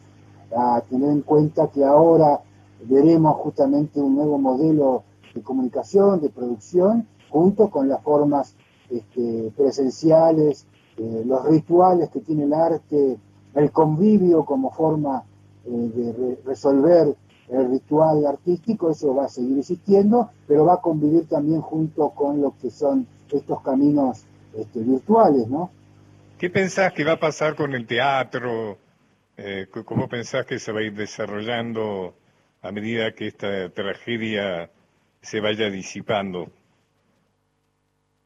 a 0.55 0.83
tener 0.89 1.11
en 1.11 1.23
cuenta 1.23 1.69
que 1.69 1.85
ahora 1.85 2.41
veremos 2.85 3.37
justamente 3.37 4.01
un 4.01 4.17
nuevo 4.17 4.39
modelo 4.39 5.05
de 5.35 5.43
comunicación, 5.43 6.21
de 6.21 6.29
producción, 6.29 7.07
junto 7.31 7.71
con 7.71 7.89
las 7.89 8.03
formas 8.03 8.55
este, 8.91 9.53
presenciales, 9.57 10.67
eh, 10.99 11.23
los 11.25 11.45
rituales 11.47 12.11
que 12.11 12.21
tiene 12.21 12.45
el 12.45 12.53
arte, 12.53 13.19
el 13.55 13.71
convivio 13.71 14.45
como 14.45 14.71
forma 14.71 15.25
eh, 15.65 15.71
de 15.71 16.39
resolver 16.45 17.17
el 17.49 17.71
ritual 17.71 18.27
artístico, 18.27 18.91
eso 18.91 19.15
va 19.15 19.25
a 19.25 19.29
seguir 19.29 19.59
existiendo, 19.59 20.31
pero 20.47 20.65
va 20.65 20.75
a 20.75 20.81
convivir 20.81 21.27
también 21.29 21.61
junto 21.61 22.11
con 22.11 22.41
lo 22.41 22.55
que 22.61 22.71
son 22.71 23.07
estos 23.31 23.61
caminos 23.63 24.25
este, 24.57 24.81
virtuales, 24.81 25.49
¿no? 25.49 25.71
¿Qué 26.39 26.51
pensás 26.51 26.93
que 26.93 27.05
va 27.05 27.13
a 27.13 27.21
pasar 27.21 27.55
con 27.55 27.75
el 27.75 27.87
teatro? 27.87 28.79
Eh, 29.37 29.67
¿Cómo 29.85 30.09
pensás 30.09 30.45
que 30.45 30.59
se 30.59 30.73
va 30.73 30.81
a 30.81 30.83
ir 30.83 30.95
desarrollando 30.95 32.15
a 32.61 32.73
medida 32.73 33.15
que 33.15 33.29
esta 33.29 33.71
tragedia 33.71 34.71
se 35.21 35.41
vaya 35.41 35.71
disipando? 35.71 36.49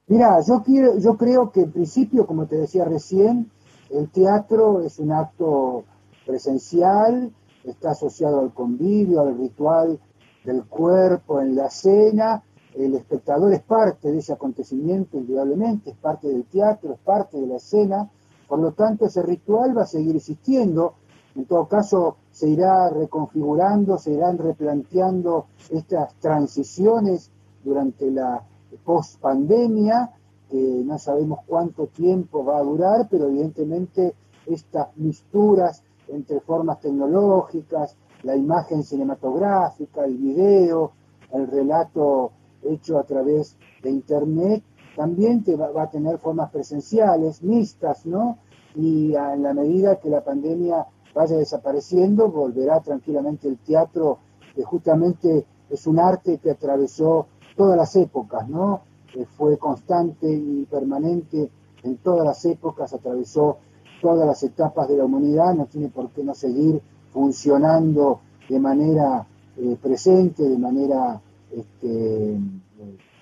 Mira, 0.08 0.40
yo, 0.46 0.62
quiero, 0.62 0.98
yo 0.98 1.16
creo 1.16 1.50
que 1.50 1.62
en 1.62 1.72
principio, 1.72 2.26
como 2.26 2.46
te 2.46 2.56
decía 2.56 2.84
recién, 2.84 3.50
el 3.90 4.08
teatro 4.08 4.82
es 4.82 4.98
un 4.98 5.12
acto 5.12 5.84
presencial, 6.24 7.32
está 7.64 7.90
asociado 7.90 8.40
al 8.40 8.52
convivio, 8.52 9.20
al 9.20 9.36
ritual 9.36 9.98
del 10.44 10.64
cuerpo 10.64 11.40
en 11.40 11.56
la 11.56 11.70
cena, 11.70 12.42
el 12.76 12.94
espectador 12.94 13.52
es 13.52 13.62
parte 13.62 14.12
de 14.12 14.18
ese 14.18 14.32
acontecimiento, 14.32 15.16
indudablemente, 15.16 15.90
es 15.90 15.96
parte 15.96 16.28
del 16.28 16.44
teatro, 16.44 16.92
es 16.92 16.98
parte 17.00 17.40
de 17.40 17.46
la 17.46 17.56
escena, 17.56 18.10
Por 18.48 18.60
lo 18.60 18.72
tanto, 18.72 19.06
ese 19.06 19.22
ritual 19.22 19.76
va 19.76 19.82
a 19.82 19.86
seguir 19.86 20.14
existiendo. 20.14 20.94
En 21.34 21.46
todo 21.46 21.66
caso, 21.66 22.16
se 22.30 22.48
irá 22.48 22.88
reconfigurando, 22.90 23.98
se 23.98 24.12
irán 24.12 24.38
replanteando 24.38 25.46
estas 25.68 26.14
transiciones 26.20 27.30
durante 27.64 28.08
la 28.08 28.42
post-pandemia, 28.84 30.12
que 30.48 30.82
no 30.84 30.96
sabemos 30.98 31.40
cuánto 31.44 31.88
tiempo 31.88 32.44
va 32.44 32.58
a 32.58 32.62
durar, 32.62 33.08
pero 33.10 33.26
evidentemente 33.26 34.14
estas 34.46 34.96
misturas 34.96 35.82
entre 36.08 36.38
formas 36.38 36.80
tecnológicas, 36.80 37.96
la 38.22 38.36
imagen 38.36 38.84
cinematográfica, 38.84 40.04
el 40.04 40.16
video, 40.16 40.92
el 41.32 41.48
relato 41.48 42.30
hecho 42.72 42.98
a 42.98 43.04
través 43.04 43.56
de 43.82 43.90
Internet, 43.90 44.62
también 44.94 45.44
te 45.44 45.56
va, 45.56 45.70
a 45.82 45.90
tener 45.90 46.18
formas 46.18 46.50
presenciales, 46.50 47.42
mixtas, 47.42 48.06
¿no? 48.06 48.38
Y 48.74 49.14
en 49.14 49.42
la 49.42 49.52
medida 49.54 49.96
que 49.96 50.08
la 50.08 50.24
pandemia 50.24 50.86
vaya 51.14 51.36
desapareciendo, 51.36 52.28
volverá 52.28 52.80
tranquilamente 52.80 53.48
el 53.48 53.58
teatro, 53.58 54.18
que 54.54 54.62
justamente 54.62 55.46
es 55.70 55.86
un 55.86 55.98
arte 55.98 56.38
que 56.38 56.50
atravesó 56.50 57.26
todas 57.56 57.76
las 57.76 57.94
épocas, 57.96 58.48
¿no? 58.48 58.82
fue 59.24 59.56
constante 59.56 60.30
y 60.30 60.66
permanente 60.66 61.50
en 61.82 61.96
todas 61.98 62.26
las 62.26 62.44
épocas, 62.44 62.92
atravesó 62.92 63.58
todas 64.02 64.26
las 64.26 64.42
etapas 64.42 64.88
de 64.88 64.96
la 64.98 65.04
humanidad, 65.04 65.54
no 65.54 65.66
tiene 65.66 65.88
por 65.88 66.10
qué 66.10 66.22
no 66.22 66.34
seguir 66.34 66.82
funcionando 67.10 68.20
de 68.48 68.60
manera 68.60 69.26
eh, 69.56 69.76
presente, 69.80 70.42
de 70.42 70.58
manera 70.58 71.20
este, 71.56 72.38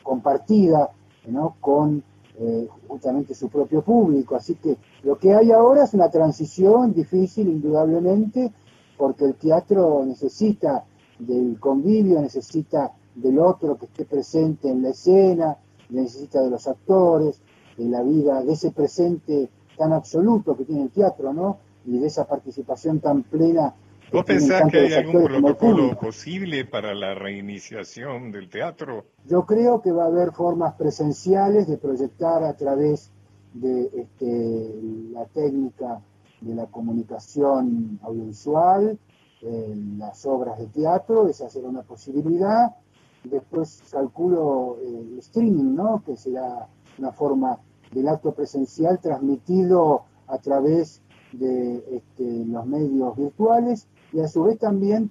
compartida, 0.03 0.91
¿no? 1.27 1.57
con 1.61 2.03
eh, 2.37 2.69
justamente 2.89 3.35
su 3.35 3.49
propio 3.49 3.83
público. 3.83 4.37
Así 4.37 4.57
que 4.57 4.77
lo 5.03 5.19
que 5.19 5.35
hay 5.35 5.53
ahora 5.53 5.85
es 5.85 5.95
una 5.95 6.11
transición 6.11 6.93
difícil, 6.93 7.49
indudablemente, 7.49 8.53
porque 8.97 9.25
el 9.25 9.35
teatro 9.35 10.05
necesita 10.05 10.85
del 11.19 11.59
convivio, 11.61 12.21
necesita 12.21 12.93
del 13.15 13.39
otro 13.39 13.79
que 13.79 13.87
esté 13.87 14.05
presente 14.05 14.69
en 14.69 14.83
la 14.83 14.91
escena, 14.91 15.57
necesita 15.91 16.43
de 16.43 16.51
los 16.51 16.67
actores, 16.67 17.41
de 17.77 17.89
la 17.89 18.03
vida, 18.03 18.43
de 18.43 18.53
ese 18.53 18.71
presente 18.73 19.49
tan 19.77 19.93
absoluto 19.93 20.57
que 20.57 20.65
tiene 20.65 20.83
el 20.83 20.91
teatro, 20.91 21.33
¿no? 21.33 21.59
Y 21.87 21.99
de 21.99 22.07
esa 22.07 22.27
participación 22.27 23.01
tan 23.01 23.23
plena. 23.23 23.75
¿Vos 24.13 24.25
pensás 24.25 24.71
que 24.71 24.79
hay 24.79 24.93
algún 24.93 25.25
protocolo 25.25 25.99
posible 25.99 26.65
para 26.65 26.95
la 26.95 27.15
reiniciación 27.15 28.31
del 28.31 28.49
teatro? 28.49 29.07
Yo 29.27 29.45
creo 29.45 29.83
que 29.83 29.91
va 29.93 30.05
a 30.05 30.07
haber 30.07 30.33
formas 30.33 30.75
presenciales 30.75 31.67
de 31.67 31.79
proyectar 31.79 32.45
a 32.45 32.55
través 32.57 33.11
de 33.53 33.91
este, 33.95 34.75
la 35.13 35.25
técnica 35.27 36.01
de 36.41 36.55
la 36.55 36.67
comunicación 36.67 37.99
audiovisual, 38.03 38.99
eh, 39.43 39.75
las 39.99 40.25
obras 40.27 40.59
de 40.59 40.67
teatro, 40.67 41.29
esa 41.29 41.49
será 41.49 41.69
una 41.69 41.83
posibilidad 41.83 42.75
después 43.25 43.83
calculo 43.91 44.79
eh, 44.83 45.07
el 45.13 45.19
streaming, 45.19 45.75
¿no? 45.75 46.03
que 46.05 46.17
será 46.17 46.69
una 46.99 47.13
forma 47.13 47.59
del 47.91 48.09
acto 48.09 48.33
presencial 48.33 48.99
transmitido 49.01 50.05
a 50.27 50.39
través 50.39 51.03
de 51.33 51.85
este, 51.97 52.45
los 52.47 52.67
medios 52.67 53.17
virtuales 53.17 53.89
y 54.15 54.21
a 54.21 54.29
su 54.29 54.45
vez 54.45 54.59
también 54.59 55.11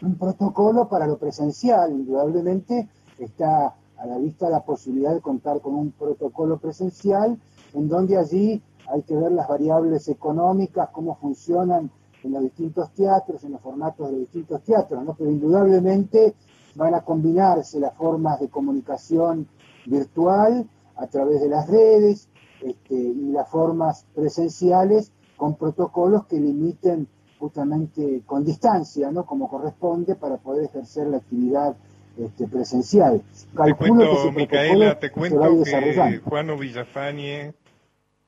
un 0.00 0.14
protocolo 0.14 0.88
para 0.88 1.06
lo 1.06 1.18
presencial. 1.18 1.90
Indudablemente 1.92 2.88
está 3.18 3.74
a 3.96 4.06
la 4.06 4.16
vista 4.18 4.48
la 4.48 4.64
posibilidad 4.64 5.12
de 5.12 5.20
contar 5.20 5.60
con 5.60 5.74
un 5.74 5.90
protocolo 5.90 6.58
presencial 6.58 7.36
en 7.74 7.88
donde 7.88 8.16
allí 8.16 8.62
hay 8.90 9.02
que 9.02 9.16
ver 9.16 9.32
las 9.32 9.48
variables 9.48 10.08
económicas, 10.08 10.88
cómo 10.92 11.16
funcionan 11.16 11.90
en 12.22 12.32
los 12.32 12.42
distintos 12.42 12.92
teatros, 12.92 13.42
en 13.44 13.52
los 13.52 13.60
formatos 13.60 14.06
de 14.06 14.12
los 14.12 14.20
distintos 14.20 14.62
teatros, 14.62 15.04
¿no? 15.04 15.14
pero 15.14 15.30
indudablemente 15.30 16.34
van 16.76 16.94
a 16.94 17.02
combinarse 17.02 17.80
las 17.80 17.94
formas 17.94 18.40
de 18.40 18.48
comunicación 18.48 19.48
virtual 19.86 20.68
a 20.96 21.06
través 21.08 21.40
de 21.40 21.48
las 21.48 21.68
redes 21.68 22.28
este, 22.62 22.94
y 22.94 23.32
las 23.32 23.48
formas 23.48 24.06
presenciales 24.14 25.12
con 25.36 25.56
protocolos 25.56 26.26
que 26.26 26.40
limiten 26.40 27.08
justamente 27.38 28.22
con 28.26 28.44
distancia, 28.44 29.10
¿no? 29.10 29.24
Como 29.24 29.48
corresponde 29.48 30.14
para 30.14 30.36
poder 30.36 30.66
ejercer 30.66 31.06
la 31.06 31.18
actividad 31.18 31.76
este, 32.18 32.46
presencial. 32.48 33.22
te 33.64 33.74
cuento, 33.74 34.32
Micaela, 34.32 34.98
te 34.98 35.10
cuento 35.10 35.62
que 35.64 36.20
Juano 36.24 36.56
Villafañe 36.56 37.54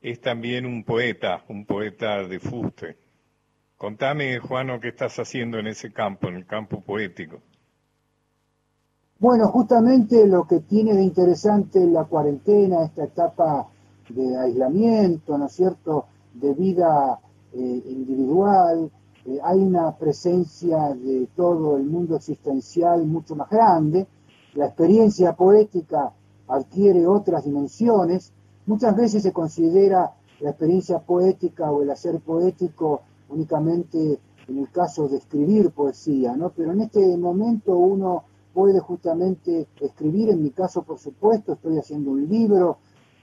es 0.00 0.20
también 0.20 0.64
un 0.64 0.84
poeta, 0.84 1.42
un 1.48 1.66
poeta 1.66 2.22
de 2.22 2.38
fuste. 2.38 2.96
Contame, 3.76 4.38
Juano, 4.38 4.78
qué 4.78 4.88
estás 4.88 5.18
haciendo 5.18 5.58
en 5.58 5.66
ese 5.66 5.92
campo, 5.92 6.28
en 6.28 6.36
el 6.36 6.46
campo 6.46 6.80
poético. 6.80 7.40
Bueno, 9.18 9.48
justamente 9.48 10.26
lo 10.26 10.46
que 10.46 10.60
tiene 10.60 10.94
de 10.94 11.02
interesante 11.02 11.86
la 11.86 12.04
cuarentena, 12.04 12.84
esta 12.84 13.04
etapa 13.04 13.68
de 14.08 14.38
aislamiento, 14.38 15.36
¿no 15.36 15.46
es 15.46 15.52
cierto?, 15.52 16.06
de 16.34 16.54
vida 16.54 17.18
eh, 17.52 17.82
individual, 17.86 18.90
eh, 19.26 19.38
hay 19.42 19.58
una 19.58 19.96
presencia 19.96 20.94
de 20.94 21.28
todo 21.36 21.76
el 21.76 21.84
mundo 21.84 22.16
existencial 22.16 23.06
mucho 23.06 23.36
más 23.36 23.50
grande, 23.50 24.06
la 24.54 24.66
experiencia 24.66 25.34
poética 25.34 26.12
adquiere 26.48 27.06
otras 27.06 27.44
dimensiones, 27.44 28.32
muchas 28.66 28.96
veces 28.96 29.22
se 29.22 29.32
considera 29.32 30.14
la 30.40 30.50
experiencia 30.50 30.98
poética 30.98 31.70
o 31.70 31.82
el 31.82 31.90
hacer 31.90 32.20
poético 32.20 33.02
únicamente 33.28 34.18
en 34.48 34.58
el 34.58 34.70
caso 34.70 35.08
de 35.08 35.18
escribir 35.18 35.70
poesía, 35.70 36.34
¿no? 36.36 36.50
Pero 36.50 36.72
en 36.72 36.80
este 36.80 37.16
momento 37.16 37.76
uno 37.76 38.24
puede 38.52 38.80
justamente 38.80 39.68
escribir, 39.80 40.30
en 40.30 40.42
mi 40.42 40.50
caso 40.50 40.82
por 40.82 40.98
supuesto, 40.98 41.52
estoy 41.52 41.78
haciendo 41.78 42.10
un 42.10 42.28
libro 42.28 42.78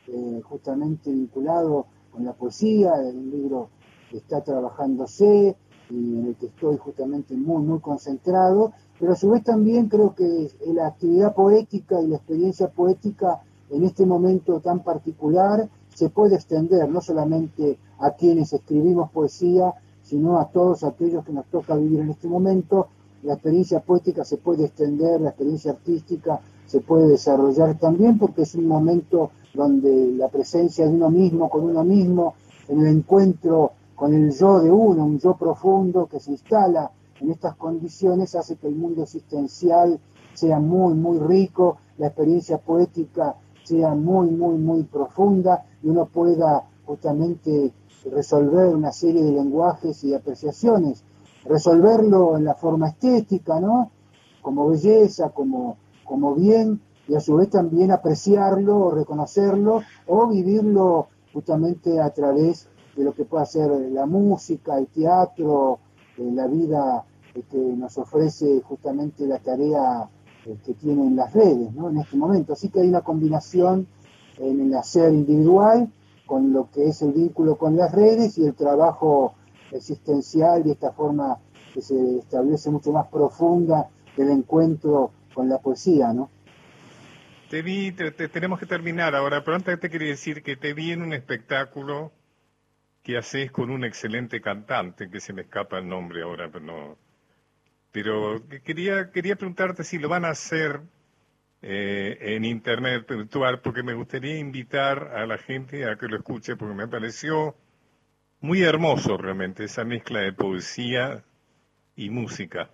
eh, 0.07 0.41
justamente 0.43 1.11
vinculado 1.11 1.87
con 2.11 2.23
la 2.23 2.33
poesía, 2.33 2.93
un 2.93 3.29
libro 3.29 3.69
está 4.13 4.41
trabajándose 4.41 5.57
en 5.89 6.27
el 6.27 6.35
que 6.35 6.47
estoy 6.47 6.77
justamente 6.77 7.35
muy, 7.35 7.63
muy 7.63 7.79
concentrado, 7.79 8.73
pero 8.99 9.13
a 9.13 9.15
su 9.15 9.29
vez 9.29 9.43
también 9.43 9.87
creo 9.87 10.15
que 10.15 10.51
la 10.67 10.87
actividad 10.87 11.33
poética 11.33 12.01
y 12.01 12.07
la 12.07 12.17
experiencia 12.17 12.67
poética 12.67 13.41
en 13.69 13.83
este 13.83 14.05
momento 14.05 14.59
tan 14.59 14.83
particular 14.83 15.69
se 15.93 16.09
puede 16.09 16.35
extender 16.35 16.89
no 16.89 17.01
solamente 17.01 17.77
a 17.99 18.11
quienes 18.11 18.53
escribimos 18.53 19.11
poesía, 19.11 19.73
sino 20.03 20.39
a 20.39 20.45
todos 20.49 20.83
aquellos 20.83 21.25
que 21.25 21.33
nos 21.33 21.45
toca 21.47 21.75
vivir 21.75 21.99
en 22.01 22.09
este 22.09 22.27
momento. 22.27 22.87
La 23.23 23.33
experiencia 23.33 23.79
poética 23.79 24.23
se 24.23 24.37
puede 24.37 24.65
extender, 24.65 25.19
la 25.19 25.29
experiencia 25.29 25.71
artística 25.71 26.39
se 26.65 26.81
puede 26.81 27.07
desarrollar 27.07 27.77
también 27.79 28.17
porque 28.17 28.43
es 28.43 28.55
un 28.55 28.67
momento 28.67 29.31
donde 29.53 30.11
la 30.11 30.29
presencia 30.29 30.85
de 30.85 30.93
uno 30.93 31.09
mismo 31.09 31.49
con 31.49 31.63
uno 31.63 31.83
mismo, 31.83 32.35
en 32.67 32.81
el 32.81 32.97
encuentro 32.97 33.71
con 33.97 34.13
el 34.13 34.31
yo 34.31 34.59
de 34.59 34.69
uno, 34.69 35.05
un 35.05 35.17
yo 35.17 35.35
profundo 35.35 36.05
que 36.05 36.19
se 36.19 36.31
instala 36.31 36.91
en 37.19 37.31
estas 37.31 37.55
condiciones 37.55 38.35
hace 38.35 38.55
que 38.55 38.67
el 38.67 38.75
mundo 38.75 39.01
existencial 39.01 39.99
sea 40.35 40.59
muy, 40.59 40.93
muy 40.93 41.17
rico, 41.17 41.79
la 41.97 42.05
experiencia 42.05 42.59
poética 42.59 43.35
sea 43.63 43.95
muy, 43.95 44.29
muy, 44.29 44.59
muy 44.59 44.83
profunda 44.83 45.65
y 45.81 45.89
uno 45.89 46.05
pueda 46.05 46.63
justamente 46.85 47.73
resolver 48.11 48.67
una 48.67 48.91
serie 48.91 49.23
de 49.23 49.31
lenguajes 49.31 50.03
y 50.03 50.13
apreciaciones 50.13 51.03
resolverlo 51.43 52.37
en 52.37 52.43
la 52.43 52.53
forma 52.53 52.89
estética, 52.89 53.59
¿no? 53.59 53.89
Como 54.43 54.69
belleza, 54.69 55.29
como, 55.29 55.77
como 56.05 56.35
bien, 56.35 56.81
y 57.07 57.15
a 57.15 57.19
su 57.19 57.35
vez 57.35 57.49
también 57.49 57.91
apreciarlo 57.91 58.91
reconocerlo 58.91 59.81
o 60.05 60.27
vivirlo 60.27 61.07
justamente 61.33 61.99
a 61.99 62.11
través 62.11 62.67
de 62.97 63.03
lo 63.03 63.13
que 63.13 63.25
puede 63.25 63.45
ser 63.45 63.69
la 63.69 64.05
música, 64.07 64.77
el 64.77 64.87
teatro, 64.87 65.79
eh, 66.17 66.29
la 66.33 66.47
vida 66.47 67.05
eh, 67.35 67.43
que 67.49 67.57
nos 67.57 67.97
ofrece 67.99 68.61
justamente 68.61 69.27
la 69.27 69.37
tarea 69.37 70.09
eh, 70.45 70.57
que 70.65 70.73
tienen 70.73 71.15
las 71.15 71.31
redes 71.31 71.71
¿no? 71.73 71.89
en 71.89 71.99
este 71.99 72.17
momento. 72.17 72.53
Así 72.53 72.69
que 72.69 72.81
hay 72.81 72.87
una 72.89 73.01
combinación 73.01 73.87
en 74.39 74.61
el 74.61 74.73
hacer 74.73 75.13
individual 75.13 75.91
con 76.25 76.51
lo 76.51 76.69
que 76.71 76.87
es 76.87 77.01
el 77.03 77.13
vínculo 77.13 77.57
con 77.57 77.77
las 77.77 77.91
redes 77.91 78.37
y 78.39 78.45
el 78.45 78.55
trabajo 78.55 79.35
existencial 79.71 80.65
y 80.65 80.71
esta 80.71 80.91
forma 80.91 81.37
que 81.73 81.81
se 81.81 82.17
establece 82.17 82.71
mucho 82.71 82.91
más 82.91 83.07
profunda 83.07 83.89
del 84.17 84.31
encuentro 84.31 85.11
con 85.33 85.47
la 85.47 85.59
poesía, 85.59 86.13
¿no? 86.13 86.29
Te 87.49 87.61
vi, 87.61 87.93
tenemos 87.93 88.59
que 88.59 88.65
terminar 88.65 89.15
ahora, 89.15 89.41
pero 89.43 89.55
antes 89.55 89.79
te 89.79 89.89
quería 89.89 90.09
decir 90.09 90.43
que 90.43 90.57
te 90.57 90.73
vi 90.73 90.91
en 90.91 91.01
un 91.01 91.13
espectáculo 91.13 92.11
que 93.07 93.17
haces 93.17 93.51
con 93.53 93.69
un 93.71 93.85
excelente 93.85 94.41
cantante, 94.41 95.09
que 95.09 95.21
se 95.21 95.31
me 95.33 95.43
escapa 95.43 95.77
el 95.79 95.87
nombre 95.87 96.23
ahora, 96.23 96.49
pero 96.51 96.65
no. 96.65 96.97
Pero 97.91 98.41
quería, 98.65 99.11
quería 99.11 99.35
preguntarte 99.37 99.83
si 99.85 99.97
lo 99.99 100.09
van 100.09 100.25
a 100.25 100.29
hacer 100.31 100.81
eh, 101.61 102.17
en 102.21 102.45
internet 102.45 103.07
virtual, 103.09 103.61
porque 103.61 103.83
me 103.83 103.93
gustaría 103.93 104.37
invitar 104.39 105.09
a 105.15 105.25
la 105.27 105.37
gente 105.37 105.89
a 105.89 105.97
que 105.97 106.07
lo 106.07 106.17
escuche, 106.17 106.57
porque 106.57 106.75
me 106.75 106.87
pareció 106.87 107.55
Muy 108.41 108.63
hermoso 108.63 109.17
realmente, 109.17 109.65
esa 109.65 109.85
mezcla 109.85 110.21
de 110.21 110.33
poesía 110.33 111.23
y 111.95 112.09
música. 112.09 112.71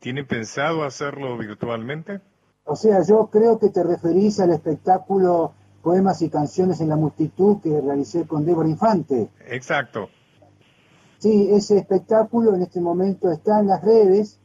¿Tiene 0.00 0.24
pensado 0.24 0.84
hacerlo 0.84 1.38
virtualmente? 1.38 2.20
O 2.64 2.76
sea, 2.76 3.02
yo 3.02 3.28
creo 3.32 3.58
que 3.58 3.70
te 3.70 3.82
referís 3.82 4.38
al 4.40 4.52
espectáculo 4.52 5.57
Poemas 5.82 6.22
y 6.22 6.28
Canciones 6.28 6.80
en 6.80 6.88
la 6.88 6.96
Multitud 6.96 7.58
que 7.60 7.80
realicé 7.80 8.26
con 8.26 8.44
Débora 8.44 8.68
Infante. 8.68 9.30
Exacto. 9.46 10.08
Sí, 11.18 11.48
ese 11.50 11.78
espectáculo 11.78 12.54
en 12.54 12.62
este 12.62 12.80
momento 12.80 13.30
está 13.30 13.60
en 13.60 13.66
las 13.68 13.82
redes. 13.82 14.38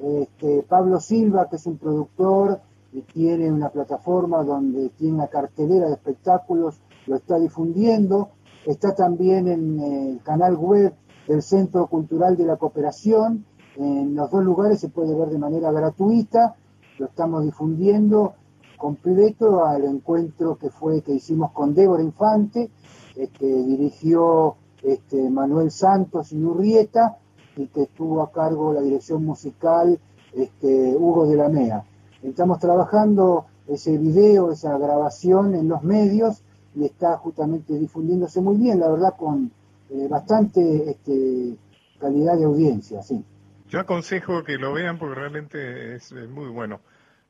Este, 0.00 0.62
Pablo 0.62 1.00
Silva, 1.00 1.48
que 1.48 1.56
es 1.56 1.66
un 1.66 1.78
productor 1.78 2.60
y 2.92 3.02
tiene 3.02 3.50
una 3.50 3.70
plataforma 3.70 4.42
donde 4.42 4.88
tiene 4.90 5.14
una 5.14 5.26
cartelera 5.26 5.86
de 5.86 5.94
espectáculos, 5.94 6.80
lo 7.06 7.16
está 7.16 7.38
difundiendo. 7.38 8.30
Está 8.66 8.94
también 8.94 9.48
en 9.48 9.80
el 9.80 10.22
canal 10.22 10.56
web 10.56 10.94
del 11.28 11.42
Centro 11.42 11.86
Cultural 11.88 12.36
de 12.36 12.46
la 12.46 12.56
Cooperación. 12.56 13.44
En 13.76 14.14
los 14.14 14.30
dos 14.30 14.44
lugares 14.44 14.80
se 14.80 14.88
puede 14.88 15.14
ver 15.14 15.28
de 15.28 15.38
manera 15.38 15.70
gratuita. 15.72 16.56
Lo 16.98 17.06
estamos 17.06 17.44
difundiendo 17.44 18.34
completo 18.76 19.64
al 19.64 19.84
encuentro 19.84 20.56
que 20.56 20.70
fue 20.70 21.02
que 21.02 21.12
hicimos 21.12 21.52
con 21.52 21.74
Débora 21.74 22.02
Infante, 22.02 22.70
este, 23.16 23.46
dirigió 23.46 24.56
este, 24.82 25.30
Manuel 25.30 25.70
Santos 25.70 26.32
y 26.32 26.42
Urrieta, 26.42 27.18
y 27.56 27.66
que 27.66 27.82
estuvo 27.82 28.22
a 28.22 28.32
cargo 28.32 28.72
la 28.72 28.80
dirección 28.80 29.24
musical 29.24 29.98
este, 30.32 30.96
Hugo 30.96 31.26
de 31.26 31.36
la 31.36 31.48
Mea. 31.48 31.84
Estamos 32.22 32.58
trabajando 32.58 33.46
ese 33.68 33.96
video, 33.96 34.50
esa 34.50 34.76
grabación 34.78 35.54
en 35.54 35.68
los 35.68 35.82
medios 35.82 36.42
y 36.74 36.84
está 36.84 37.16
justamente 37.18 37.78
difundiéndose 37.78 38.40
muy 38.40 38.56
bien, 38.56 38.80
la 38.80 38.88
verdad, 38.88 39.14
con 39.16 39.50
eh, 39.90 40.08
bastante 40.08 40.90
este, 40.90 41.56
calidad 41.98 42.36
de 42.36 42.44
audiencia, 42.44 43.02
sí. 43.02 43.24
Yo 43.68 43.80
aconsejo 43.80 44.42
que 44.44 44.58
lo 44.58 44.72
vean 44.72 44.98
porque 44.98 45.14
realmente 45.14 45.94
es, 45.94 46.12
muy 46.12 46.48
bueno. 46.48 46.80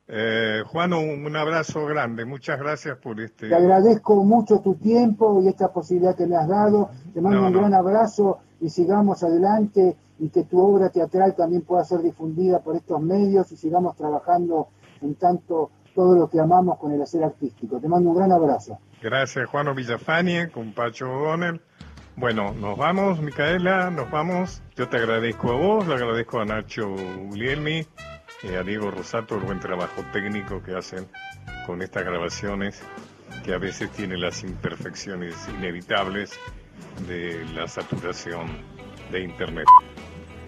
Eh, 0.07 0.61
Juan, 0.67 0.93
un, 0.93 1.35
abrazo 1.35 1.85
grande, 1.85 2.25
muchas 2.25 2.59
gracias 2.59 2.97
por 2.97 3.19
este... 3.19 3.49
Te 3.49 3.55
agradezco 3.55 4.23
mucho 4.23 4.59
tu 4.59 4.75
tiempo 4.75 5.41
y 5.41 5.47
esta 5.47 5.73
posibilidad 5.73 6.15
que 6.15 6.27
me 6.27 6.35
has 6.35 6.47
dado, 6.47 6.91
te 7.13 7.21
mando 7.21 7.47
un 7.47 7.53
gran 7.53 7.73
abrazo 7.73 8.39
y 8.61 8.69
sigamos 8.69 9.23
adelante 9.23 9.95
y 10.19 10.29
que 10.29 10.43
tu 10.43 10.59
obra 10.59 10.89
teatral 10.89 11.35
también 11.35 11.63
pueda 11.63 11.83
ser 11.83 12.01
difundida 12.01 12.59
por 12.59 12.75
estos 12.75 13.01
medios 13.01 13.51
y 13.51 13.57
sigamos 13.57 13.95
trabajando 13.97 14.67
en 15.01 15.15
tanto 15.15 15.71
todo 15.95 16.15
lo 16.15 16.29
que 16.29 16.39
amamos 16.39 16.77
con 16.77 16.91
el 16.91 17.01
hacer 17.01 17.23
artístico. 17.23 17.79
Te 17.79 17.87
mando 17.87 18.11
un 18.11 18.17
gran 18.17 18.31
abrazo. 18.31 18.77
Gracias, 19.01 19.49
Juano 19.49 19.73
Villafani, 19.73 20.49
con 20.49 20.73
Pacho 20.73 21.11
O'Donnell. 21.11 21.61
Bueno, 22.15 22.53
nos 22.53 22.77
vamos, 22.77 23.21
Micaela, 23.21 23.89
nos 23.89 24.09
vamos. 24.11 24.61
Yo 24.75 24.87
te 24.87 24.97
agradezco 24.97 25.51
a 25.51 25.55
vos, 25.55 25.87
le 25.87 25.95
agradezco 25.95 26.39
a 26.39 26.45
Nacho 26.45 26.89
Guglielmi 26.89 27.85
y 28.49 28.55
a 28.55 28.63
Diego 28.63 28.91
Rosato 28.91 29.35
el 29.35 29.41
buen 29.41 29.59
trabajo 29.59 30.03
técnico 30.13 30.61
que 30.61 30.75
hacen 30.75 31.07
con 31.65 31.81
estas 31.81 32.03
grabaciones, 32.03 32.81
que 33.43 33.53
a 33.53 33.57
veces 33.57 33.91
tienen 33.91 34.21
las 34.21 34.43
imperfecciones 34.43 35.35
inevitables 35.57 36.31
de 37.07 37.43
la 37.53 37.67
saturación 37.67 38.47
de 39.11 39.23
Internet. 39.23 39.65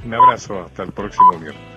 Un 0.06 0.14
abrazo, 0.14 0.62
hasta 0.62 0.84
el 0.84 0.92
próximo 0.92 1.40
viernes. 1.40 1.77